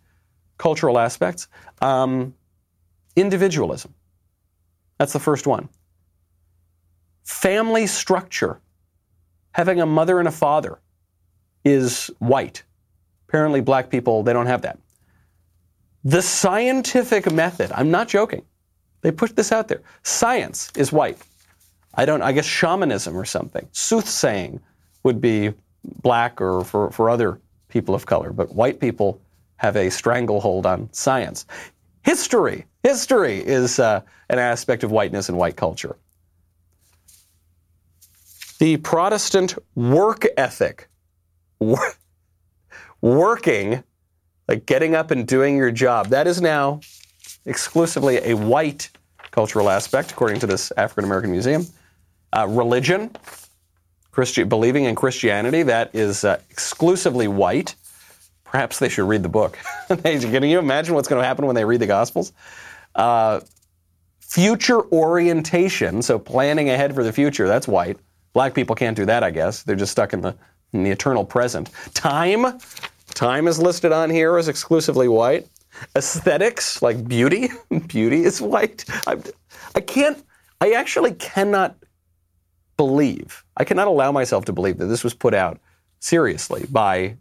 cultural 0.58 1.00
aspects. 1.00 1.48
Um, 1.82 2.36
individualism. 3.16 3.94
That's 4.98 5.14
the 5.14 5.20
first 5.20 5.48
one. 5.48 5.70
Family 7.24 7.88
structure. 7.88 8.62
Having 9.54 9.82
a 9.82 9.86
mother 9.86 10.20
and 10.20 10.28
a 10.28 10.32
father 10.32 10.80
is 11.64 12.10
white. 12.20 12.64
Apparently, 13.28 13.62
black 13.62 13.90
people, 13.90 14.24
they 14.24 14.34
don't 14.34 14.48
have 14.48 14.62
that. 14.64 14.80
The 16.04 16.22
scientific 16.22 17.32
method, 17.32 17.72
I'm 17.74 17.92
not 17.92 18.08
joking. 18.08 18.44
They 19.02 19.12
put 19.12 19.36
this 19.36 19.52
out 19.52 19.68
there. 19.68 19.82
Science 20.04 20.72
is 20.76 20.92
white. 20.92 21.18
I 21.96 22.06
don't, 22.06 22.22
I 22.22 22.32
guess 22.32 22.46
shamanism 22.46 23.16
or 23.16 23.26
something. 23.26 23.68
Soothsaying 23.72 24.60
would 25.04 25.20
be 25.20 25.54
black 26.02 26.40
or 26.40 26.64
for, 26.64 26.92
for 26.92 27.10
other 27.10 27.40
people 27.68 27.96
of 27.96 28.06
color, 28.06 28.32
but 28.32 28.54
white 28.56 28.80
people 28.80 29.20
have 29.58 29.76
a 29.76 29.90
stranglehold 29.90 30.66
on 30.66 30.90
science. 30.92 31.46
History, 32.04 32.66
history 32.84 33.38
is 33.38 33.80
uh, 33.80 34.02
an 34.30 34.40
aspect 34.40 34.84
of 34.84 34.92
whiteness 34.92 35.30
and 35.30 35.38
white 35.38 35.56
culture. 35.56 35.96
The 38.62 38.78
Protestant 38.78 39.58
work 39.74 40.28
ethic, 40.38 40.88
working, 43.02 43.84
like 44.48 44.68
getting 44.68 44.94
up 44.94 45.10
and 45.10 45.28
doing 45.28 45.58
your 45.58 45.72
job, 45.72 46.10
that 46.10 46.28
is 46.28 46.44
now 46.44 46.82
exclusively 47.48 48.18
a 48.18 48.36
white 48.36 48.92
cultural 49.32 49.68
aspect, 49.68 50.12
according 50.12 50.42
to 50.42 50.46
this 50.46 50.72
African 50.78 51.06
American 51.06 51.32
museum. 51.32 51.66
Uh, 52.32 52.46
religion, 52.48 53.10
Christi- 54.12 54.44
believing 54.44 54.84
in 54.84 54.94
Christianity, 54.94 55.64
that 55.64 55.96
is 55.96 56.24
uh, 56.24 56.40
exclusively 56.52 57.28
white. 57.28 57.74
Perhaps 58.44 58.78
they 58.78 58.90
should 58.90 59.10
read 59.10 59.24
the 59.24 59.30
book. 59.30 59.58
Can 59.88 60.44
you 60.44 60.60
imagine 60.60 60.94
what's 60.94 61.08
going 61.08 61.20
to 61.20 61.28
happen 61.28 61.48
when 61.48 61.56
they 61.56 61.66
read 61.66 61.82
the 61.82 61.88
Gospels? 61.88 62.32
Uh, 62.94 63.40
future 64.20 64.84
orientation, 64.92 66.04
so 66.04 66.20
planning 66.20 66.70
ahead 66.70 66.94
for 66.94 67.04
the 67.04 67.12
future, 67.12 67.48
that's 67.48 67.68
white. 67.68 67.98
Black 68.34 68.54
people 68.54 68.76
can't 68.76 68.96
do 68.96 69.06
that, 69.06 69.24
I 69.24 69.32
guess. 69.32 69.64
They're 69.64 69.76
just 69.76 69.92
stuck 69.92 70.14
in 70.14 70.22
the, 70.22 70.36
in 70.74 70.84
the 70.84 70.92
eternal 70.92 71.26
present. 71.26 71.70
Time, 71.94 72.60
time 73.10 73.48
is 73.48 73.60
listed 73.60 73.92
on 73.92 74.10
here 74.10 74.38
as 74.38 74.48
exclusively 74.48 75.08
white. 75.08 75.48
Aesthetics, 75.96 76.82
like 76.82 77.08
beauty, 77.08 77.50
beauty 77.88 78.24
is 78.24 78.42
white. 78.42 78.86
I, 79.08 79.18
I 79.76 79.82
can't, 79.82 80.24
I 80.60 80.72
actually 80.74 81.14
cannot 81.14 81.76
believe, 82.78 83.44
I 83.58 83.64
cannot 83.64 83.88
allow 83.88 84.12
myself 84.12 84.46
to 84.46 84.54
believe 84.54 84.78
that 84.80 84.88
this 84.88 85.04
was 85.04 85.14
put 85.14 85.34
out 85.34 85.60
seriously 86.00 86.66
by 86.70 87.16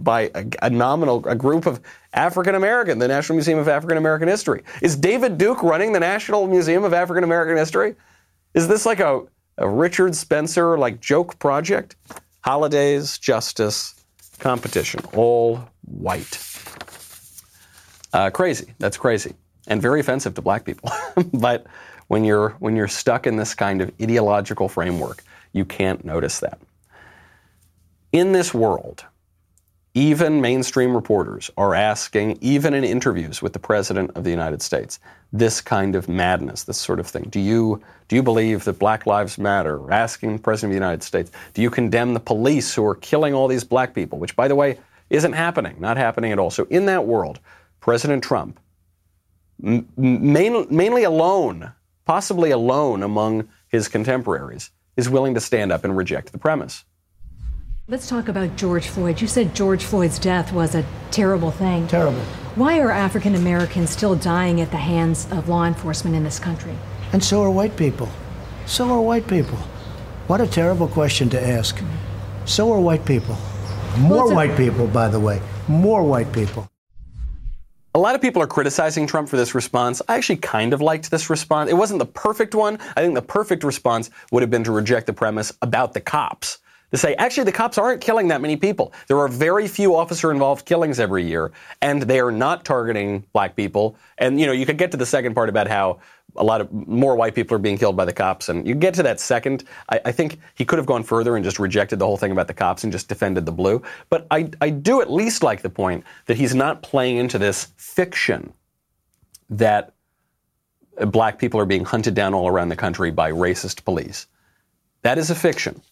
by 0.00 0.30
a, 0.34 0.46
a, 0.62 0.70
nominal 0.70 1.26
a 1.28 1.34
group 1.34 1.66
of 1.66 1.80
African 2.14 2.54
American, 2.54 2.98
the 2.98 3.08
National 3.08 3.36
Museum 3.36 3.58
of 3.58 3.68
African 3.68 3.98
American 3.98 4.26
History. 4.26 4.62
Is 4.80 4.96
David 4.96 5.36
Duke 5.38 5.62
running 5.62 5.92
the 5.92 6.00
National 6.00 6.46
Museum 6.46 6.84
of 6.84 6.94
African 6.94 7.24
American 7.24 7.56
History? 7.56 7.94
Is 8.54 8.68
this 8.68 8.86
like 8.86 9.00
a, 9.00 9.22
a 9.58 9.68
Richard 9.68 10.14
Spencer 10.14 10.78
like 10.78 11.00
joke 11.00 11.38
project? 11.38 11.96
Holidays, 12.44 13.18
justice, 13.18 13.94
competition, 14.38 15.00
all 15.14 15.68
white. 15.84 16.38
Uh, 18.12 18.30
crazy. 18.30 18.74
That's 18.78 18.96
crazy, 18.96 19.34
and 19.66 19.80
very 19.80 20.00
offensive 20.00 20.34
to 20.34 20.42
black 20.42 20.64
people. 20.64 20.90
but 21.32 21.66
when 22.08 22.24
you're 22.24 22.50
when 22.58 22.76
you're 22.76 22.88
stuck 22.88 23.26
in 23.26 23.36
this 23.36 23.54
kind 23.54 23.80
of 23.80 23.90
ideological 24.00 24.68
framework, 24.68 25.22
you 25.52 25.64
can't 25.64 26.04
notice 26.04 26.40
that. 26.40 26.58
In 28.12 28.32
this 28.32 28.52
world, 28.52 29.06
even 29.94 30.40
mainstream 30.40 30.94
reporters 30.94 31.50
are 31.58 31.74
asking, 31.74 32.38
even 32.40 32.72
in 32.72 32.82
interviews 32.82 33.42
with 33.42 33.52
the 33.52 33.58
President 33.58 34.10
of 34.14 34.24
the 34.24 34.30
United 34.30 34.62
States, 34.62 34.98
this 35.32 35.60
kind 35.60 35.94
of 35.94 36.08
madness, 36.08 36.62
this 36.64 36.78
sort 36.78 36.98
of 36.98 37.06
thing. 37.06 37.24
Do 37.24 37.38
you, 37.38 37.82
do 38.08 38.16
you 38.16 38.22
believe 38.22 38.64
that 38.64 38.78
Black 38.78 39.06
Lives 39.06 39.36
Matter? 39.36 39.92
Asking 39.92 40.36
the 40.36 40.42
President 40.42 40.70
of 40.70 40.80
the 40.80 40.84
United 40.84 41.02
States, 41.02 41.30
do 41.52 41.60
you 41.60 41.68
condemn 41.68 42.14
the 42.14 42.20
police 42.20 42.74
who 42.74 42.86
are 42.86 42.94
killing 42.94 43.34
all 43.34 43.48
these 43.48 43.64
black 43.64 43.94
people? 43.94 44.18
Which, 44.18 44.34
by 44.34 44.48
the 44.48 44.54
way, 44.54 44.78
isn't 45.10 45.34
happening, 45.34 45.76
not 45.78 45.98
happening 45.98 46.32
at 46.32 46.38
all. 46.38 46.50
So, 46.50 46.66
in 46.70 46.86
that 46.86 47.06
world, 47.06 47.38
President 47.80 48.24
Trump, 48.24 48.58
main, 49.60 50.66
mainly 50.70 51.04
alone, 51.04 51.72
possibly 52.06 52.50
alone 52.50 53.02
among 53.02 53.48
his 53.68 53.88
contemporaries, 53.88 54.70
is 54.96 55.10
willing 55.10 55.34
to 55.34 55.40
stand 55.40 55.70
up 55.70 55.84
and 55.84 55.94
reject 55.94 56.32
the 56.32 56.38
premise. 56.38 56.84
Let's 57.88 58.08
talk 58.08 58.28
about 58.28 58.54
George 58.54 58.86
Floyd. 58.86 59.20
You 59.20 59.26
said 59.26 59.56
George 59.56 59.82
Floyd's 59.82 60.20
death 60.20 60.52
was 60.52 60.76
a 60.76 60.86
terrible 61.10 61.50
thing. 61.50 61.88
Terrible. 61.88 62.20
Why 62.54 62.78
are 62.78 62.92
African 62.92 63.34
Americans 63.34 63.90
still 63.90 64.14
dying 64.14 64.60
at 64.60 64.70
the 64.70 64.76
hands 64.76 65.26
of 65.32 65.48
law 65.48 65.64
enforcement 65.64 66.14
in 66.14 66.22
this 66.22 66.38
country? 66.38 66.76
And 67.12 67.24
so 67.24 67.42
are 67.42 67.50
white 67.50 67.76
people. 67.76 68.08
So 68.66 68.88
are 68.88 69.00
white 69.00 69.26
people. 69.26 69.58
What 70.28 70.40
a 70.40 70.46
terrible 70.46 70.86
question 70.86 71.28
to 71.30 71.44
ask. 71.44 71.74
Mm-hmm. 71.74 72.46
So 72.46 72.70
are 72.70 72.78
white 72.78 73.04
people. 73.04 73.36
More 73.98 74.26
well, 74.26 74.36
white 74.36 74.56
people, 74.56 74.86
by 74.86 75.08
the 75.08 75.18
way. 75.18 75.42
More 75.66 76.04
white 76.04 76.32
people. 76.32 76.70
A 77.96 77.98
lot 77.98 78.14
of 78.14 78.22
people 78.22 78.40
are 78.40 78.46
criticizing 78.46 79.08
Trump 79.08 79.28
for 79.28 79.36
this 79.36 79.56
response. 79.56 80.00
I 80.08 80.14
actually 80.18 80.36
kind 80.36 80.72
of 80.72 80.80
liked 80.80 81.10
this 81.10 81.28
response. 81.28 81.68
It 81.68 81.74
wasn't 81.74 81.98
the 81.98 82.06
perfect 82.06 82.54
one. 82.54 82.78
I 82.96 83.02
think 83.02 83.16
the 83.16 83.22
perfect 83.22 83.64
response 83.64 84.08
would 84.30 84.44
have 84.44 84.50
been 84.50 84.62
to 84.64 84.72
reject 84.72 85.08
the 85.08 85.12
premise 85.12 85.52
about 85.60 85.94
the 85.94 86.00
cops. 86.00 86.58
To 86.92 86.98
say, 86.98 87.14
actually, 87.14 87.44
the 87.44 87.52
cops 87.52 87.78
aren't 87.78 88.02
killing 88.02 88.28
that 88.28 88.42
many 88.42 88.56
people. 88.56 88.92
There 89.08 89.18
are 89.18 89.28
very 89.28 89.66
few 89.66 89.96
officer 89.96 90.30
involved 90.30 90.66
killings 90.66 91.00
every 91.00 91.24
year, 91.26 91.50
and 91.80 92.02
they 92.02 92.20
are 92.20 92.30
not 92.30 92.66
targeting 92.66 93.24
black 93.32 93.56
people. 93.56 93.96
And, 94.18 94.38
you 94.38 94.44
know, 94.44 94.52
you 94.52 94.66
could 94.66 94.76
get 94.76 94.90
to 94.90 94.98
the 94.98 95.06
second 95.06 95.34
part 95.34 95.48
about 95.48 95.68
how 95.68 96.00
a 96.36 96.44
lot 96.44 96.60
of 96.60 96.70
more 96.72 97.16
white 97.16 97.34
people 97.34 97.54
are 97.54 97.58
being 97.58 97.78
killed 97.78 97.96
by 97.96 98.04
the 98.04 98.12
cops. 98.12 98.50
And 98.50 98.66
you 98.68 98.74
get 98.74 98.92
to 98.94 99.02
that 99.04 99.20
second. 99.20 99.64
I, 99.88 100.00
I, 100.06 100.12
think 100.12 100.38
he 100.54 100.64
could 100.64 100.78
have 100.78 100.86
gone 100.86 101.02
further 101.02 101.36
and 101.36 101.44
just 101.44 101.58
rejected 101.58 101.98
the 101.98 102.06
whole 102.06 102.16
thing 102.16 102.32
about 102.32 102.46
the 102.46 102.54
cops 102.54 102.84
and 102.84 102.92
just 102.92 103.08
defended 103.08 103.46
the 103.46 103.52
blue. 103.52 103.82
But 104.08 104.26
I, 104.30 104.50
I 104.60 104.70
do 104.70 105.00
at 105.00 105.10
least 105.10 105.42
like 105.42 105.62
the 105.62 105.70
point 105.70 106.04
that 106.26 106.36
he's 106.36 106.54
not 106.54 106.82
playing 106.82 107.16
into 107.16 107.38
this 107.38 107.68
fiction 107.76 108.52
that 109.50 109.94
black 111.06 111.38
people 111.38 111.60
are 111.60 111.66
being 111.66 111.84
hunted 111.84 112.14
down 112.14 112.34
all 112.34 112.48
around 112.48 112.68
the 112.68 112.76
country 112.76 113.10
by 113.10 113.30
racist 113.30 113.84
police. 113.84 114.26
That 115.02 115.18
is 115.18 115.30
a 115.30 115.34
fiction. 115.34 115.82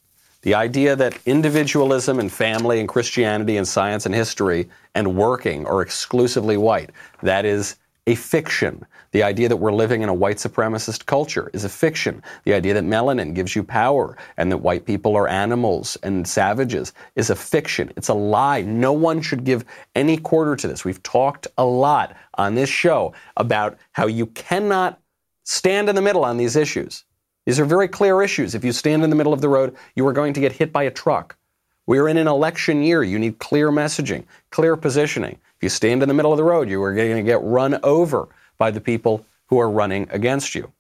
The 0.43 0.55
idea 0.55 0.97
that 0.97 1.19
individualism 1.27 2.19
and 2.19 2.33
family 2.33 2.81
and 2.81 2.89
Christianity 2.89 3.59
and 3.59 3.69
science 3.69 4.07
and 4.07 4.15
history 4.15 4.71
and 4.95 5.15
working 5.17 5.67
are 5.67 5.83
exclusively 5.83 6.57
white, 6.57 6.91
that 7.23 7.45
is 7.45 7.77
a 8.07 8.15
fiction. 8.15 8.87
The 9.13 9.23
idea 9.23 9.51
that 9.51 9.57
we're 9.57 9.73
living 9.73 10.01
in 10.01 10.09
a 10.09 10.15
white 10.15 10.39
supremacist 10.39 11.05
culture 11.05 11.51
is 11.53 11.65
a 11.65 11.69
fiction. 11.69 12.23
The 12.45 12.55
idea 12.55 12.73
that 12.75 12.85
melanin 12.85 13.35
gives 13.35 13.55
you 13.55 13.63
power 13.63 14.17
and 14.39 14.51
that 14.51 14.59
white 14.59 14.87
people 14.87 15.15
are 15.15 15.29
animals 15.29 15.99
and 16.03 16.27
savages 16.27 16.95
is 17.17 17.29
a 17.29 17.37
fiction. 17.37 17.93
It's 17.97 18.09
a 18.09 18.15
lie. 18.15 18.63
No 18.63 18.95
one 18.95 19.21
should 19.21 19.45
give 19.45 19.65
any 19.95 20.17
quarter 20.17 20.57
to 20.57 20.69
this. 20.69 20.85
We've 20.85 21.03
talked 21.03 21.49
a 21.59 21.65
lot 21.65 22.17
on 22.35 22.55
this 22.55 22.71
show 22.71 23.13
about 23.37 23.79
how 23.93 24.07
you 24.07 24.27
cannot 24.27 25.01
stand 25.45 25.91
in 25.91 25.97
the 25.97 26.03
middle 26.03 26.25
on 26.25 26.39
these 26.39 26.57
issues. 26.57 27.05
These 27.51 27.59
are 27.59 27.65
very 27.65 27.89
clear 27.89 28.23
issues. 28.23 28.55
If 28.55 28.65
you 28.65 28.71
stand 28.71 29.03
in 29.03 29.11
the 29.11 29.17
middle 29.17 29.33
of 29.33 29.41
the 29.41 29.49
road, 29.49 29.75
you 29.97 30.07
are 30.07 30.13
going 30.13 30.35
to 30.35 30.41
get 30.41 30.53
hit 30.53 30.73
by 30.73 30.85
a 30.85 30.91
truck. 30.93 31.35
We 31.85 31.99
are 31.99 32.09
in 32.09 32.17
an 32.17 32.29
election 32.29 32.81
year. 32.81 33.03
You 33.03 33.19
need 33.19 33.41
clear 33.41 33.73
messaging, 33.73 34.23
clear 34.51 34.77
positioning. 34.77 35.37
If 35.57 35.65
you 35.65 35.69
stand 35.69 36.01
in 36.01 36.09
the 36.09 36.15
middle 36.15 36.33
of 36.33 36.37
the 36.37 36.45
road, 36.45 36.69
you 36.69 36.81
are 36.81 36.95
going 36.95 37.17
to 37.17 37.25
get 37.25 37.43
run 37.43 37.81
over 37.83 38.29
by 38.57 38.71
the 38.71 38.81
people 38.81 39.27
who 39.47 39.59
are 39.59 39.69
running 39.69 40.07
against 40.13 40.55
you. 40.55 40.71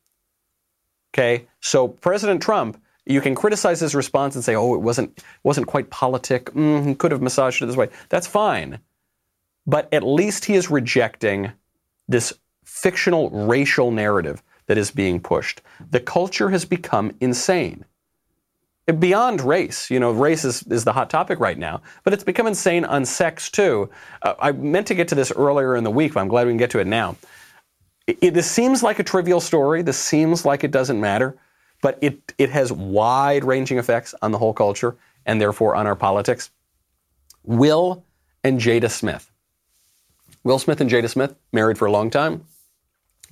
Okay? 1.12 1.48
So 1.60 1.88
President 1.88 2.40
Trump, 2.40 2.80
you 3.04 3.20
can 3.20 3.34
criticize 3.34 3.80
his 3.80 3.96
response 3.96 4.36
and 4.36 4.44
say, 4.44 4.54
"Oh, 4.54 4.72
it 4.74 4.80
wasn't 4.80 5.24
wasn't 5.42 5.66
quite 5.66 5.90
politic. 5.90 6.52
Mm, 6.52 6.86
he 6.86 6.94
could 6.94 7.10
have 7.10 7.20
massaged 7.20 7.60
it 7.62 7.66
this 7.66 7.74
way." 7.74 7.88
That's 8.10 8.28
fine. 8.28 8.78
But 9.66 9.92
at 9.92 10.04
least 10.04 10.44
he 10.44 10.54
is 10.54 10.70
rejecting 10.70 11.50
this 12.06 12.32
fictional 12.64 13.28
racial 13.30 13.90
narrative 13.90 14.40
that 14.70 14.78
is 14.78 14.92
being 14.92 15.18
pushed. 15.18 15.62
The 15.90 15.98
culture 15.98 16.48
has 16.50 16.64
become 16.64 17.10
insane 17.20 17.84
beyond 19.00 19.40
race. 19.40 19.90
You 19.90 19.98
know, 19.98 20.12
race 20.12 20.44
is, 20.44 20.62
is 20.68 20.84
the 20.84 20.92
hot 20.92 21.10
topic 21.10 21.40
right 21.40 21.58
now, 21.58 21.82
but 22.04 22.12
it's 22.12 22.22
become 22.22 22.46
insane 22.46 22.84
on 22.84 23.04
sex 23.04 23.50
too. 23.50 23.90
Uh, 24.22 24.34
I 24.38 24.52
meant 24.52 24.86
to 24.86 24.94
get 24.94 25.08
to 25.08 25.16
this 25.16 25.32
earlier 25.32 25.74
in 25.74 25.82
the 25.82 25.90
week, 25.90 26.14
but 26.14 26.20
I'm 26.20 26.28
glad 26.28 26.46
we 26.46 26.52
can 26.52 26.56
get 26.56 26.70
to 26.70 26.78
it 26.78 26.86
now. 26.86 27.16
It, 28.06 28.18
it, 28.20 28.34
this 28.34 28.48
seems 28.48 28.80
like 28.80 29.00
a 29.00 29.02
trivial 29.02 29.40
story. 29.40 29.82
This 29.82 29.98
seems 29.98 30.44
like 30.44 30.62
it 30.62 30.70
doesn't 30.70 31.00
matter, 31.00 31.36
but 31.82 31.98
it, 32.00 32.32
it 32.38 32.50
has 32.50 32.70
wide 32.70 33.42
ranging 33.42 33.78
effects 33.78 34.14
on 34.22 34.30
the 34.30 34.38
whole 34.38 34.54
culture 34.54 34.96
and 35.26 35.40
therefore 35.40 35.74
on 35.74 35.88
our 35.88 35.96
politics. 35.96 36.52
Will 37.42 38.04
and 38.44 38.60
Jada 38.60 38.88
Smith. 38.88 39.32
Will 40.44 40.60
Smith 40.60 40.80
and 40.80 40.88
Jada 40.88 41.10
Smith, 41.10 41.34
married 41.52 41.76
for 41.76 41.86
a 41.86 41.90
long 41.90 42.08
time. 42.08 42.44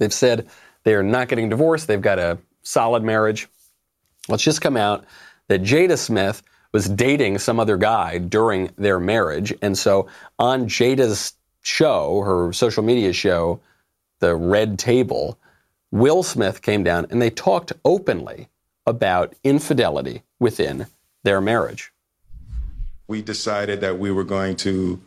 They've 0.01 0.13
said 0.13 0.49
they 0.89 0.95
are 0.95 1.03
not 1.03 1.29
getting 1.29 1.51
divorced. 1.51 1.87
They've 1.87 2.01
got 2.01 2.19
a 2.19 2.39
solid 2.63 3.05
marriage. 3.05 3.47
Let's 4.27 4.43
just 4.43 4.63
come 4.63 4.75
out 4.75 5.05
that 5.49 5.61
Jada 5.61 5.99
Smith 5.99 6.43
was 6.73 6.89
dating 6.89 7.41
some 7.41 7.61
other 7.61 7.77
guy 7.77 8.17
during 8.17 8.71
their 8.79 8.99
marriage. 8.99 9.53
And 9.61 9.77
so 9.77 10.07
on 10.39 10.67
Jada's 10.67 11.35
show, 11.61 12.23
her 12.23 12.55
social 12.55 12.83
media 12.83 13.13
show, 13.13 13.61
The 14.21 14.35
Red 14.35 14.79
Table, 14.79 15.39
Will 15.91 16.23
Smith 16.23 16.63
came 16.63 16.85
down 16.85 17.07
and 17.11 17.21
they 17.21 17.29
talked 17.29 17.75
openly 17.85 18.49
about 18.87 19.35
infidelity 19.45 20.23
within 20.41 20.87
their 21.23 21.43
marriage. 21.43 21.93
We 23.09 23.21
decided 23.21 23.83
that 23.83 23.99
we 23.99 24.11
were 24.11 24.25
going 24.25 24.57
to 24.57 25.03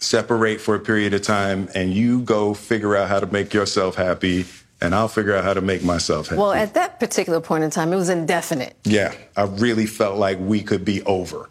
separate 0.00 0.60
for 0.60 0.74
a 0.74 0.80
period 0.80 1.14
of 1.14 1.22
time 1.22 1.68
and 1.76 1.94
you 1.94 2.22
go 2.22 2.54
figure 2.54 2.96
out 2.96 3.08
how 3.08 3.20
to 3.20 3.26
make 3.26 3.54
yourself 3.54 3.94
happy 3.94 4.44
and 4.86 4.94
I'll 4.94 5.08
figure 5.08 5.34
out 5.34 5.44
how 5.44 5.52
to 5.52 5.60
make 5.60 5.84
myself 5.84 6.28
happy. 6.28 6.38
Well, 6.38 6.52
at 6.52 6.74
that 6.74 7.00
particular 7.00 7.40
point 7.40 7.64
in 7.64 7.70
time, 7.70 7.92
it 7.92 7.96
was 7.96 8.08
indefinite. 8.08 8.76
Yeah, 8.84 9.12
I 9.36 9.42
really 9.42 9.84
felt 9.86 10.16
like 10.16 10.38
we 10.40 10.62
could 10.62 10.84
be 10.84 11.02
over. 11.02 11.50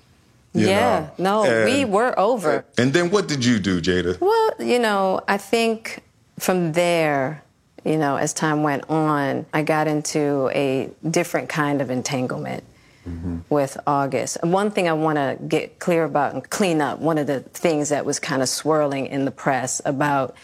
yeah, 0.54 1.10
know? 1.17 1.43
no, 1.43 1.52
and, 1.52 1.69
we 1.69 1.86
were 1.86 2.17
over. 2.17 2.65
And 2.78 2.93
then 2.93 3.12
what 3.12 3.28
did 3.28 3.43
you 3.43 3.60
do, 3.60 3.82
Jada? 3.82 4.19
Well, 4.21 4.52
you 4.60 4.80
know, 4.80 5.19
I 5.28 5.38
think 5.38 6.02
from 6.39 6.71
there, 6.71 7.43
you 7.84 7.98
know, 7.98 8.15
as 8.15 8.34
time 8.34 8.63
went 8.63 8.89
on, 8.89 9.45
I 9.54 9.63
got 9.63 9.88
into 9.88 10.50
a 10.54 10.89
different 11.08 11.50
kind 11.50 11.82
of 11.82 11.91
entanglement. 11.91 12.63
Mm-hmm. 13.08 13.41
With 13.50 13.78
August. 13.86 14.43
One 14.43 14.71
thing 14.71 14.89
I 14.89 14.93
want 14.93 15.17
to 15.17 15.38
get 15.48 15.78
clear 15.78 16.06
about 16.06 16.34
and 16.34 16.50
clean 16.50 16.82
up 16.82 16.98
one 16.98 17.19
of 17.19 17.28
the 17.28 17.41
things 17.41 17.89
that 17.89 18.04
was 18.04 18.17
kind 18.17 18.41
of 18.41 18.50
swirling 18.50 19.06
in 19.06 19.26
the 19.26 19.32
press 19.32 19.80
about 19.86 20.36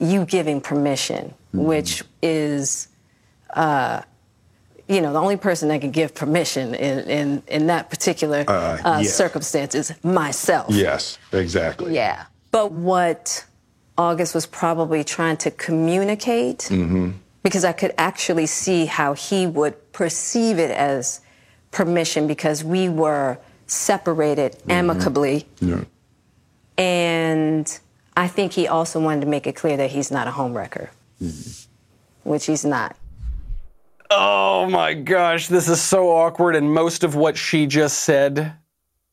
you 0.00 0.24
giving 0.24 0.60
permission, 0.60 1.34
mm-hmm. 1.54 1.64
which 1.64 2.02
is, 2.22 2.88
uh, 3.54 4.02
you 4.88 5.00
know, 5.00 5.12
the 5.12 5.20
only 5.20 5.36
person 5.36 5.68
that 5.68 5.80
can 5.80 5.90
give 5.90 6.14
permission 6.14 6.74
in, 6.74 6.98
in, 7.10 7.42
in 7.46 7.66
that 7.66 7.90
particular 7.90 8.44
uh, 8.48 8.52
uh, 8.52 9.00
yeah. 9.02 9.08
circumstance 9.08 9.74
is 9.74 9.92
myself. 10.02 10.70
Yes, 10.70 11.18
exactly. 11.32 11.94
Yeah. 11.94 12.26
But 12.50 12.72
what 12.72 13.44
August 13.98 14.34
was 14.34 14.46
probably 14.46 15.04
trying 15.04 15.36
to 15.38 15.50
communicate, 15.50 16.60
mm-hmm. 16.70 17.10
because 17.42 17.64
I 17.64 17.72
could 17.72 17.92
actually 17.98 18.46
see 18.46 18.86
how 18.86 19.12
he 19.12 19.46
would 19.46 19.92
perceive 19.92 20.58
it 20.58 20.70
as 20.70 21.20
permission 21.70 22.26
because 22.26 22.64
we 22.64 22.88
were 22.88 23.38
separated 23.66 24.52
mm-hmm. 24.52 24.70
amicably. 24.70 25.46
Yeah. 25.60 25.84
And 26.78 27.78
I 28.18 28.26
think 28.26 28.52
he 28.52 28.66
also 28.66 28.98
wanted 28.98 29.20
to 29.20 29.28
make 29.28 29.46
it 29.46 29.54
clear 29.54 29.76
that 29.76 29.92
he's 29.92 30.10
not 30.10 30.26
a 30.26 30.32
homewrecker, 30.32 30.88
mm-hmm. 31.22 32.28
which 32.28 32.46
he's 32.46 32.64
not. 32.64 32.96
Oh 34.10 34.68
my 34.68 34.92
gosh, 34.92 35.46
this 35.46 35.68
is 35.68 35.80
so 35.80 36.08
awkward. 36.10 36.56
And 36.56 36.74
most 36.74 37.04
of 37.04 37.14
what 37.14 37.36
she 37.36 37.64
just 37.64 38.00
said 38.00 38.54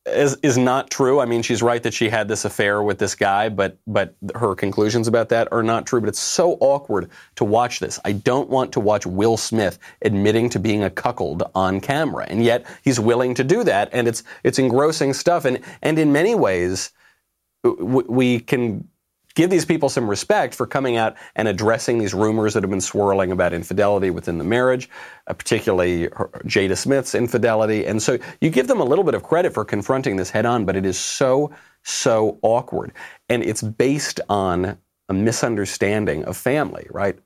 is, 0.06 0.36
is 0.42 0.58
not 0.58 0.90
true. 0.90 1.20
I 1.20 1.24
mean, 1.24 1.42
she's 1.42 1.62
right 1.62 1.80
that 1.84 1.94
she 1.94 2.08
had 2.08 2.26
this 2.26 2.44
affair 2.44 2.82
with 2.82 2.98
this 2.98 3.14
guy, 3.14 3.48
but 3.48 3.78
but 3.86 4.16
her 4.34 4.56
conclusions 4.56 5.06
about 5.06 5.28
that 5.28 5.52
are 5.52 5.62
not 5.62 5.86
true. 5.86 6.00
But 6.00 6.08
it's 6.08 6.18
so 6.18 6.54
awkward 6.58 7.08
to 7.36 7.44
watch 7.44 7.78
this. 7.78 8.00
I 8.04 8.10
don't 8.10 8.50
want 8.50 8.72
to 8.72 8.80
watch 8.80 9.06
Will 9.06 9.36
Smith 9.36 9.78
admitting 10.02 10.50
to 10.50 10.58
being 10.58 10.82
a 10.82 10.90
cuckold 10.90 11.44
on 11.54 11.80
camera, 11.80 12.26
and 12.28 12.42
yet 12.42 12.66
he's 12.82 12.98
willing 12.98 13.34
to 13.34 13.44
do 13.44 13.62
that, 13.62 13.88
and 13.92 14.08
it's 14.08 14.24
it's 14.42 14.58
engrossing 14.58 15.12
stuff. 15.12 15.44
And 15.44 15.60
and 15.82 15.96
in 15.96 16.10
many 16.10 16.34
ways, 16.34 16.90
we 17.62 18.40
can 18.40 18.88
give 19.36 19.50
these 19.50 19.64
people 19.64 19.88
some 19.88 20.10
respect 20.10 20.54
for 20.54 20.66
coming 20.66 20.96
out 20.96 21.14
and 21.36 21.46
addressing 21.46 21.98
these 21.98 22.12
rumors 22.12 22.54
that 22.54 22.64
have 22.64 22.70
been 22.70 22.80
swirling 22.80 23.30
about 23.30 23.52
infidelity 23.52 24.10
within 24.10 24.38
the 24.38 24.44
marriage, 24.44 24.90
uh, 25.28 25.34
particularly 25.34 26.08
Jada 26.46 26.76
Smith's 26.76 27.14
infidelity. 27.14 27.86
And 27.86 28.02
so 28.02 28.18
you 28.40 28.50
give 28.50 28.66
them 28.66 28.80
a 28.80 28.84
little 28.84 29.04
bit 29.04 29.14
of 29.14 29.22
credit 29.22 29.54
for 29.54 29.64
confronting 29.64 30.16
this 30.16 30.30
head 30.30 30.46
on, 30.46 30.64
but 30.64 30.74
it 30.74 30.84
is 30.84 30.98
so, 30.98 31.52
so 31.84 32.38
awkward. 32.42 32.92
And 33.28 33.44
it's 33.44 33.62
based 33.62 34.20
on 34.28 34.76
a 35.08 35.14
misunderstanding 35.14 36.24
of 36.24 36.36
family, 36.36 36.88
right? 36.90 37.16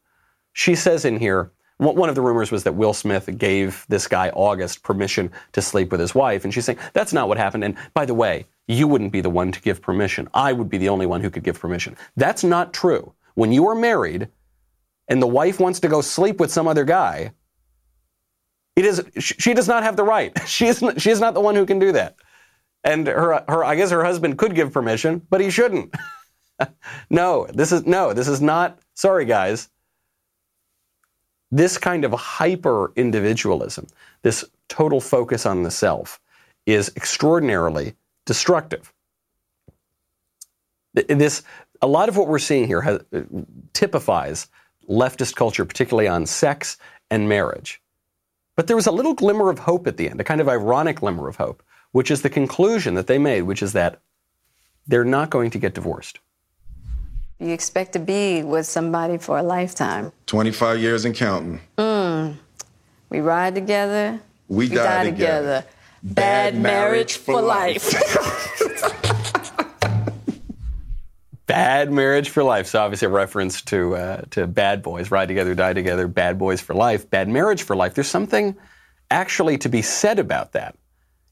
She 0.52 0.74
says 0.74 1.04
in 1.06 1.18
here, 1.18 1.52
one 1.78 2.10
of 2.10 2.14
the 2.14 2.20
rumors 2.20 2.50
was 2.50 2.64
that 2.64 2.74
Will 2.74 2.92
Smith 2.92 3.38
gave 3.38 3.86
this 3.88 4.06
guy 4.06 4.28
August 4.34 4.82
permission 4.82 5.32
to 5.52 5.62
sleep 5.62 5.90
with 5.90 6.00
his 6.00 6.14
wife, 6.14 6.44
and 6.44 6.52
she's 6.52 6.66
saying 6.66 6.78
that's 6.92 7.14
not 7.14 7.26
what 7.26 7.38
happened. 7.38 7.64
And 7.64 7.74
by 7.94 8.04
the 8.04 8.12
way, 8.12 8.44
you 8.70 8.86
wouldn't 8.88 9.12
be 9.12 9.20
the 9.20 9.30
one 9.30 9.52
to 9.52 9.60
give 9.60 9.82
permission. 9.82 10.28
I 10.34 10.52
would 10.52 10.68
be 10.68 10.78
the 10.78 10.88
only 10.88 11.06
one 11.06 11.20
who 11.20 11.30
could 11.30 11.42
give 11.42 11.58
permission. 11.58 11.96
That's 12.16 12.44
not 12.44 12.72
true. 12.72 13.12
When 13.34 13.52
you 13.52 13.68
are 13.68 13.74
married 13.74 14.28
and 15.08 15.20
the 15.20 15.26
wife 15.26 15.60
wants 15.60 15.80
to 15.80 15.88
go 15.88 16.00
sleep 16.00 16.38
with 16.40 16.52
some 16.52 16.68
other 16.68 16.84
guy, 16.84 17.32
it 18.76 18.84
is 18.84 19.02
she 19.18 19.54
does 19.54 19.68
not 19.68 19.82
have 19.82 19.96
the 19.96 20.04
right. 20.04 20.32
She 20.46 20.66
is 20.66 20.82
she 20.98 21.10
is 21.10 21.20
not 21.20 21.34
the 21.34 21.40
one 21.40 21.54
who 21.54 21.66
can 21.66 21.78
do 21.78 21.92
that. 21.92 22.16
And 22.84 23.06
her 23.06 23.44
her 23.48 23.64
I 23.64 23.74
guess 23.74 23.90
her 23.90 24.04
husband 24.04 24.38
could 24.38 24.54
give 24.54 24.72
permission, 24.72 25.26
but 25.30 25.40
he 25.40 25.50
shouldn't. 25.50 25.94
no, 27.10 27.46
this 27.52 27.72
is 27.72 27.86
no, 27.86 28.12
this 28.12 28.28
is 28.28 28.40
not 28.40 28.78
sorry 28.94 29.24
guys 29.24 29.68
this 31.50 31.78
kind 31.78 32.04
of 32.04 32.12
hyper 32.12 32.92
individualism, 32.96 33.86
this 34.22 34.44
total 34.68 35.00
focus 35.00 35.46
on 35.46 35.62
the 35.62 35.70
self, 35.70 36.20
is 36.66 36.92
extraordinarily 36.96 37.94
destructive. 38.30 38.92
This, 40.94 41.42
a 41.82 41.88
lot 41.88 42.08
of 42.08 42.16
what 42.16 42.28
we're 42.28 42.38
seeing 42.38 42.68
here 42.68 42.80
has, 42.80 43.00
typifies 43.72 44.46
leftist 44.88 45.34
culture, 45.34 45.64
particularly 45.64 46.06
on 46.06 46.26
sex 46.26 46.76
and 47.10 47.28
marriage. 47.28 47.82
But 48.54 48.68
there 48.68 48.76
was 48.76 48.86
a 48.86 48.92
little 48.92 49.14
glimmer 49.14 49.50
of 49.50 49.58
hope 49.58 49.88
at 49.88 49.96
the 49.96 50.08
end, 50.08 50.20
a 50.20 50.24
kind 50.24 50.40
of 50.40 50.48
ironic 50.48 51.00
glimmer 51.00 51.26
of 51.26 51.34
hope, 51.34 51.60
which 51.90 52.08
is 52.08 52.22
the 52.22 52.30
conclusion 52.30 52.94
that 52.94 53.08
they 53.08 53.18
made, 53.18 53.42
which 53.42 53.64
is 53.64 53.72
that 53.72 54.00
they're 54.86 55.04
not 55.04 55.30
going 55.30 55.50
to 55.50 55.58
get 55.58 55.74
divorced. 55.74 56.20
You 57.40 57.48
expect 57.48 57.94
to 57.94 57.98
be 57.98 58.44
with 58.44 58.64
somebody 58.64 59.18
for 59.18 59.38
a 59.38 59.42
lifetime. 59.42 60.12
25 60.26 60.78
years 60.78 61.04
and 61.04 61.16
counting. 61.16 61.60
Mm. 61.76 62.36
We 63.08 63.18
ride 63.18 63.56
together. 63.56 64.20
We, 64.46 64.68
we 64.68 64.76
die, 64.76 64.84
die, 64.84 65.10
together. 65.10 65.62
together. 65.62 65.79
Bad, 66.02 66.56
marriage, 66.56 67.16
for 67.16 67.42
life. 67.42 67.92
Bad 71.46 71.90
marriage 71.92 72.30
for 72.30 72.42
life. 72.42 72.68
So 72.68 72.80
obviously 72.80 73.06
a 73.06 73.10
reference 73.10 73.60
to 73.62 73.96
uh, 73.96 74.22
to 74.30 74.46
Bad 74.46 74.82
Boys, 74.82 75.10
Ride 75.10 75.26
Together, 75.26 75.54
Die 75.54 75.72
Together, 75.72 76.06
Bad 76.06 76.38
Boys 76.38 76.60
for 76.60 76.74
Life, 76.74 77.10
Bad 77.10 77.28
Marriage 77.28 77.64
for 77.64 77.74
Life. 77.74 77.94
There's 77.94 78.06
something 78.06 78.56
actually 79.10 79.58
to 79.58 79.68
be 79.68 79.82
said 79.82 80.18
about 80.18 80.52
that. 80.52 80.76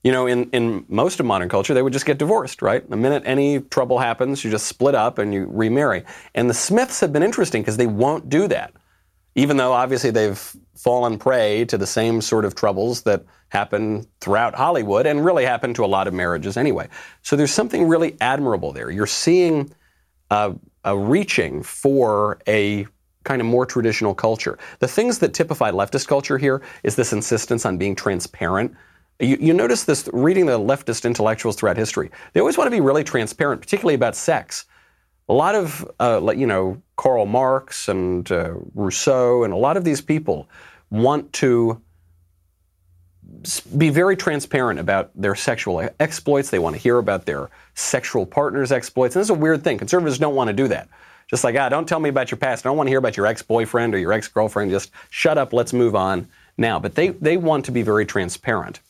You 0.03 0.13
know, 0.13 0.27
in, 0.27 0.51
in 0.51 0.85
most 0.89 1.21
of 1.21 1.27
modern 1.27 1.49
culture, 1.49 1.73
they 1.73 1.83
would 1.83 1.93
just 1.93 2.07
get 2.07 2.19
divorced, 2.19 2.63
right? 2.63 2.89
The 2.89 2.97
minute 2.97 3.23
any 3.27 3.61
trouble 3.61 3.99
happens, 3.99 4.45
you 4.45 4.51
just 4.51 4.67
split 4.67 4.95
up 4.95 5.19
and 5.19 5.33
you 5.33 5.47
remarry. 5.51 6.05
And 6.35 6.51
the 6.51 6.55
Smiths 6.55 7.01
have 7.01 7.13
been 7.13 7.23
interesting 7.23 7.63
because 7.63 7.77
they 7.77 7.87
won't 7.87 8.29
do 8.29 8.49
that. 8.49 8.73
Even 9.35 9.57
though 9.57 9.73
obviously 9.73 10.11
they've 10.11 10.57
fallen 10.75 11.19
prey 11.19 11.65
to 11.67 11.79
the 11.79 11.87
same 11.87 12.21
sort 12.21 12.45
of 12.45 12.55
troubles 12.55 13.03
that 13.03 13.25
happen 13.51 14.07
throughout 14.21 14.55
Hollywood 14.55 15.07
and 15.07 15.25
really 15.25 15.45
happen 15.45 15.75
to 15.75 15.85
a 15.85 15.87
lot 15.87 16.07
of 16.07 16.15
marriages 16.15 16.57
anyway. 16.57 16.89
So 17.23 17.37
there's 17.37 17.53
something 17.53 17.89
really 17.89 18.17
admirable 18.21 18.73
there. 18.73 18.91
You're 18.91 19.07
seeing 19.07 19.73
a, 20.31 20.55
a 20.85 20.97
reaching 20.97 21.63
for 21.63 22.39
a 22.47 22.87
kind 23.25 23.41
of 23.41 23.47
more 23.47 23.67
traditional 23.67 24.15
culture. 24.15 24.59
The 24.79 24.89
things 24.89 25.19
that 25.19 25.35
typify 25.35 25.71
leftist 25.71 26.09
culture 26.09 26.39
here 26.39 26.63
is 26.83 26.97
this 26.97 27.13
insistence 27.13 27.67
on 27.67 27.79
being 27.79 27.95
transparent 27.95 28.75
you, 29.21 29.37
you 29.41 29.53
notice 29.53 29.85
this 29.85 30.09
reading 30.13 30.47
the 30.47 30.59
leftist 30.59 31.05
intellectuals 31.05 31.57
throughout 31.57 31.77
history. 31.77 32.11
They 32.33 32.41
always 32.41 32.57
want 32.57 32.69
to 32.69 32.71
be 32.71 32.81
really 32.81 33.05
transparent, 33.05 33.61
particularly 33.61 33.95
about 33.95 34.15
sex. 34.15 34.67
A 35.29 35.35
lot 35.35 35.55
of, 35.55 35.91
uh, 36.01 36.33
you 36.37 36.47
know, 36.47 36.81
Karl 36.97 37.27
Marx 37.27 37.89
and 37.89 38.31
uh, 38.31 38.55
Rousseau 38.75 39.43
and 39.43 39.53
a 39.53 39.57
lot 39.57 39.77
of 39.77 39.85
these 39.85 40.01
people 40.01 40.49
want 40.91 41.33
to 41.35 41.83
be 43.77 43.91
very 43.91 44.17
transparent 44.17 44.81
about 44.81 45.11
their 45.15 45.35
sexual 45.35 45.89
exploits. 46.01 46.51
They 46.51 46.59
want 46.59 46.77
to 46.77 46.83
hear 46.83 46.99
about 46.99 47.27
their 47.27 47.51
sexual 47.75 48.27
partner's 48.27 48.73
exploits. 48.73 49.15
And 49.15 49.21
this 49.21 49.27
is 49.27 49.31
a 49.31 49.35
weird 49.35 49.63
thing. 49.63 49.79
Conservatives 49.79 50.19
don't 50.19 50.35
want 50.35 50.49
to 50.49 50.55
do 50.55 50.69
that. 50.69 50.89
Just 51.29 51.45
like, 51.45 51.55
ah, 51.57 51.69
don't 51.69 51.87
tell 51.87 52.01
me 52.01 52.09
about 52.09 52.31
your 52.31 52.39
past. 52.39 52.65
I 52.65 52.71
don't 52.71 52.77
want 52.77 52.87
to 52.87 52.91
hear 52.91 52.99
about 52.99 53.17
your 53.17 53.27
ex-boyfriend 53.27 53.95
or 53.95 53.99
your 53.99 54.13
ex-girlfriend. 54.15 54.71
Just 54.71 54.91
shut 55.11 55.37
up. 55.37 55.53
Let's 55.53 55.75
move 55.75 55.95
on 55.95 56.27
now. 56.57 56.79
But 56.79 56.95
they, 56.95 57.09
they 57.11 57.37
want 57.37 57.67
to 57.67 57.73
be 57.73 57.83
very 57.83 58.07
transparent. 58.07 58.81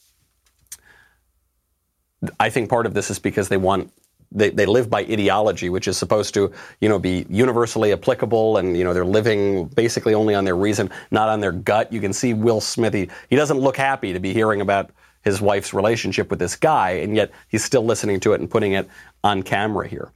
I 2.39 2.51
think 2.51 2.71
part 2.71 2.87
of 2.87 2.95
this 2.95 3.11
is 3.11 3.19
because 3.19 3.49
they 3.49 3.57
want 3.57 3.93
they, 4.31 4.51
they 4.51 4.67
live 4.67 4.91
by 4.91 5.01
ideology, 5.01 5.71
which 5.71 5.89
is 5.89 5.97
supposed 5.97 6.35
to, 6.35 6.53
you 6.81 6.89
know, 6.89 6.99
be 6.99 7.27
universally 7.31 7.93
applicable, 7.93 8.59
and 8.59 8.77
you 8.77 8.85
know 8.85 8.93
they're 8.93 9.05
living 9.05 9.67
basically 9.69 10.15
only 10.15 10.35
on 10.35 10.45
their 10.45 10.57
reason, 10.57 10.91
not 11.11 11.29
on 11.29 11.41
their 11.41 11.53
gut. 11.53 11.93
You 11.93 12.01
can 12.01 12.13
see 12.13 12.35
Will 12.35 12.61
Smith; 12.61 12.95
he, 12.95 13.09
he 13.31 13.37
doesn't 13.37 13.59
look 13.59 13.77
happy 13.77 14.13
to 14.13 14.21
be 14.21 14.33
hearing 14.33 14.61
about 14.61 14.91
his 15.23 15.41
wife's 15.41 15.75
relationship 15.75 16.31
with 16.31 16.39
this 16.39 16.57
guy, 16.57 16.91
and 16.91 17.17
yet 17.17 17.31
he's 17.49 17.65
still 17.65 17.85
listening 17.85 18.21
to 18.21 18.33
it 18.33 18.41
and 18.41 18.51
putting 18.51 18.73
it 18.73 18.89
on 19.25 19.43
camera 19.43 19.89
here. 19.89 20.13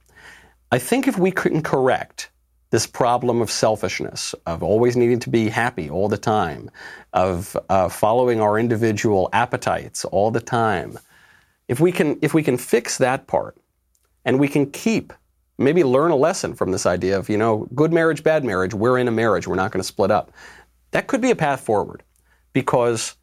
I 0.71 0.79
think 0.79 1.07
if 1.07 1.17
we 1.19 1.31
can 1.31 1.61
correct 1.61 2.29
this 2.71 2.87
problem 2.87 3.41
of 3.41 3.51
selfishness, 3.51 4.33
of 4.47 4.63
always 4.63 4.95
needing 4.95 5.19
to 5.19 5.29
be 5.29 5.49
happy 5.49 5.89
all 5.89 6.07
the 6.09 6.17
time, 6.17 6.71
of 7.13 7.55
uh, 7.69 7.89
following 7.89 8.41
our 8.41 8.57
individual 8.57 9.29
appetites 9.33 10.05
all 10.05 10.31
the 10.31 10.41
time, 10.41 10.97
If 11.67 11.79
we 11.79 11.91
can, 11.91 12.17
if 12.21 12.33
we 12.33 12.43
can 12.43 12.57
fix 12.57 12.97
that 12.97 13.27
part, 13.27 13.55
and 14.25 14.39
we 14.39 14.47
can 14.47 14.69
keep, 14.71 15.13
maybe 15.57 15.83
learn 15.83 16.11
a 16.11 16.15
lesson 16.15 16.53
from 16.53 16.71
this 16.71 16.85
idea 16.85 17.17
of, 17.17 17.29
you 17.29 17.37
know, 17.37 17.67
good 17.75 17.93
marriage, 17.93 18.23
bad 18.23 18.43
marriage, 18.43 18.73
we're 18.73 18.97
in 18.97 19.07
a 19.07 19.11
marriage, 19.11 19.47
we're 19.47 19.55
not 19.55 19.71
going 19.71 19.81
to 19.81 19.87
split 19.87 20.11
up. 20.11 20.31
That 20.91 21.07
could 21.07 21.21
be 21.21 21.31
a 21.31 21.35
path 21.35 21.61
forward 21.61 22.03
because 22.53 23.15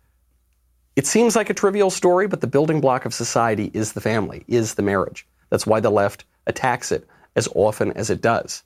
it 0.97 1.07
seems 1.07 1.37
like 1.37 1.51
a 1.51 1.55
trivial 1.55 1.91
story, 1.91 2.27
but 2.27 2.41
the 2.41 2.47
building 2.47 2.81
block 2.81 3.05
of 3.05 3.15
society 3.15 3.71
is 3.73 3.93
the 3.93 4.01
family, 4.01 4.45
is 4.49 4.75
the 4.75 4.83
marriage. 4.83 5.27
That's 5.49 5.67
why 5.67 5.81
the 5.81 5.91
left 5.91 6.25
attacks 6.47 6.93
it 6.93 7.07
as 7.37 7.49
often 7.55 7.93
as 7.93 8.11
it 8.11 8.21
does. 8.21 8.63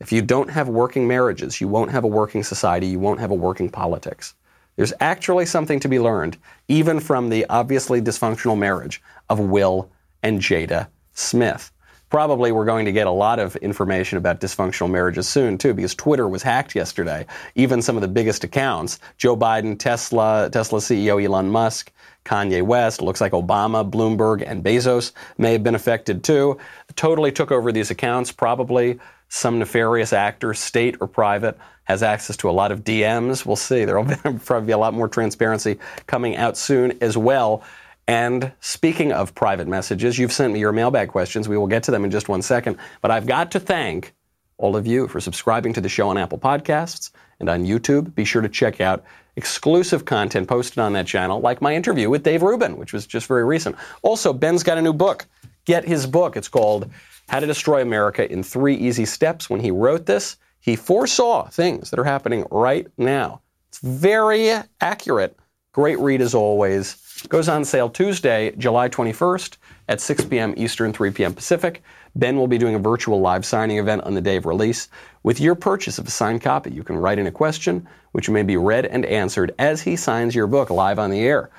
If 0.00 0.12
you 0.12 0.22
don't 0.22 0.50
have 0.50 0.68
working 0.68 1.06
marriages, 1.06 1.60
you 1.60 1.68
won't 1.68 1.90
have 1.90 2.04
a 2.04 2.08
working 2.08 2.42
society, 2.42 2.86
you 2.86 2.98
won't 2.98 3.20
have 3.20 3.30
a 3.30 3.34
working 3.34 3.70
politics. 3.70 4.34
There's 4.76 4.92
actually 5.00 5.46
something 5.46 5.80
to 5.80 5.88
be 5.88 5.98
learned, 5.98 6.36
even 6.68 7.00
from 7.00 7.30
the 7.30 7.46
obviously 7.48 8.02
dysfunctional 8.02 8.58
marriage 8.58 9.02
of 9.30 9.40
Will 9.40 9.90
and 10.22 10.40
Jada 10.40 10.88
Smith. 11.16 11.72
Probably 12.08 12.52
we're 12.52 12.64
going 12.64 12.84
to 12.84 12.92
get 12.92 13.08
a 13.08 13.10
lot 13.10 13.40
of 13.40 13.56
information 13.56 14.16
about 14.16 14.40
dysfunctional 14.40 14.88
marriages 14.88 15.28
soon, 15.28 15.58
too, 15.58 15.74
because 15.74 15.92
Twitter 15.94 16.28
was 16.28 16.42
hacked 16.42 16.76
yesterday. 16.76 17.26
Even 17.56 17.82
some 17.82 17.96
of 17.96 18.02
the 18.02 18.08
biggest 18.08 18.44
accounts 18.44 19.00
Joe 19.18 19.36
Biden, 19.36 19.76
Tesla, 19.76 20.48
Tesla 20.52 20.78
CEO 20.78 21.22
Elon 21.22 21.50
Musk, 21.50 21.90
Kanye 22.24 22.62
West, 22.62 23.02
looks 23.02 23.20
like 23.20 23.32
Obama, 23.32 23.88
Bloomberg, 23.88 24.44
and 24.46 24.62
Bezos 24.62 25.12
may 25.36 25.52
have 25.52 25.64
been 25.64 25.74
affected 25.74 26.22
too. 26.22 26.58
Totally 26.94 27.32
took 27.32 27.50
over 27.50 27.72
these 27.72 27.90
accounts, 27.90 28.30
probably 28.30 29.00
some 29.28 29.58
nefarious 29.58 30.12
actor, 30.12 30.54
state 30.54 30.96
or 31.00 31.08
private, 31.08 31.58
has 31.84 32.02
access 32.02 32.36
to 32.36 32.50
a 32.50 32.52
lot 32.52 32.70
of 32.70 32.84
DMs. 32.84 33.44
We'll 33.44 33.56
see. 33.56 33.84
There 33.84 34.00
will 34.00 34.14
probably 34.44 34.66
be 34.66 34.72
a 34.72 34.78
lot 34.78 34.94
more 34.94 35.08
transparency 35.08 35.78
coming 36.06 36.36
out 36.36 36.56
soon 36.56 36.96
as 37.00 37.16
well. 37.16 37.64
And 38.08 38.52
speaking 38.60 39.12
of 39.12 39.34
private 39.34 39.66
messages, 39.66 40.18
you've 40.18 40.32
sent 40.32 40.52
me 40.52 40.60
your 40.60 40.72
mailbag 40.72 41.08
questions. 41.08 41.48
We 41.48 41.56
will 41.56 41.66
get 41.66 41.82
to 41.84 41.90
them 41.90 42.04
in 42.04 42.10
just 42.10 42.28
one 42.28 42.42
second. 42.42 42.76
But 43.00 43.10
I've 43.10 43.26
got 43.26 43.50
to 43.52 43.60
thank 43.60 44.14
all 44.58 44.76
of 44.76 44.86
you 44.86 45.08
for 45.08 45.20
subscribing 45.20 45.72
to 45.74 45.80
the 45.80 45.88
show 45.88 46.08
on 46.08 46.16
Apple 46.16 46.38
Podcasts 46.38 47.10
and 47.40 47.48
on 47.48 47.64
YouTube. 47.64 48.14
Be 48.14 48.24
sure 48.24 48.42
to 48.42 48.48
check 48.48 48.80
out 48.80 49.04
exclusive 49.34 50.04
content 50.04 50.48
posted 50.48 50.78
on 50.78 50.92
that 50.94 51.06
channel, 51.06 51.40
like 51.40 51.60
my 51.60 51.74
interview 51.74 52.08
with 52.08 52.22
Dave 52.22 52.42
Rubin, 52.42 52.76
which 52.78 52.92
was 52.92 53.06
just 53.06 53.26
very 53.26 53.44
recent. 53.44 53.76
Also, 54.02 54.32
Ben's 54.32 54.62
got 54.62 54.78
a 54.78 54.82
new 54.82 54.94
book. 54.94 55.26
Get 55.64 55.84
his 55.84 56.06
book. 56.06 56.36
It's 56.36 56.48
called 56.48 56.88
How 57.28 57.40
to 57.40 57.46
Destroy 57.46 57.82
America 57.82 58.30
in 58.30 58.42
Three 58.42 58.76
Easy 58.76 59.04
Steps. 59.04 59.50
When 59.50 59.60
he 59.60 59.70
wrote 59.70 60.06
this, 60.06 60.36
he 60.60 60.76
foresaw 60.76 61.48
things 61.48 61.90
that 61.90 61.98
are 61.98 62.04
happening 62.04 62.46
right 62.50 62.86
now. 62.96 63.42
It's 63.68 63.78
very 63.80 64.52
accurate. 64.80 65.36
Great 65.72 65.98
read 65.98 66.22
as 66.22 66.34
always. 66.34 66.94
Goes 67.28 67.48
on 67.48 67.64
sale 67.64 67.90
Tuesday, 67.90 68.54
July 68.56 68.88
21st 68.88 69.56
at 69.88 70.00
6 70.00 70.26
p.m. 70.26 70.54
Eastern, 70.56 70.92
3 70.92 71.10
p.m. 71.10 71.34
Pacific. 71.34 71.82
Ben 72.14 72.36
will 72.36 72.46
be 72.46 72.56
doing 72.56 72.76
a 72.76 72.78
virtual 72.78 73.20
live 73.20 73.44
signing 73.44 73.78
event 73.78 74.02
on 74.02 74.14
the 74.14 74.20
day 74.20 74.36
of 74.36 74.46
release. 74.46 74.88
With 75.24 75.40
your 75.40 75.56
purchase 75.56 75.98
of 75.98 76.06
a 76.06 76.10
signed 76.10 76.42
copy, 76.42 76.70
you 76.70 76.84
can 76.84 76.96
write 76.96 77.18
in 77.18 77.26
a 77.26 77.32
question, 77.32 77.88
which 78.12 78.30
may 78.30 78.44
be 78.44 78.56
read 78.56 78.86
and 78.86 79.04
answered 79.04 79.52
as 79.58 79.82
he 79.82 79.96
signs 79.96 80.36
your 80.36 80.46
book 80.46 80.70
live 80.70 81.00
on 81.00 81.10
the 81.10 81.20
air. 81.20 81.50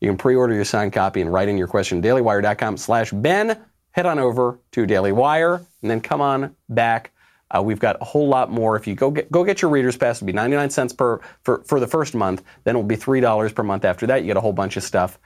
You 0.00 0.08
can 0.08 0.18
pre-order 0.18 0.54
your 0.54 0.64
signed 0.64 0.92
copy 0.92 1.20
and 1.20 1.32
write 1.32 1.48
in 1.48 1.56
your 1.56 1.68
question 1.68 2.02
dailywire.com 2.02 2.76
slash 2.76 3.12
Ben. 3.12 3.56
Head 3.92 4.06
on 4.06 4.18
over 4.18 4.58
to 4.72 4.86
Daily 4.86 5.12
Wire 5.12 5.54
and 5.82 5.90
then 5.90 6.00
come 6.00 6.20
on 6.20 6.56
back. 6.68 7.11
Uh, 7.54 7.62
we've 7.62 7.80
got 7.80 7.98
a 8.00 8.04
whole 8.04 8.28
lot 8.28 8.50
more. 8.50 8.76
If 8.76 8.86
you 8.86 8.94
go 8.94 9.10
get, 9.10 9.30
go 9.30 9.44
get 9.44 9.60
your 9.60 9.70
reader's 9.70 9.96
pass, 9.96 10.18
it'll 10.18 10.26
be 10.26 10.32
99 10.32 10.70
cents 10.70 10.92
per 10.92 11.20
for, 11.42 11.62
for 11.64 11.78
the 11.78 11.86
first 11.86 12.14
month. 12.14 12.42
Then 12.64 12.76
it'll 12.76 12.82
be 12.82 12.96
$3 12.96 13.54
per 13.54 13.62
month 13.62 13.84
after 13.84 14.06
that. 14.06 14.22
You 14.22 14.28
get 14.28 14.36
a 14.36 14.40
whole 14.40 14.52
bunch 14.52 14.76
of 14.76 14.82
stuff. 14.82 15.18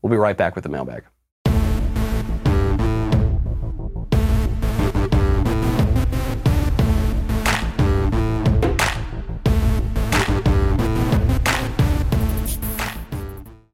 We'll 0.00 0.10
be 0.10 0.16
right 0.16 0.36
back 0.36 0.54
with 0.54 0.64
the 0.64 0.70
mailbag. 0.70 1.04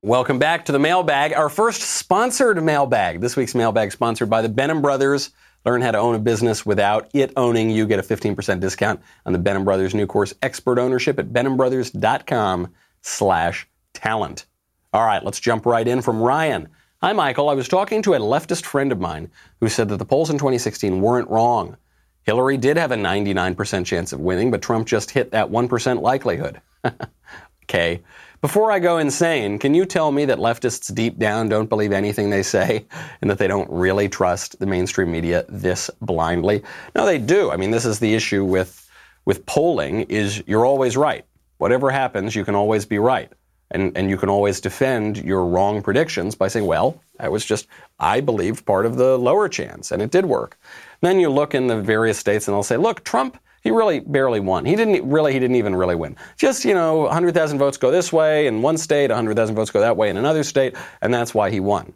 Welcome 0.03 0.41
back 0.41 0.65
to 0.65 0.73
the 0.73 0.79
mailbag, 0.81 1.35
our 1.35 1.49
first 1.49 1.83
sponsored 1.83 2.61
mailbag. 2.61 3.21
This 3.21 3.37
week's 3.37 3.55
mailbag 3.55 3.93
sponsored 3.93 4.29
by 4.29 4.43
the 4.43 4.49
Benham 4.49 4.83
Brothers. 4.83 5.31
Learn 5.65 5.83
how 5.83 5.91
to 5.91 5.99
own 5.99 6.15
a 6.15 6.19
business 6.19 6.65
without 6.65 7.11
it 7.13 7.33
owning 7.37 7.71
you. 7.71 7.87
Get 7.87 7.99
a 7.99 8.03
15% 8.03 8.61
discount 8.61 9.01
on 9.27 9.33
the 9.33 9.39
Benham 9.39 9.65
Brothers 9.65 9.95
new 9.95 10.07
course, 10.07 10.35
Expert 10.43 10.79
Ownership 10.79 11.19
at 11.19 11.33
benhambrothers.com 11.33 12.73
slash 13.03 13.69
talent. 13.93 14.47
All 14.93 15.05
right, 15.05 15.25
let's 15.25 15.41
jump 15.41 15.67
right 15.67 15.87
in 15.87 16.03
from 16.03 16.21
Ryan. 16.21 16.69
Hi, 17.03 17.13
Michael. 17.13 17.49
I 17.49 17.55
was 17.55 17.69
talking 17.69 18.03
to 18.03 18.15
a 18.15 18.19
leftist 18.19 18.65
friend 18.65 18.93
of 18.93 19.01
mine 19.01 19.31
who 19.61 19.69
said 19.69 19.89
that 19.89 19.97
the 19.97 20.05
polls 20.05 20.31
in 20.31 20.39
2016 20.39 21.01
weren't 21.01 21.31
wrong. 21.31 21.77
Hillary 22.25 22.57
did 22.57 22.77
have 22.77 22.93
a 22.93 22.97
99% 22.97 23.87
chance 23.87 24.13
of 24.13 24.21
winning, 24.21 24.51
but 24.51 24.63
Trump 24.63 24.87
just 24.87 25.11
hit 25.11 25.31
that 25.31 25.51
1% 25.51 26.03
likelihood. 26.03 26.61
okay. 27.65 28.03
Before 28.41 28.73
I 28.73 28.79
go 28.79 28.97
insane, 28.97 29.59
can 29.59 29.75
you 29.75 29.85
tell 29.85 30.11
me 30.11 30.25
that 30.25 30.39
leftists 30.39 30.95
deep 30.95 31.19
down 31.19 31.51
don't 31.51 31.69
believe 31.69 31.93
anything 31.93 32.31
they 32.31 32.43
say 32.43 32.87
and 33.21 33.31
that 33.31 33.37
they 33.37 33.47
don't 33.47 33.71
really 33.71 34.09
trust 34.09 34.59
the 34.59 34.65
mainstream 34.65 35.13
media 35.13 35.45
this 35.51 35.91
blindly? 36.01 36.63
No, 36.95 37.05
they 37.05 37.19
do. 37.19 37.51
I 37.51 37.59
mean, 37.59 37.71
this 37.71 37.85
is 37.85 37.99
the 37.99 38.15
issue 38.15 38.43
with 38.43 38.89
with 39.27 39.45
polling 39.45 40.03
is 40.09 40.43
you're 40.47 40.65
always 40.65 40.97
right. 40.97 41.27
Whatever 41.59 41.91
happens, 41.91 42.35
you 42.35 42.43
can 42.43 42.55
always 42.55 42.87
be 42.87 42.99
right. 42.99 43.31
And, 43.73 43.95
and 43.95 44.09
you 44.09 44.17
can 44.17 44.31
always 44.31 44.59
defend 44.59 45.19
your 45.19 45.45
wrong 45.45 45.83
predictions 45.83 46.35
by 46.35 46.49
saying, 46.49 46.65
well, 46.67 47.01
that 47.19 47.31
was 47.31 47.45
just, 47.45 47.67
I 47.99 48.23
believed 48.23 48.65
part 48.65 48.87
of 48.87 48.97
the 48.97 49.19
lower 49.19 49.49
chance, 49.49 49.93
and 49.93 50.01
it 50.01 50.11
did 50.11 50.25
work. 50.25 50.59
Then 51.03 51.21
you 51.21 51.29
look 51.29 51.55
in 51.55 51.67
the 51.67 51.81
various 51.81 52.19
states 52.19 52.49
and 52.49 52.55
they'll 52.55 52.63
say, 52.63 52.79
look, 52.79 53.05
Trump 53.05 53.39
he 53.61 53.71
really 53.71 54.01
barely 54.01 54.41
won. 54.41 54.65
He 54.65 54.75
didn't 54.75 55.09
really, 55.09 55.33
he 55.33 55.39
didn't 55.39 55.57
even 55.57 55.75
really 55.75 55.95
win. 55.95 56.17
Just, 56.37 56.65
you 56.65 56.75
know, 56.75 57.01
100,000 57.01 57.59
votes 57.59 57.77
go 57.77 57.91
this 57.91 58.13
way 58.13 58.47
in 58.47 58.63
one 58.63 58.79
state, 58.79 59.11
100,000 59.11 59.55
votes 59.55 59.71
go 59.71 59.81
that 59.81 59.97
way 59.97 60.09
in 60.09 60.17
another 60.17 60.43
state, 60.45 60.77
and 61.03 61.13
that's 61.13 61.35
why 61.35 61.51
he 61.51 61.61
won. 61.61 61.93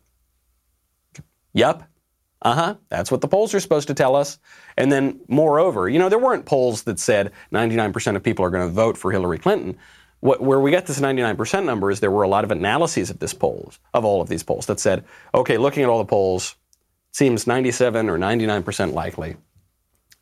Yup. 1.55 1.85
Uh 2.43 2.55
huh. 2.55 2.75
That's 2.91 3.11
what 3.11 3.23
the 3.23 3.29
polls 3.29 3.55
are 3.55 3.61
supposed 3.61 3.89
to 3.89 3.95
tell 3.95 4.15
us. 4.15 4.39
And 4.77 4.93
then, 4.93 5.21
moreover, 5.29 5.89
you 5.89 5.99
know, 5.99 6.11
there 6.11 6.19
weren't 6.19 6.45
polls 6.45 6.83
that 6.83 6.99
said 6.99 7.33
99% 7.53 8.17
of 8.17 8.23
people 8.23 8.45
are 8.45 8.51
going 8.51 8.69
to 8.69 8.73
vote 8.75 8.99
for 8.99 9.11
Hillary 9.11 9.39
Clinton. 9.39 9.79
What, 10.21 10.43
where 10.43 10.61
we 10.61 10.71
get 10.71 10.87
this 10.87 11.01
99% 11.01 11.65
number 11.65 11.91
is 11.91 12.01
there 12.01 12.11
were 12.11 12.23
a 12.23 12.29
lot 12.29 12.45
of 12.45 12.51
analyses 12.51 13.09
of 13.09 13.19
this 13.19 13.33
polls, 13.33 13.79
of 13.95 14.05
all 14.05 14.21
of 14.21 14.29
these 14.29 14.43
polls, 14.43 14.67
that 14.67 14.81
said, 14.81 15.05
okay, 15.35 15.57
looking 15.57 15.83
at 15.83 15.89
all 15.89 15.99
the 15.99 16.05
polls, 16.05 16.57
seems 17.13 17.47
97 17.47 18.11
or 18.11 18.19
99% 18.19 18.93
likely 18.93 19.37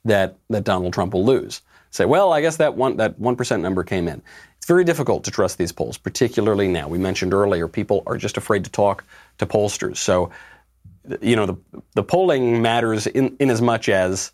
that, 0.04 0.36
that 0.50 0.64
Donald 0.64 0.92
Trump 0.92 1.14
will 1.14 1.24
lose. 1.24 1.62
Say, 1.90 2.06
well, 2.06 2.32
I 2.32 2.40
guess 2.40 2.56
that 2.56 2.74
one 2.74 2.96
that 2.96 3.18
one 3.18 3.36
percent 3.36 3.62
number 3.62 3.84
came 3.84 4.08
in. 4.08 4.22
It's 4.56 4.66
very 4.66 4.82
difficult 4.84 5.24
to 5.24 5.30
trust 5.30 5.58
these 5.58 5.72
polls, 5.72 5.98
particularly 5.98 6.68
now. 6.68 6.88
We 6.88 6.96
mentioned 6.96 7.34
earlier 7.34 7.68
people 7.68 8.02
are 8.06 8.16
just 8.16 8.38
afraid 8.38 8.64
to 8.64 8.70
talk 8.70 9.04
to 9.38 9.46
pollsters. 9.46 9.98
So, 9.98 10.30
you 11.20 11.36
know, 11.36 11.44
the 11.44 11.56
the 11.94 12.02
polling 12.02 12.62
matters 12.62 13.06
in, 13.06 13.36
in 13.40 13.50
as 13.50 13.60
much 13.60 13.90
as 13.90 14.32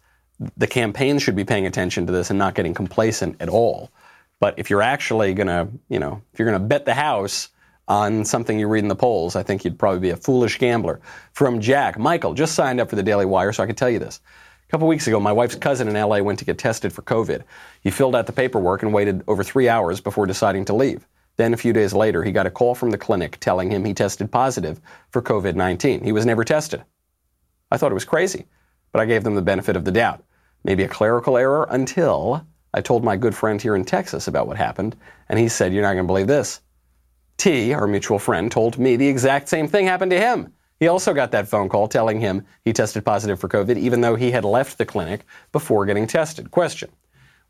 the 0.56 0.68
campaigns 0.68 1.22
should 1.22 1.34
be 1.34 1.44
paying 1.44 1.66
attention 1.66 2.06
to 2.06 2.12
this 2.12 2.30
and 2.30 2.38
not 2.38 2.54
getting 2.54 2.74
complacent 2.74 3.36
at 3.40 3.48
all. 3.48 3.90
But 4.38 4.56
if 4.56 4.70
you're 4.70 4.82
actually 4.82 5.34
going 5.34 5.48
to, 5.48 5.66
you 5.88 5.98
know, 5.98 6.22
if 6.32 6.38
you're 6.38 6.48
going 6.48 6.62
to 6.62 6.68
bet 6.68 6.84
the 6.84 6.94
house 6.94 7.48
on 7.88 8.24
something 8.24 8.56
you 8.56 8.68
read 8.68 8.84
in 8.84 8.88
the 8.88 8.94
polls, 8.94 9.34
I 9.34 9.42
think 9.42 9.64
you'd 9.64 9.80
probably 9.80 9.98
be 9.98 10.10
a 10.10 10.16
foolish 10.16 10.58
gambler. 10.58 11.00
From 11.32 11.60
Jack, 11.60 11.98
Michael 11.98 12.34
just 12.34 12.54
signed 12.54 12.80
up 12.80 12.88
for 12.88 12.94
the 12.94 13.02
Daily 13.02 13.24
Wire, 13.24 13.52
so 13.52 13.64
I 13.64 13.66
can 13.66 13.74
tell 13.74 13.90
you 13.90 13.98
this. 13.98 14.20
A 14.68 14.70
couple 14.70 14.86
weeks 14.86 15.06
ago, 15.06 15.18
my 15.18 15.32
wife's 15.32 15.54
cousin 15.54 15.88
in 15.88 15.94
LA 15.94 16.18
went 16.18 16.38
to 16.40 16.44
get 16.44 16.58
tested 16.58 16.92
for 16.92 17.00
COVID. 17.00 17.42
He 17.80 17.90
filled 17.90 18.14
out 18.14 18.26
the 18.26 18.34
paperwork 18.34 18.82
and 18.82 18.92
waited 18.92 19.24
over 19.26 19.42
three 19.42 19.66
hours 19.66 19.98
before 19.98 20.26
deciding 20.26 20.66
to 20.66 20.74
leave. 20.74 21.08
Then, 21.36 21.54
a 21.54 21.56
few 21.56 21.72
days 21.72 21.94
later, 21.94 22.22
he 22.22 22.32
got 22.32 22.46
a 22.46 22.50
call 22.50 22.74
from 22.74 22.90
the 22.90 22.98
clinic 22.98 23.38
telling 23.40 23.70
him 23.70 23.82
he 23.82 23.94
tested 23.94 24.30
positive 24.30 24.78
for 25.10 25.22
COVID 25.22 25.54
19. 25.54 26.04
He 26.04 26.12
was 26.12 26.26
never 26.26 26.44
tested. 26.44 26.84
I 27.70 27.78
thought 27.78 27.92
it 27.92 27.94
was 27.94 28.04
crazy, 28.04 28.44
but 28.92 29.00
I 29.00 29.06
gave 29.06 29.24
them 29.24 29.36
the 29.36 29.40
benefit 29.40 29.74
of 29.74 29.86
the 29.86 29.90
doubt. 29.90 30.22
Maybe 30.64 30.82
a 30.82 30.88
clerical 30.88 31.38
error 31.38 31.66
until 31.70 32.46
I 32.74 32.82
told 32.82 33.02
my 33.02 33.16
good 33.16 33.34
friend 33.34 33.62
here 33.62 33.74
in 33.74 33.86
Texas 33.86 34.28
about 34.28 34.48
what 34.48 34.58
happened, 34.58 34.96
and 35.30 35.38
he 35.38 35.48
said, 35.48 35.72
You're 35.72 35.82
not 35.82 35.94
going 35.94 36.04
to 36.04 36.12
believe 36.12 36.26
this. 36.26 36.60
T, 37.38 37.72
our 37.72 37.86
mutual 37.86 38.18
friend, 38.18 38.52
told 38.52 38.78
me 38.78 38.96
the 38.96 39.08
exact 39.08 39.48
same 39.48 39.66
thing 39.66 39.86
happened 39.86 40.10
to 40.10 40.20
him. 40.20 40.52
He 40.80 40.88
also 40.88 41.12
got 41.12 41.32
that 41.32 41.48
phone 41.48 41.68
call 41.68 41.88
telling 41.88 42.20
him 42.20 42.44
he 42.64 42.72
tested 42.72 43.04
positive 43.04 43.40
for 43.40 43.48
COVID, 43.48 43.76
even 43.76 44.00
though 44.00 44.14
he 44.14 44.30
had 44.30 44.44
left 44.44 44.78
the 44.78 44.86
clinic 44.86 45.24
before 45.50 45.86
getting 45.86 46.06
tested. 46.06 46.50
Question 46.50 46.90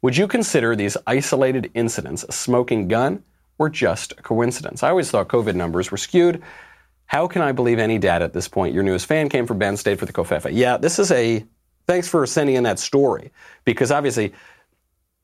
Would 0.03 0.17
you 0.17 0.27
consider 0.27 0.75
these 0.75 0.97
isolated 1.07 1.71
incidents 1.75 2.25
a 2.29 2.33
smoking 2.33 2.89
gun 2.89 3.23
or 3.59 3.69
just 3.69 4.13
a 4.13 4.23
coincidence? 4.23 4.83
I 4.83 4.91
always 4.91 5.11
thought 5.11 5.29
COVID 5.29 5.55
numbers 5.55 5.91
were 5.91 5.99
skewed. 5.99 6.43
How 7.07 7.27
can 7.27 7.43
I 7.43 7.53
believe 7.53 7.79
any 7.79 7.99
data 7.99 8.25
at 8.25 8.35
this 8.35 8.49
point? 8.49 8.75
Your 8.75 8.83
newest 8.83 9.07
fan 9.07 9.29
came 9.29 9.47
from 9.47 9.59
Ben 9.59 9.77
State 9.77 9.99
for 9.99 10.07
the 10.07 10.13
Covfefe. 10.13 10.51
Yeah, 10.53 10.77
this 10.77 10.99
is 10.99 11.11
a 11.11 11.45
thanks 11.87 12.07
for 12.07 12.27
sending 12.27 12.57
in 12.57 12.65
that 12.65 12.79
story 12.79 13.33
because 13.65 13.91
obviously, 13.91 14.35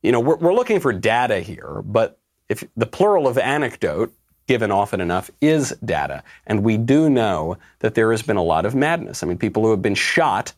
you 0.03 0.11
know, 0.13 0.21
we're, 0.21 0.37
we're 0.37 0.55
looking 0.55 0.81
for 0.81 0.93
data 0.93 1.41
here, 1.41 1.83
but 1.85 2.19
if 2.49 2.65
the 2.77 2.87
plural 2.87 3.27
of 3.27 3.39
anecdote 3.39 4.13
given 4.47 4.71
often 4.71 5.01
enough, 5.01 5.31
is 5.41 5.71
data. 5.85 6.23
And 6.47 6.63
we 6.63 6.77
do 6.77 7.09
know 7.09 7.59
that 7.79 7.95
there 7.95 8.11
has 8.11 8.23
been 8.23 8.37
a 8.37 8.43
lot 8.43 8.67
of 8.67 8.75
madness. 8.75 9.23
I 9.23 9.27
mean, 9.27 9.39
people 9.39 9.63
who 9.63 9.71
have 9.71 9.83
been 9.83 9.95
shot 9.95 10.53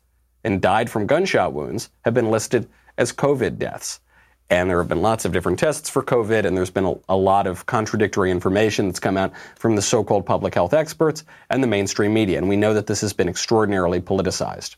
and 0.44 0.60
died 0.60 0.90
from 0.90 1.06
gunshot 1.06 1.52
wounds 1.52 1.90
have 2.04 2.14
been 2.14 2.30
listed 2.30 2.68
as 2.98 3.12
COVID 3.12 3.58
deaths. 3.58 4.00
And 4.48 4.70
there 4.70 4.78
have 4.78 4.88
been 4.88 5.02
lots 5.02 5.24
of 5.24 5.32
different 5.32 5.58
tests 5.58 5.90
for 5.90 6.04
COVID, 6.04 6.44
and 6.44 6.56
there's 6.56 6.70
been 6.70 6.84
a, 6.84 6.94
a, 7.08 7.16
lot 7.16 7.48
of 7.48 7.66
contradictory 7.66 8.30
information 8.30 8.86
that's 8.86 9.00
come 9.00 9.16
out 9.16 9.32
from 9.56 9.74
the 9.74 9.82
so 9.82 10.04
called 10.04 10.24
public 10.24 10.54
health 10.54 10.72
experts 10.72 11.24
and 11.50 11.62
the 11.64 11.66
mainstream 11.66 12.14
media. 12.14 12.38
And 12.38 12.48
we 12.48 12.56
know 12.56 12.72
that 12.74 12.86
this 12.86 13.00
has 13.00 13.12
been 13.12 13.28
extraordinarily 13.28 14.00
politicized. 14.00 14.76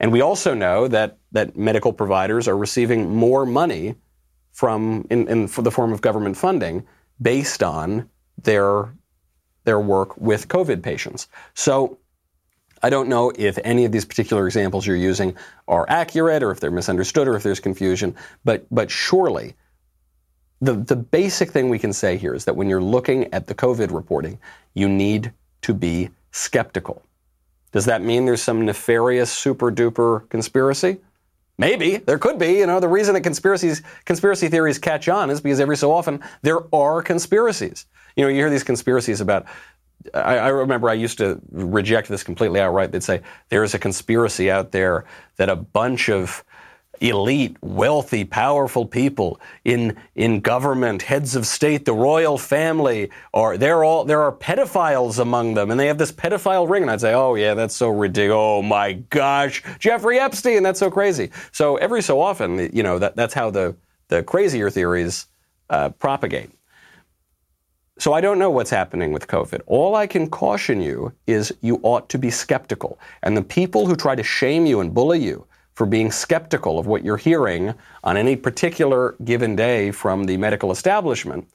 And 0.00 0.12
we 0.12 0.20
also 0.20 0.52
know 0.52 0.86
that, 0.88 1.16
that 1.32 1.56
medical 1.56 1.94
providers 1.94 2.46
are 2.46 2.56
receiving 2.56 3.14
more 3.14 3.46
money 3.46 3.94
from 4.52 5.06
in, 5.10 5.28
in 5.28 5.48
for 5.48 5.62
the 5.62 5.70
form 5.70 5.92
of 5.92 6.02
government 6.02 6.36
funding 6.36 6.86
based 7.20 7.62
on 7.62 8.08
their 8.42 8.92
their 9.64 9.80
work 9.80 10.16
with 10.16 10.48
COVID 10.48 10.82
patients. 10.82 11.28
So 11.54 11.98
I 12.82 12.88
don't 12.88 13.08
know 13.08 13.30
if 13.36 13.58
any 13.62 13.84
of 13.84 13.92
these 13.92 14.04
particular 14.04 14.46
examples 14.46 14.86
you're 14.86 14.96
using 14.96 15.36
are 15.68 15.84
accurate 15.88 16.42
or 16.42 16.50
if 16.50 16.60
they're 16.60 16.70
misunderstood 16.70 17.28
or 17.28 17.36
if 17.36 17.42
there's 17.42 17.60
confusion, 17.60 18.16
but, 18.44 18.66
but 18.70 18.90
surely 18.90 19.54
the, 20.62 20.74
the 20.74 20.96
basic 20.96 21.50
thing 21.50 21.68
we 21.68 21.78
can 21.78 21.92
say 21.92 22.16
here 22.16 22.34
is 22.34 22.44
that 22.46 22.56
when 22.56 22.68
you're 22.68 22.82
looking 22.82 23.32
at 23.34 23.46
the 23.46 23.54
COVID 23.54 23.92
reporting, 23.92 24.38
you 24.74 24.88
need 24.88 25.32
to 25.62 25.74
be 25.74 26.10
skeptical. 26.32 27.02
Does 27.72 27.84
that 27.84 28.02
mean 28.02 28.24
there's 28.24 28.42
some 28.42 28.64
nefarious 28.64 29.30
super 29.30 29.70
duper 29.70 30.28
conspiracy? 30.28 30.98
Maybe 31.60 31.98
there 31.98 32.18
could 32.18 32.38
be. 32.38 32.54
You 32.54 32.66
know, 32.66 32.80
the 32.80 32.88
reason 32.88 33.12
that 33.12 33.20
conspiracies, 33.20 33.82
conspiracy 34.06 34.48
theories 34.48 34.78
catch 34.78 35.10
on 35.10 35.28
is 35.28 35.42
because 35.42 35.60
every 35.60 35.76
so 35.76 35.92
often 35.92 36.20
there 36.40 36.74
are 36.74 37.02
conspiracies. 37.02 37.84
You 38.16 38.24
know, 38.24 38.30
you 38.30 38.36
hear 38.36 38.48
these 38.48 38.64
conspiracies 38.64 39.20
about 39.20 39.44
I, 40.14 40.38
I, 40.38 40.48
remember 40.48 40.88
I 40.88 40.94
used 40.94 41.18
to 41.18 41.38
reject 41.52 42.08
this 42.08 42.22
completely 42.22 42.60
outright. 42.60 42.92
They'd 42.92 43.02
say 43.02 43.20
there's 43.50 43.74
a 43.74 43.78
conspiracy 43.78 44.50
out 44.50 44.72
there 44.72 45.04
that 45.36 45.50
a 45.50 45.56
bunch 45.56 46.08
of 46.08 46.42
elite, 47.00 47.56
wealthy, 47.62 48.24
powerful 48.24 48.86
people 48.86 49.40
in 49.64 49.96
in 50.14 50.40
government, 50.40 51.02
heads 51.02 51.34
of 51.34 51.46
state, 51.46 51.84
the 51.84 51.92
royal 51.92 52.38
family, 52.38 53.10
are 53.34 53.56
they're 53.56 53.82
all 53.84 54.04
there 54.04 54.22
are 54.22 54.32
pedophiles 54.32 55.18
among 55.18 55.54
them, 55.54 55.70
and 55.70 55.80
they 55.80 55.86
have 55.86 55.98
this 55.98 56.12
pedophile 56.12 56.68
ring. 56.68 56.82
And 56.82 56.90
I'd 56.90 57.00
say, 57.00 57.14
oh 57.14 57.34
yeah, 57.34 57.54
that's 57.54 57.74
so 57.74 57.88
ridiculous. 57.88 58.36
Oh 58.36 58.62
my 58.62 58.92
gosh, 58.92 59.62
Jeffrey 59.78 60.18
Epstein, 60.18 60.62
that's 60.62 60.78
so 60.78 60.90
crazy. 60.90 61.30
So 61.52 61.76
every 61.76 62.02
so 62.02 62.20
often, 62.20 62.70
you 62.74 62.82
know, 62.82 62.98
that 62.98 63.16
that's 63.16 63.34
how 63.34 63.50
the 63.50 63.76
the 64.08 64.22
crazier 64.22 64.70
theories 64.70 65.26
uh, 65.70 65.88
propagate. 65.90 66.50
So 67.98 68.14
I 68.14 68.22
don't 68.22 68.38
know 68.38 68.50
what's 68.50 68.70
happening 68.70 69.12
with 69.12 69.26
COVID. 69.26 69.60
All 69.66 69.94
I 69.94 70.06
can 70.06 70.30
caution 70.30 70.80
you 70.80 71.12
is 71.26 71.52
you 71.60 71.80
ought 71.82 72.08
to 72.08 72.18
be 72.18 72.30
skeptical. 72.30 72.98
And 73.22 73.36
the 73.36 73.42
people 73.42 73.86
who 73.86 73.94
try 73.94 74.14
to 74.14 74.22
shame 74.22 74.64
you 74.64 74.80
and 74.80 74.94
bully 74.94 75.22
you 75.22 75.46
for 75.80 75.86
being 75.86 76.12
skeptical 76.12 76.78
of 76.78 76.86
what 76.86 77.02
you're 77.02 77.16
hearing 77.16 77.72
on 78.04 78.18
any 78.18 78.36
particular 78.36 79.16
given 79.24 79.56
day 79.56 79.90
from 79.90 80.24
the 80.24 80.36
medical 80.36 80.70
establishment 80.70 81.48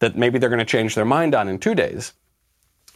that 0.00 0.16
maybe 0.16 0.40
they're 0.40 0.48
going 0.48 0.58
to 0.58 0.64
change 0.64 0.96
their 0.96 1.04
mind 1.04 1.36
on 1.36 1.46
in 1.46 1.56
two 1.56 1.72
days, 1.72 2.14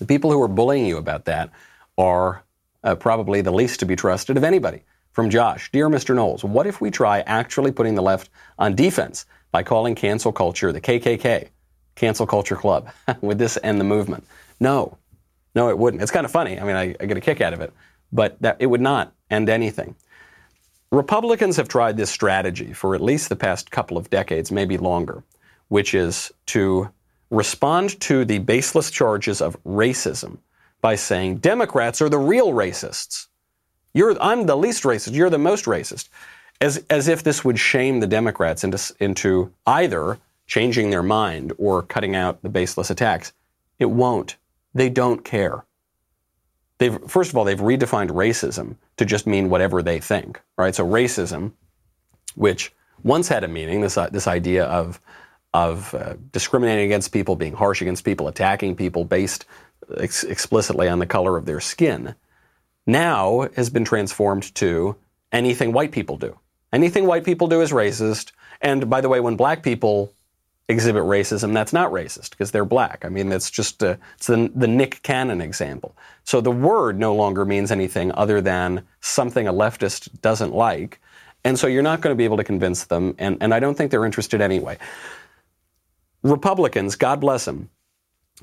the 0.01 0.05
people 0.05 0.33
who 0.33 0.43
are 0.43 0.49
bullying 0.49 0.85
you 0.85 0.97
about 0.97 1.27
that 1.27 1.49
are 1.97 2.43
uh, 2.83 2.97
probably 2.97 3.41
the 3.41 3.53
least 3.53 3.79
to 3.79 3.87
be 3.87 3.95
trusted 3.95 4.37
of 4.37 4.43
anybody. 4.43 4.83
From 5.13 5.31
Josh, 5.31 5.71
dear 5.71 5.89
Mr. 5.89 6.13
Knowles, 6.13 6.43
what 6.43 6.67
if 6.67 6.81
we 6.81 6.91
try 6.91 7.21
actually 7.21 7.71
putting 7.71 7.95
the 7.95 8.03
left 8.03 8.29
on 8.59 8.75
defense 8.75 9.27
by 9.53 9.63
calling 9.63 9.95
cancel 9.95 10.33
culture 10.33 10.73
the 10.73 10.81
KKK? 10.81 11.51
cancel 11.95 12.27
culture 12.27 12.57
club. 12.57 12.89
Would 13.21 13.39
this 13.39 13.57
end 13.63 13.79
the 13.79 13.85
movement? 13.85 14.27
No. 14.59 14.99
No, 15.55 15.69
it 15.69 15.79
wouldn't. 15.79 16.03
It's 16.03 16.11
kind 16.11 16.25
of 16.25 16.33
funny. 16.33 16.59
I 16.59 16.65
mean, 16.65 16.75
I, 16.75 16.97
I 16.99 17.07
get 17.07 17.17
a 17.17 17.21
kick 17.21 17.41
out 17.41 17.53
of 17.53 17.61
it, 17.61 17.73
but 18.11 18.43
that, 18.43 18.57
it 18.59 18.67
would 18.67 18.81
not 18.81 19.13
end 19.31 19.49
anything. 19.49 19.95
Republicans 20.91 21.57
have 21.57 21.69
tried 21.69 21.97
this 21.97 22.11
strategy 22.11 22.73
for 22.73 22.95
at 22.95 23.01
least 23.01 23.29
the 23.29 23.37
past 23.37 23.71
couple 23.71 23.99
of 23.99 24.09
decades, 24.09 24.51
maybe 24.51 24.79
longer, 24.79 25.23
which 25.69 25.95
is 25.95 26.33
to 26.47 26.89
respond 27.31 28.01
to 28.01 28.25
the 28.25 28.39
baseless 28.39 28.91
charges 28.91 29.43
of 29.43 29.63
racism 29.65 30.39
by 30.81 30.95
saying 30.95 31.39
Democrats 31.39 32.01
are 32.01 32.09
the 32.09 32.19
real 32.19 32.53
racists. 32.53 33.27
You're, 33.93 34.17
I'm 34.23 34.47
the 34.47 34.57
least 34.57 34.85
racist. 34.85 35.15
You're 35.15 35.31
the 35.31 35.39
most 35.39 35.67
racist. 35.67 36.09
As, 36.61 36.85
as 36.89 37.07
if 37.07 37.23
this 37.23 37.45
would 37.45 37.59
shame 37.59 38.01
the 38.01 38.07
Democrats 38.07 38.65
into, 38.65 38.95
into 38.99 39.53
either 39.67 40.19
changing 40.47 40.91
their 40.91 41.03
mind 41.03 41.53
or 41.59 41.83
cutting 41.83 42.17
out 42.17 42.43
the 42.43 42.49
baseless 42.49 42.91
attacks. 42.91 43.33
It 43.79 43.91
won't. 43.91 44.37
They 44.75 44.89
don't 44.89 45.25
care. 45.25 45.65
They've, 46.79 46.99
first 47.09 47.31
of 47.31 47.37
all, 47.37 47.45
they've 47.45 47.59
redefined 47.59 48.11
racism 48.11 48.77
to 48.97 49.05
just 49.05 49.27
mean 49.27 49.51
whatever 49.51 49.83
they 49.83 50.01
think, 50.01 50.41
right? 50.57 50.75
So 50.75 50.87
racism, 50.87 51.53
which 52.35 52.73
once 53.03 53.29
had 53.29 53.45
a 53.45 53.49
meaning, 53.49 53.81
this, 53.81 53.97
uh, 53.97 54.09
this 54.11 54.27
idea 54.27 54.65
of, 54.65 55.01
of 55.53 55.95
uh, 55.95 56.15
discriminating 56.33 56.87
against 56.87 57.13
people, 57.13 57.37
being 57.37 57.55
harsh 57.55 57.83
against 57.83 58.05
people, 58.05 58.29
attacking 58.29 58.77
people 58.77 59.05
based 59.05 59.45
ex- 59.97 60.25
explicitly 60.25 60.89
on 60.89 60.99
the 60.99 61.07
color 61.07 61.37
of 61.37 61.47
their 61.47 61.61
skin, 61.61 62.15
now 62.87 63.49
has 63.57 63.71
been 63.71 63.85
transformed 63.85 64.55
to 64.55 64.97
anything 65.33 65.73
white 65.73 65.93
people 65.93 66.17
do. 66.17 66.39
Anything 66.73 67.07
white 67.07 67.25
people 67.25 67.49
do 67.49 67.61
is 67.61 67.73
racist. 67.73 68.33
And 68.61 68.89
by 68.89 69.01
the 69.01 69.09
way, 69.09 69.21
when 69.21 69.37
black 69.37 69.63
people 69.63 70.13
exhibit 70.69 71.03
racism, 71.03 71.55
that's 71.55 71.73
not 71.73 71.91
racist 71.91 72.31
because 72.31 72.51
they're 72.51 72.65
black. 72.65 73.05
I 73.05 73.09
mean, 73.09 73.33
it's 73.33 73.51
just 73.51 73.83
a, 73.83 73.99
it's 74.17 74.27
the, 74.27 74.51
the 74.55 74.69
Nick 74.69 75.03
Cannon 75.03 75.41
example. 75.41 75.97
So 76.25 76.41
the 76.41 76.51
word 76.51 76.99
no 76.99 77.15
longer 77.15 77.45
means 77.45 77.73
anything 77.73 78.13
other 78.13 78.41
than 78.41 78.87
something 79.01 79.49
a 79.49 79.53
leftist 79.53 80.21
doesn't 80.21 80.55
like. 80.55 81.01
And 81.45 81.59
so 81.59 81.67
you're 81.67 81.83
not 81.83 82.01
going 82.01 82.13
to 82.13 82.19
be 82.19 82.25
able 82.25 82.37
to 82.37 82.45
convince 82.45 82.85
them, 82.85 83.15
and, 83.19 83.39
and 83.41 83.55
I 83.55 83.61
don't 83.61 83.77
think 83.77 83.91
they're 83.91 84.05
interested 84.05 84.41
anyway. 84.41 84.77
Republicans, 86.23 86.97
God 86.97 87.21
bless 87.21 87.45
them, 87.45 87.71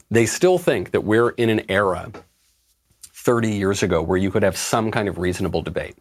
they 0.09 0.25
still 0.25 0.57
think 0.57 0.91
that 0.91 1.01
we're 1.01 1.29
in 1.31 1.49
an 1.49 1.63
era 1.69 2.11
30 3.01 3.51
years 3.51 3.83
ago 3.83 4.01
where 4.01 4.17
you 4.17 4.31
could 4.31 4.43
have 4.43 4.57
some 4.57 4.91
kind 4.91 5.07
of 5.07 5.17
reasonable 5.17 5.61
debate. 5.61 5.97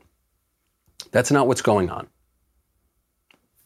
That's 1.11 1.31
not 1.31 1.47
what's 1.47 1.63
going 1.63 1.91
on. 1.91 2.09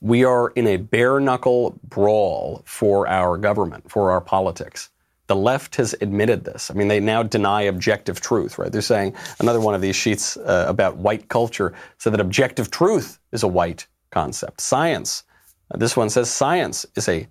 We 0.01 0.25
are 0.25 0.51
in 0.51 0.67
a 0.67 0.77
bare 0.77 1.19
knuckle 1.21 1.79
brawl 1.85 2.63
for 2.65 3.09
our 3.09 3.37
government, 3.37 3.91
for 3.91 4.11
our 4.11 4.21
politics. 4.21 4.91
The 5.27 5.37
left 5.37 5.77
has 5.77 5.95
admitted 6.01 6.45
this. 6.45 6.71
I 6.71 6.75
mean, 6.75 6.89
they 6.89 7.01
now 7.01 7.23
deny 7.23 7.63
objective 7.63 8.21
truth, 8.21 8.59
right? 8.59 8.73
They're 8.73 8.81
saying 8.81 9.15
another 9.41 9.61
one 9.61 9.75
of 9.75 9.81
these 9.81 9.97
sheets 9.97 10.37
uh, 10.37 10.65
about 10.69 10.97
white 10.97 11.29
culture 11.29 11.75
said 11.99 12.15
that 12.15 12.21
objective 12.21 12.71
truth 12.71 13.19
is 13.33 13.43
a 13.43 13.49
white 13.49 13.87
concept. 14.11 14.61
Science, 14.61 15.25
uh, 15.71 15.77
this 15.77 15.97
one 15.97 16.09
says 16.09 16.31
science 16.31 16.87
is 16.95 17.09
a 17.09 17.27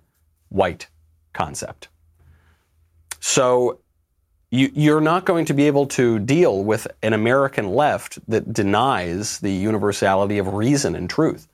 white 0.50 0.86
concept. 1.32 1.88
So 3.20 3.80
you, 4.50 4.70
you're 4.74 5.00
not 5.00 5.24
going 5.24 5.44
to 5.46 5.54
be 5.54 5.66
able 5.66 5.86
to 5.86 6.18
deal 6.20 6.62
with 6.62 6.86
an 7.02 7.12
American 7.12 7.68
left 7.68 8.18
that 8.28 8.52
denies 8.52 9.40
the 9.40 9.52
universality 9.52 10.38
of 10.38 10.54
reason 10.54 10.94
and 10.94 11.10
truth. 11.10 11.48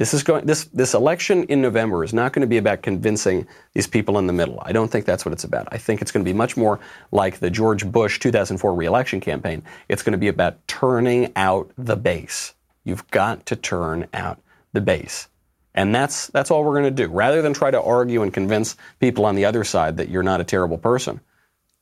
This 0.00 0.14
is 0.14 0.22
going 0.22 0.46
this 0.46 0.64
this 0.72 0.94
election 0.94 1.44
in 1.44 1.60
November 1.60 2.02
is 2.02 2.14
not 2.14 2.32
going 2.32 2.40
to 2.40 2.46
be 2.46 2.56
about 2.56 2.80
convincing 2.80 3.46
these 3.74 3.86
people 3.86 4.18
in 4.18 4.26
the 4.26 4.32
middle. 4.32 4.58
I 4.62 4.72
don't 4.72 4.90
think 4.90 5.04
that's 5.04 5.26
what 5.26 5.34
it's 5.34 5.44
about. 5.44 5.68
I 5.72 5.76
think 5.76 6.00
it's 6.00 6.10
going 6.10 6.24
to 6.24 6.32
be 6.32 6.34
much 6.34 6.56
more 6.56 6.80
like 7.12 7.38
the 7.38 7.50
George 7.50 7.84
Bush 7.84 8.18
2004 8.18 8.74
reelection 8.74 9.20
campaign. 9.20 9.62
It's 9.90 10.02
going 10.02 10.12
to 10.12 10.18
be 10.18 10.28
about 10.28 10.66
turning 10.66 11.30
out 11.36 11.70
the 11.76 11.96
base. 11.96 12.54
You've 12.82 13.06
got 13.08 13.44
to 13.44 13.56
turn 13.56 14.08
out 14.14 14.40
the 14.72 14.80
base. 14.80 15.28
And 15.74 15.94
that's 15.94 16.28
that's 16.28 16.50
all 16.50 16.64
we're 16.64 16.80
going 16.80 16.96
to 16.96 17.06
do. 17.06 17.12
Rather 17.12 17.42
than 17.42 17.52
try 17.52 17.70
to 17.70 17.82
argue 17.82 18.22
and 18.22 18.32
convince 18.32 18.76
people 19.00 19.26
on 19.26 19.34
the 19.34 19.44
other 19.44 19.64
side 19.64 19.98
that 19.98 20.08
you're 20.08 20.22
not 20.22 20.40
a 20.40 20.44
terrible 20.44 20.78
person, 20.78 21.20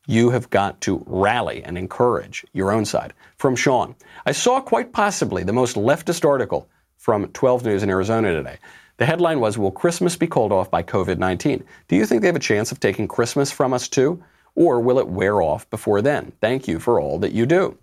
you 0.09 0.31
have 0.31 0.51
got 0.51 0.81
to 0.81 1.05
rally 1.07 1.62
and 1.62 1.79
encourage 1.79 2.45
your 2.53 2.73
own 2.73 2.85
side. 2.85 3.14
From 3.37 3.55
Sean, 3.55 3.95
I 4.27 4.33
saw 4.33 4.61
quite 4.61 4.93
possibly 4.93 5.45
the 5.45 5.53
most 5.53 5.77
leftist 5.77 6.29
article 6.29 6.69
from 6.99 7.29
12 7.29 7.65
News 7.65 7.83
in 7.83 7.89
Arizona 7.89 8.35
today. 8.35 8.59
The 8.99 9.07
headline 9.07 9.41
was 9.41 9.57
Will 9.57 9.71
Christmas 9.71 10.17
be 10.17 10.27
called 10.27 10.53
off 10.53 10.71
by 10.71 10.83
COVID 10.83 11.19
19? 11.19 11.65
Do 11.87 11.97
you 11.97 12.05
think 12.05 12.21
they 12.21 12.29
have 12.29 12.37
a 12.37 12.41
chance 12.41 12.71
of 12.73 12.81
taking 12.81 13.09
Christmas 13.09 13.51
from 13.51 13.73
us 13.73 13.89
too? 13.89 14.23
Or 14.55 14.81
will 14.81 14.99
it 14.99 15.09
wear 15.09 15.41
off 15.41 15.71
before 15.71 16.03
then? 16.03 16.33
Thank 16.41 16.67
you 16.67 16.81
for 16.81 17.01
all 17.01 17.19
that 17.21 17.33
you 17.33 17.47
do. 17.47 17.79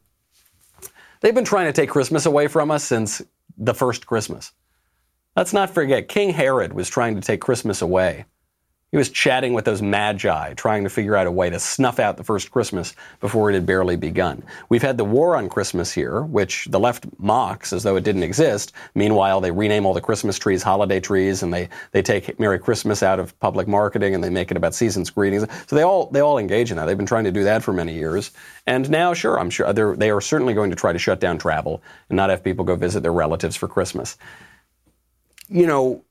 They've 1.22 1.34
been 1.34 1.46
trying 1.46 1.68
to 1.68 1.74
take 1.74 1.90
Christmas 1.90 2.26
away 2.26 2.48
from 2.48 2.70
us 2.70 2.84
since 2.84 3.22
the 3.58 3.74
first 3.74 4.06
Christmas. 4.06 4.52
Let's 5.36 5.54
not 5.54 5.70
forget, 5.70 6.10
King 6.10 6.32
Herod 6.32 6.74
was 6.74 6.90
trying 6.90 7.16
to 7.16 7.22
take 7.22 7.42
Christmas 7.42 7.82
away. 7.82 8.26
He 8.96 8.98
was 8.98 9.10
chatting 9.10 9.52
with 9.52 9.66
those 9.66 9.82
magi, 9.82 10.54
trying 10.54 10.86
to 10.86 10.90
figure 10.90 11.18
out 11.18 11.28
a 11.28 11.32
way 11.32 11.50
to 11.50 11.60
snuff 11.60 12.00
out 12.00 12.16
the 12.16 12.24
first 12.24 12.50
Christmas 12.50 12.96
before 13.20 13.50
it 13.50 13.54
had 13.54 13.66
barely 13.66 13.98
begun. 13.98 14.42
We've 14.70 14.82
had 14.82 14.98
the 14.98 15.04
war 15.04 15.36
on 15.36 15.50
Christmas 15.50 15.92
here, 15.92 16.22
which 16.22 16.64
the 16.72 16.80
left 16.80 17.06
mocks 17.18 17.74
as 17.74 17.84
though 17.84 17.98
it 17.98 18.06
didn't 18.06 18.24
exist. 18.24 18.72
Meanwhile, 18.94 19.42
they 19.42 19.52
rename 19.52 19.86
all 19.86 19.94
the 19.94 20.00
Christmas 20.00 20.40
trees 20.40 20.64
holiday 20.64 21.02
trees, 21.02 21.44
and 21.44 21.54
they, 21.54 21.68
they 21.92 22.02
take 22.02 22.40
Merry 22.40 22.58
Christmas 22.58 23.04
out 23.04 23.20
of 23.20 23.38
public 23.42 23.68
marketing 23.68 24.16
and 24.16 24.24
they 24.24 24.30
make 24.30 24.50
it 24.50 24.56
about 24.56 24.74
season's 24.74 25.10
greetings. 25.10 25.46
So 25.68 25.76
they 25.76 25.84
all 25.84 26.06
they 26.12 26.22
all 26.22 26.38
engage 26.38 26.72
in 26.72 26.78
that. 26.78 26.86
They've 26.86 26.96
been 26.96 27.06
trying 27.06 27.26
to 27.26 27.34
do 27.34 27.44
that 27.44 27.64
for 27.64 27.74
many 27.74 27.96
years, 27.96 28.32
and 28.66 28.90
now, 28.90 29.14
sure, 29.14 29.38
I'm 29.38 29.50
sure 29.50 29.74
they 29.74 30.10
are 30.10 30.22
certainly 30.22 30.54
going 30.54 30.70
to 30.70 30.76
try 30.78 30.94
to 30.94 31.00
shut 31.00 31.20
down 31.20 31.38
travel 31.38 31.84
and 32.08 32.16
not 32.16 32.30
have 32.30 32.46
people 32.46 32.64
go 32.64 32.78
visit 32.78 33.04
their 33.04 33.12
relatives 33.12 33.58
for 33.58 33.68
Christmas. 33.68 34.18
You 35.50 35.68
know, 35.68 36.05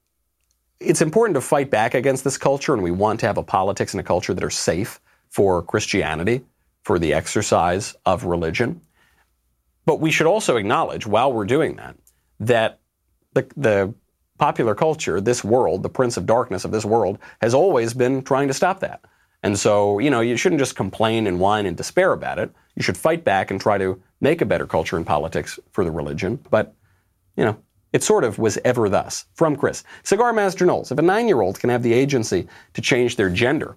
it's 0.80 1.00
important 1.00 1.34
to 1.34 1.40
fight 1.40 1.70
back 1.70 1.94
against 1.94 2.24
this 2.24 2.36
culture, 2.36 2.74
and 2.74 2.82
we 2.82 2.90
want 2.90 3.20
to 3.20 3.26
have 3.26 3.38
a 3.38 3.42
politics 3.42 3.94
and 3.94 4.00
a 4.00 4.04
culture 4.04 4.34
that 4.34 4.44
are 4.44 4.50
safe 4.50 5.00
for 5.30 5.62
Christianity, 5.62 6.44
for 6.82 6.98
the 6.98 7.14
exercise 7.14 7.94
of 8.04 8.24
religion. 8.24 8.80
But 9.86 10.00
we 10.00 10.10
should 10.10 10.26
also 10.26 10.56
acknowledge, 10.56 11.06
while 11.06 11.32
we're 11.32 11.44
doing 11.44 11.76
that, 11.76 11.96
that 12.40 12.80
the, 13.34 13.46
the 13.56 13.94
popular 14.38 14.74
culture, 14.74 15.20
this 15.20 15.44
world, 15.44 15.82
the 15.82 15.88
prince 15.88 16.16
of 16.16 16.26
darkness 16.26 16.64
of 16.64 16.70
this 16.70 16.84
world, 16.84 17.18
has 17.40 17.54
always 17.54 17.94
been 17.94 18.22
trying 18.22 18.48
to 18.48 18.54
stop 18.54 18.80
that. 18.80 19.04
And 19.42 19.58
so, 19.58 19.98
you 19.98 20.10
know, 20.10 20.20
you 20.20 20.36
shouldn't 20.36 20.58
just 20.58 20.74
complain 20.74 21.26
and 21.26 21.38
whine 21.38 21.66
and 21.66 21.76
despair 21.76 22.12
about 22.12 22.38
it. 22.38 22.50
You 22.76 22.82
should 22.82 22.96
fight 22.96 23.24
back 23.24 23.50
and 23.50 23.60
try 23.60 23.76
to 23.78 24.00
make 24.20 24.40
a 24.40 24.46
better 24.46 24.66
culture 24.66 24.96
in 24.96 25.04
politics 25.04 25.58
for 25.72 25.84
the 25.84 25.90
religion. 25.90 26.40
But, 26.50 26.74
you 27.36 27.44
know, 27.44 27.58
it 27.94 28.02
sort 28.02 28.24
of 28.24 28.38
was 28.38 28.58
ever 28.64 28.88
thus. 28.88 29.24
From 29.34 29.54
Chris. 29.54 29.84
Cigar 30.02 30.32
Master 30.32 30.66
Knowles. 30.66 30.90
If 30.90 30.98
a 30.98 31.02
nine 31.02 31.28
year 31.28 31.40
old 31.40 31.60
can 31.60 31.70
have 31.70 31.84
the 31.84 31.94
agency 31.94 32.48
to 32.74 32.82
change 32.82 33.14
their 33.14 33.30
gender, 33.30 33.76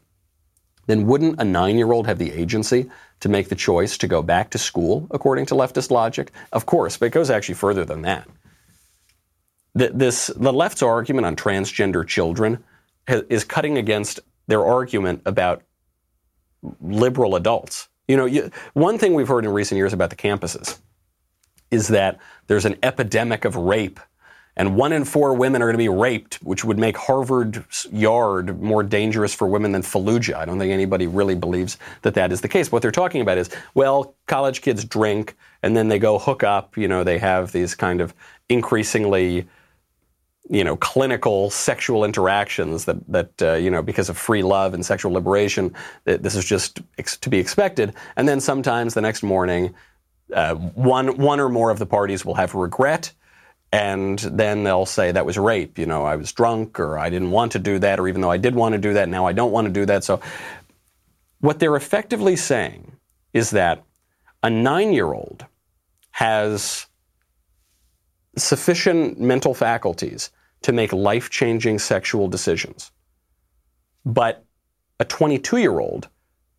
then 0.87 1.05
wouldn't 1.05 1.39
a 1.39 1.45
nine 1.45 1.77
year 1.77 1.91
old 1.91 2.07
have 2.07 2.17
the 2.17 2.31
agency 2.31 2.89
to 3.19 3.29
make 3.29 3.49
the 3.49 3.55
choice 3.55 3.95
to 3.99 4.07
go 4.07 4.23
back 4.23 4.49
to 4.49 4.57
school, 4.57 5.07
according 5.11 5.45
to 5.45 5.53
leftist 5.53 5.91
logic? 5.91 6.31
Of 6.51 6.65
course, 6.65 6.97
but 6.97 7.05
it 7.05 7.11
goes 7.11 7.29
actually 7.29 7.55
further 7.55 7.85
than 7.85 8.01
that. 8.01 8.27
This, 9.75 10.27
the 10.35 10.51
left's 10.51 10.81
argument 10.81 11.27
on 11.27 11.35
transgender 11.35 12.05
children 12.05 12.63
is 13.07 13.43
cutting 13.43 13.77
against 13.77 14.19
their 14.47 14.65
argument 14.65 15.21
about 15.27 15.61
liberal 16.81 17.35
adults. 17.35 17.87
You 18.07 18.17
know, 18.17 18.25
you, 18.25 18.49
one 18.73 18.97
thing 18.97 19.13
we've 19.13 19.27
heard 19.27 19.45
in 19.45 19.51
recent 19.51 19.77
years 19.77 19.93
about 19.93 20.09
the 20.09 20.15
campuses 20.15 20.79
is 21.71 21.87
that 21.89 22.19
there's 22.47 22.65
an 22.65 22.77
epidemic 22.83 23.45
of 23.45 23.55
rape 23.55 23.99
and 24.57 24.75
one 24.75 24.91
in 24.91 25.05
four 25.05 25.35
women 25.35 25.61
are 25.61 25.65
going 25.65 25.75
to 25.75 25.77
be 25.77 25.87
raped, 25.87 26.35
which 26.43 26.65
would 26.65 26.79
make 26.79 26.97
Harvard 26.97 27.63
Yard 27.91 28.59
more 28.59 28.81
dangerous 28.81 29.33
for 29.33 29.47
women 29.47 29.71
than 29.71 29.83
Fallujah. 29.83 30.33
I 30.33 30.45
don't 30.45 30.57
think 30.57 30.73
anybody 30.73 31.05
really 31.05 31.35
believes 31.35 31.77
that 32.01 32.15
that 32.15 32.31
is 32.31 32.41
the 32.41 32.47
case. 32.47 32.71
What 32.71 32.81
they're 32.81 32.91
talking 32.91 33.21
about 33.21 33.37
is, 33.37 33.51
well, 33.75 34.15
college 34.25 34.61
kids 34.61 34.83
drink 34.83 35.37
and 35.61 35.77
then 35.77 35.89
they 35.89 35.99
go 35.99 36.17
hook 36.17 36.43
up. 36.43 36.75
You 36.75 36.87
know, 36.87 37.03
they 37.03 37.19
have 37.19 37.51
these 37.51 37.75
kind 37.75 38.01
of 38.01 38.15
increasingly, 38.49 39.47
you 40.49 40.63
know, 40.63 40.75
clinical 40.75 41.51
sexual 41.51 42.03
interactions 42.03 42.85
that 42.85 42.97
that 43.11 43.41
uh, 43.43 43.53
you 43.53 43.69
know 43.69 43.83
because 43.83 44.09
of 44.09 44.17
free 44.17 44.41
love 44.41 44.73
and 44.73 44.83
sexual 44.83 45.11
liberation. 45.11 45.71
This 46.05 46.33
is 46.33 46.45
just 46.45 46.81
ex- 46.97 47.17
to 47.17 47.29
be 47.29 47.37
expected. 47.37 47.93
And 48.15 48.27
then 48.27 48.39
sometimes 48.39 48.95
the 48.95 49.01
next 49.01 49.21
morning, 49.21 49.75
uh, 50.33 50.55
one 50.55 51.17
one 51.17 51.39
or 51.39 51.49
more 51.49 51.69
of 51.69 51.79
the 51.79 51.85
parties 51.85 52.25
will 52.25 52.35
have 52.35 52.53
regret 52.55 53.13
and 53.71 54.19
then 54.19 54.63
they'll 54.63 54.85
say 54.85 55.11
that 55.11 55.25
was 55.25 55.37
rape. 55.37 55.77
You 55.77 55.85
know, 55.85 56.03
I 56.05 56.15
was 56.15 56.31
drunk 56.31 56.79
or 56.79 56.97
I 56.97 57.09
didn't 57.09 57.31
want 57.31 57.51
to 57.53 57.59
do 57.59 57.79
that, 57.79 57.99
or 57.99 58.07
even 58.07 58.21
though 58.21 58.31
I 58.31 58.37
did 58.37 58.55
want 58.55 58.73
to 58.73 58.79
do 58.79 58.93
that, 58.93 59.09
now 59.09 59.25
I 59.25 59.33
don't 59.33 59.51
want 59.51 59.67
to 59.67 59.73
do 59.73 59.85
that. 59.85 60.03
So, 60.03 60.21
what 61.39 61.59
they're 61.59 61.75
effectively 61.75 62.35
saying 62.35 62.93
is 63.33 63.51
that 63.51 63.83
a 64.41 64.49
nine 64.49 64.93
year 64.93 65.13
old 65.13 65.45
has 66.11 66.87
sufficient 68.37 69.19
mental 69.19 69.53
faculties 69.53 70.31
to 70.61 70.71
make 70.71 70.93
life 70.93 71.29
changing 71.29 71.79
sexual 71.79 72.27
decisions. 72.27 72.91
But 74.05 74.45
a 74.99 75.05
22 75.05 75.57
year 75.57 75.79
old 75.79 76.07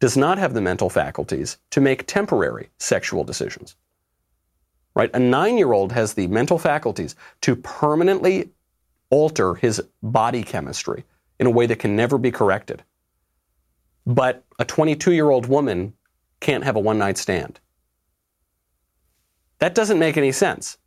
does 0.00 0.16
not 0.16 0.38
have 0.38 0.54
the 0.54 0.60
mental 0.60 0.90
faculties 0.90 1.58
to 1.70 1.80
make 1.80 2.06
temporary 2.06 2.68
sexual 2.78 3.24
decisions 3.24 3.76
right? 4.98 5.10
A 5.14 5.18
nine 5.20 5.56
year 5.56 5.72
old 5.72 5.92
has 5.92 6.14
the 6.14 6.26
mental 6.26 6.58
faculties 6.58 7.14
to 7.42 7.54
permanently 7.54 8.50
alter 9.10 9.54
his 9.54 9.80
body 10.02 10.42
chemistry 10.42 11.04
in 11.38 11.46
a 11.46 11.50
way 11.50 11.66
that 11.66 11.78
can 11.78 11.94
never 11.94 12.18
be 12.18 12.32
corrected. 12.32 12.82
But 14.04 14.44
a 14.58 14.64
22 14.64 15.12
year 15.12 15.30
old 15.30 15.46
woman 15.46 15.94
can't 16.40 16.64
have 16.64 16.74
a 16.74 16.80
one 16.80 16.98
night 16.98 17.16
stand. 17.16 17.60
That 19.60 19.76
doesn't 19.76 20.00
make 20.00 20.16
any 20.16 20.32
sense. 20.32 20.78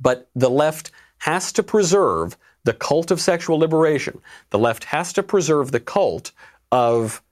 But 0.00 0.30
the 0.34 0.50
left 0.50 0.90
has 1.18 1.52
to 1.52 1.62
preserve 1.62 2.38
the 2.64 2.72
cult 2.72 3.10
of 3.10 3.20
sexual 3.20 3.58
liberation. 3.58 4.22
The 4.50 4.58
left 4.58 4.84
has 4.84 5.12
to 5.14 5.22
preserve 5.22 5.70
the 5.70 5.80
cult 5.80 6.32
of 6.70 7.22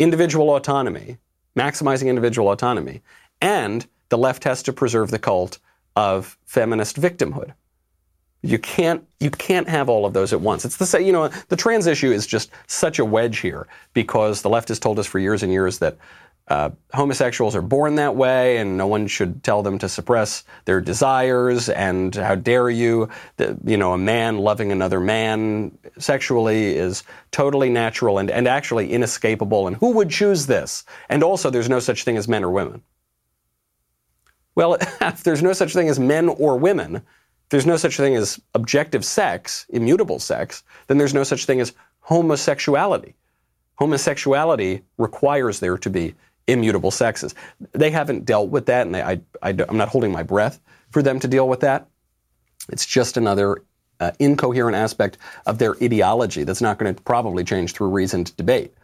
individual 0.00 0.56
autonomy, 0.56 1.18
maximizing 1.56 2.08
individual 2.08 2.50
autonomy, 2.50 3.02
and 3.40 3.86
the 4.08 4.18
left 4.18 4.42
has 4.44 4.62
to 4.64 4.72
preserve 4.72 5.10
the 5.12 5.18
cult 5.18 5.58
of 5.94 6.36
feminist 6.44 7.00
victimhood. 7.00 7.52
You 8.42 8.58
can't 8.58 9.06
you 9.20 9.30
can't 9.30 9.68
have 9.68 9.90
all 9.90 10.06
of 10.06 10.14
those 10.14 10.32
at 10.32 10.40
once. 10.40 10.64
It's 10.64 10.78
the 10.78 10.86
same, 10.86 11.04
you 11.06 11.12
know, 11.12 11.28
the 11.48 11.56
trans 11.56 11.86
issue 11.86 12.10
is 12.10 12.26
just 12.26 12.50
such 12.66 12.98
a 12.98 13.04
wedge 13.04 13.38
here 13.38 13.68
because 13.92 14.40
the 14.40 14.48
left 14.48 14.68
has 14.68 14.78
told 14.78 14.98
us 14.98 15.06
for 15.06 15.18
years 15.18 15.42
and 15.42 15.52
years 15.52 15.78
that 15.78 15.98
uh, 16.50 16.70
homosexuals 16.92 17.54
are 17.54 17.62
born 17.62 17.94
that 17.94 18.16
way, 18.16 18.56
and 18.56 18.76
no 18.76 18.88
one 18.88 19.06
should 19.06 19.44
tell 19.44 19.62
them 19.62 19.78
to 19.78 19.88
suppress 19.88 20.42
their 20.64 20.80
desires. 20.80 21.68
And 21.68 22.12
how 22.12 22.34
dare 22.34 22.68
you? 22.68 23.08
That 23.36 23.56
you 23.64 23.76
know, 23.76 23.92
a 23.92 23.98
man 23.98 24.38
loving 24.38 24.72
another 24.72 24.98
man 24.98 25.78
sexually 25.96 26.76
is 26.76 27.04
totally 27.30 27.70
natural 27.70 28.18
and, 28.18 28.32
and 28.32 28.48
actually 28.48 28.92
inescapable. 28.92 29.68
And 29.68 29.76
who 29.76 29.92
would 29.92 30.10
choose 30.10 30.46
this? 30.46 30.84
And 31.08 31.22
also, 31.22 31.50
there's 31.50 31.68
no 31.68 31.78
such 31.78 32.02
thing 32.02 32.16
as 32.16 32.26
men 32.26 32.42
or 32.42 32.50
women. 32.50 32.82
Well, 34.56 34.74
if 35.00 35.22
there's 35.22 35.44
no 35.44 35.52
such 35.52 35.72
thing 35.72 35.88
as 35.88 36.00
men 36.00 36.28
or 36.28 36.56
women, 36.58 37.00
there's 37.50 37.66
no 37.66 37.76
such 37.76 37.96
thing 37.96 38.16
as 38.16 38.40
objective 38.56 39.04
sex, 39.04 39.66
immutable 39.68 40.18
sex, 40.18 40.64
then 40.88 40.98
there's 40.98 41.14
no 41.14 41.22
such 41.22 41.46
thing 41.46 41.60
as 41.60 41.74
homosexuality. 42.00 43.14
Homosexuality 43.76 44.82
requires 44.98 45.60
there 45.60 45.78
to 45.78 45.88
be 45.88 46.14
immutable 46.46 46.90
sexes. 46.90 47.34
They 47.72 47.90
haven't 47.90 48.24
dealt 48.24 48.50
with 48.50 48.66
that, 48.66 48.86
and 48.86 48.94
they, 48.94 49.02
I, 49.02 49.20
I, 49.42 49.50
I'm 49.68 49.76
not 49.76 49.88
holding 49.88 50.12
my 50.12 50.22
breath 50.22 50.60
for 50.90 51.02
them 51.02 51.20
to 51.20 51.28
deal 51.28 51.48
with 51.48 51.60
that. 51.60 51.88
It's 52.70 52.86
just 52.86 53.16
another 53.16 53.62
uh, 54.00 54.12
incoherent 54.18 54.76
aspect 54.76 55.18
of 55.46 55.58
their 55.58 55.76
ideology 55.82 56.44
that's 56.44 56.60
not 56.60 56.78
going 56.78 56.94
to 56.94 57.02
probably 57.02 57.44
change 57.44 57.72
through 57.72 57.88
reasoned 57.88 58.36
debate. 58.36 58.74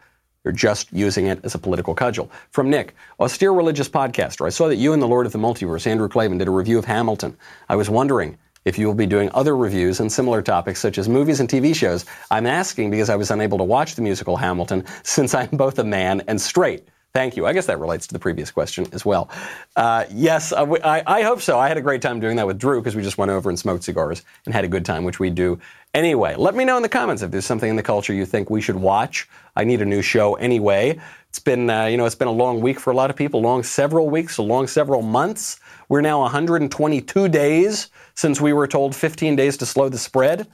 They're 0.43 0.53
just 0.53 0.93
using 0.93 1.27
it 1.27 1.41
as 1.43 1.57
a 1.57 1.59
political 1.59 1.95
cudgel. 1.95 2.31
From 2.51 2.71
Nick, 2.71 2.95
austere 3.19 3.51
religious 3.51 3.89
podcaster. 3.89 4.47
I 4.47 4.51
saw 4.51 4.69
that 4.69 4.77
you 4.77 4.93
and 4.93 5.03
the 5.03 5.09
Lord 5.09 5.27
of 5.27 5.33
the 5.33 5.39
Multiverse, 5.39 5.89
Andrew 5.89 6.09
Klavan, 6.09 6.39
did 6.39 6.47
a 6.47 6.53
review 6.53 6.79
of 6.79 6.85
Hamilton. 6.85 7.37
I 7.69 7.75
was 7.75 7.91
wondering 7.91 8.39
if 8.65 8.79
you 8.79 8.87
will 8.87 8.95
be 8.95 9.07
doing 9.07 9.31
other 9.33 9.57
reviews 9.57 10.01
on 10.01 10.11
similar 10.11 10.43
topics 10.43 10.81
such 10.81 10.99
as 10.99 11.09
movies 11.09 11.41
and 11.41 11.49
TV 11.49 11.75
shows. 11.75 12.05
I'm 12.31 12.47
asking 12.47 12.91
because 12.91 13.11
I 13.11 13.17
was 13.17 13.31
unable 13.31 13.59
to 13.59 13.65
watch 13.65 13.95
the 13.97 14.03
musical 14.03 14.37
Hamilton 14.37 14.85
since 15.03 15.35
I'm 15.35 15.49
both 15.51 15.79
a 15.79 15.85
man 15.85 16.23
and 16.29 16.41
straight. 16.41 16.87
Thank 17.17 17.35
you. 17.35 17.47
I 17.47 17.55
guess 17.55 17.65
that 17.65 17.81
relates 17.81 18.07
to 18.09 18.13
the 18.13 18.19
previous 18.19 18.51
question 18.51 18.87
as 18.93 19.07
well. 19.07 19.31
Uh, 19.75 20.05
yes, 20.11 20.53
uh, 20.53 20.71
I, 20.85 21.03
I, 21.07 21.23
hope 21.23 21.41
so. 21.41 21.59
I 21.59 21.67
had 21.67 21.79
a 21.79 21.81
great 21.81 22.03
time 22.03 22.21
doing 22.21 22.37
that 22.37 22.47
with 22.47 22.59
Drew 22.59 22.79
because 22.79 22.95
we 22.95 23.01
just 23.01 23.17
went 23.17 23.31
over 23.31 23.49
and 23.49 23.59
smoked 23.59 23.85
cigars 23.85 24.23
and 24.45 24.53
had 24.53 24.65
a 24.65 24.69
good 24.69 24.85
time, 24.85 25.03
which 25.03 25.19
we 25.19 25.31
do 25.31 25.59
anyway. 25.95 26.35
Let 26.37 26.55
me 26.55 26.67
know 26.67 26.77
in 26.77 26.83
the 26.83 26.91
comments 26.91 27.23
if 27.23 27.31
there's 27.31 27.47
something 27.47 27.71
in 27.71 27.77
the 27.77 27.83
culture 27.83 28.13
you 28.13 28.27
think 28.27 28.51
we 28.51 28.61
should 28.61 28.77
watch. 28.77 29.31
I 29.57 29.65
need 29.65 29.81
a 29.81 29.87
new 29.87 30.03
show 30.03 30.35
anyway. 30.35 31.01
It's 31.31 31.39
been, 31.39 31.71
uh, 31.71 31.87
you 31.87 31.97
know, 31.97 32.05
it's 32.05 32.15
been 32.15 32.29
a 32.29 32.33
long 32.33 32.61
week 32.61 32.79
for 32.79 32.91
a 32.91 32.95
lot 32.95 33.09
of 33.09 33.17
people, 33.17 33.41
long 33.41 33.63
several 33.63 34.11
weeks, 34.11 34.39
long 34.39 34.67
several 34.67 35.01
months. 35.01 35.59
We're 35.89 36.03
now 36.03 36.21
122 36.21 37.29
days 37.31 37.89
since 38.15 38.43
we 38.43 38.53
were 38.53 38.67
told 38.67 38.95
15 38.95 39.37
days 39.37 39.57
to 39.57 39.65
slow 39.65 39.89
the 39.89 39.97
spread. 39.97 40.49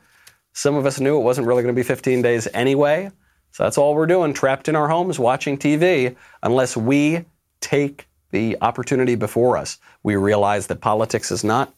Some 0.53 0.77
of 0.77 0.87
us 0.87 1.01
knew 1.01 1.19
it 1.19 1.25
wasn't 1.25 1.49
really 1.49 1.65
going 1.65 1.75
to 1.75 1.77
be 1.81 1.83
15 1.83 2.23
days 2.23 2.47
anyway. 2.55 3.11
So 3.53 3.65
that's 3.65 3.77
all 3.77 3.95
we're 3.95 4.07
doing, 4.07 4.33
trapped 4.33 4.69
in 4.69 4.77
our 4.77 4.89
homes 4.89 5.19
watching 5.19 5.59
TV, 5.59 6.17
unless 6.43 6.77
we 6.77 7.27
take 7.61 8.09
the 8.31 8.57
opportunity 8.63 9.15
before 9.15 9.59
us. 9.59 9.79
We 10.03 10.17
realize 10.17 10.67
that 10.69 10.81
politics 10.81 11.31
is 11.31 11.45
not 11.45 11.75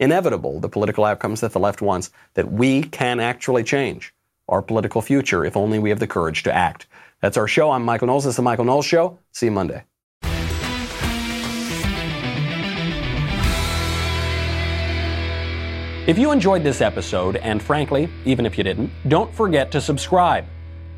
inevitable, 0.00 0.58
the 0.58 0.68
political 0.68 1.04
outcomes 1.04 1.40
that 1.40 1.52
the 1.52 1.60
left 1.60 1.80
wants, 1.80 2.10
that 2.34 2.50
we 2.50 2.82
can 2.82 3.20
actually 3.20 3.62
change 3.62 4.12
our 4.48 4.60
political 4.60 5.00
future 5.00 5.44
if 5.44 5.56
only 5.56 5.78
we 5.78 5.90
have 5.90 6.00
the 6.00 6.08
courage 6.08 6.42
to 6.42 6.52
act. 6.52 6.86
That's 7.20 7.36
our 7.36 7.46
show. 7.46 7.70
I'm 7.70 7.84
Michael 7.84 8.08
Knowles. 8.08 8.24
This 8.24 8.32
is 8.32 8.36
the 8.36 8.42
Michael 8.42 8.64
Knowles 8.64 8.84
Show. 8.84 9.16
See 9.30 9.46
you 9.46 9.52
Monday. 9.52 9.84
If 16.04 16.18
you 16.18 16.32
enjoyed 16.32 16.64
this 16.64 16.80
episode, 16.80 17.36
and 17.36 17.62
frankly, 17.62 18.08
even 18.24 18.44
if 18.44 18.58
you 18.58 18.64
didn't, 18.64 18.90
don't 19.06 19.32
forget 19.32 19.70
to 19.70 19.80
subscribe. 19.80 20.44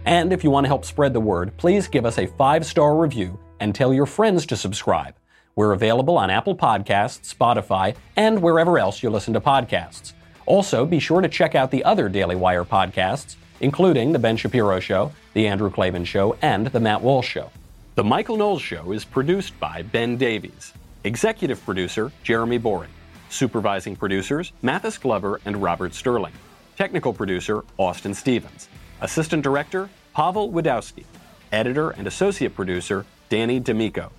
And 0.05 0.33
if 0.33 0.45
you 0.45 0.51
want 0.51 0.65
to 0.65 0.69
help 0.69 0.85
spread 0.85 1.13
the 1.13 1.21
word, 1.21 1.57
please 1.57 1.89
give 1.89 2.05
us 2.05 2.19
a 2.19 2.27
five 2.27 2.67
star 2.67 2.97
review 2.97 3.39
and 3.61 3.75
tell 3.75 3.95
your 3.95 4.07
friends 4.07 4.47
to 4.47 4.57
subscribe. 4.57 5.15
We're 5.57 5.73
available 5.73 6.19
on 6.19 6.31
Apple 6.31 6.57
Podcasts, 6.57 7.33
Spotify, 7.33 7.95
and 8.17 8.43
wherever 8.43 8.79
else 8.79 9.03
you 9.03 9.11
listen 9.11 9.35
to 9.35 9.41
podcasts. 9.41 10.13
Also, 10.47 10.85
be 10.85 10.99
sure 10.99 11.21
to 11.21 11.29
check 11.29 11.55
out 11.55 11.71
the 11.71 11.85
other 11.85 12.09
Daily 12.09 12.37
Wire 12.37 12.65
podcasts, 12.65 13.37
including 13.61 14.13
The 14.13 14.19
Ben 14.19 14.37
Shapiro 14.37 14.81
Show, 14.81 15.13
The 15.33 15.47
Andrew 15.47 15.71
Klavan 15.71 16.05
Show, 16.05 16.37
and 16.43 16.67
The 16.67 16.81
Matt 16.81 17.01
Walsh 17.01 17.29
Show. 17.29 17.51
The 17.95 18.05
Michael 18.05 18.37
Knowles 18.37 18.61
Show 18.61 18.93
is 18.93 19.05
produced 19.05 19.59
by 19.61 19.83
Ben 19.83 20.17
Davies, 20.17 20.75
executive 21.05 21.65
producer 21.65 22.11
Jeremy 22.25 22.59
Boring, 22.59 22.91
supervising 23.31 23.95
producers 23.97 24.53
Mathis 24.63 24.99
Glover 24.99 25.41
and 25.45 25.63
Robert 25.63 25.95
Sterling, 25.95 26.33
technical 26.77 27.13
producer 27.13 27.63
Austin 27.79 28.13
Stevens, 28.13 28.69
assistant 29.01 29.43
director 29.43 29.89
Pavel 30.15 30.53
Wadowski, 30.53 31.05
editor 31.53 31.91
and 31.91 32.07
associate 32.07 32.55
producer 32.55 33.05
Danny 33.29 33.59
D'Amico, 33.61 34.11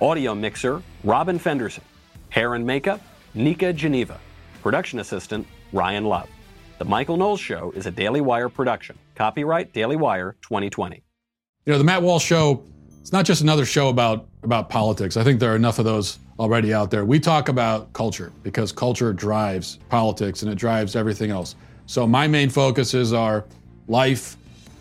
audio 0.00 0.34
mixer 0.34 0.82
Robin 1.04 1.38
Fenderson, 1.38 1.84
hair 2.30 2.54
and 2.54 2.66
makeup 2.66 3.00
Nika 3.34 3.72
Geneva, 3.72 4.18
production 4.62 4.98
assistant 4.98 5.46
Ryan 5.72 6.04
Love. 6.04 6.28
The 6.78 6.84
Michael 6.84 7.16
Knowles 7.16 7.40
Show 7.40 7.72
is 7.76 7.86
a 7.86 7.90
Daily 7.90 8.20
Wire 8.20 8.48
production. 8.48 8.98
Copyright 9.14 9.72
Daily 9.72 9.96
Wire 9.96 10.36
2020. 10.42 11.02
You 11.66 11.72
know, 11.72 11.78
the 11.78 11.84
Matt 11.84 12.02
Walsh 12.02 12.24
Show, 12.24 12.64
it's 13.00 13.12
not 13.12 13.24
just 13.24 13.42
another 13.42 13.64
show 13.64 13.88
about, 13.88 14.28
about 14.42 14.68
politics. 14.68 15.16
I 15.16 15.22
think 15.22 15.38
there 15.38 15.52
are 15.52 15.56
enough 15.56 15.78
of 15.78 15.84
those 15.84 16.18
already 16.38 16.74
out 16.74 16.90
there. 16.90 17.04
We 17.04 17.20
talk 17.20 17.48
about 17.48 17.92
culture 17.92 18.32
because 18.42 18.72
culture 18.72 19.12
drives 19.12 19.78
politics 19.88 20.42
and 20.42 20.50
it 20.50 20.56
drives 20.56 20.96
everything 20.96 21.30
else. 21.30 21.54
So 21.86 22.06
my 22.06 22.26
main 22.26 22.50
focuses 22.50 23.12
are 23.12 23.44
life, 23.88 24.36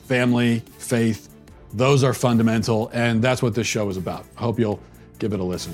family, 0.05 0.59
faith. 0.77 1.29
Those 1.73 2.03
are 2.03 2.13
fundamental, 2.13 2.89
and 2.93 3.21
that's 3.21 3.41
what 3.41 3.55
this 3.55 3.67
show 3.67 3.89
is 3.89 3.97
about. 3.97 4.25
I 4.37 4.41
hope 4.41 4.59
you'll 4.59 4.79
give 5.19 5.33
it 5.33 5.39
a 5.39 5.43
listen. 5.43 5.73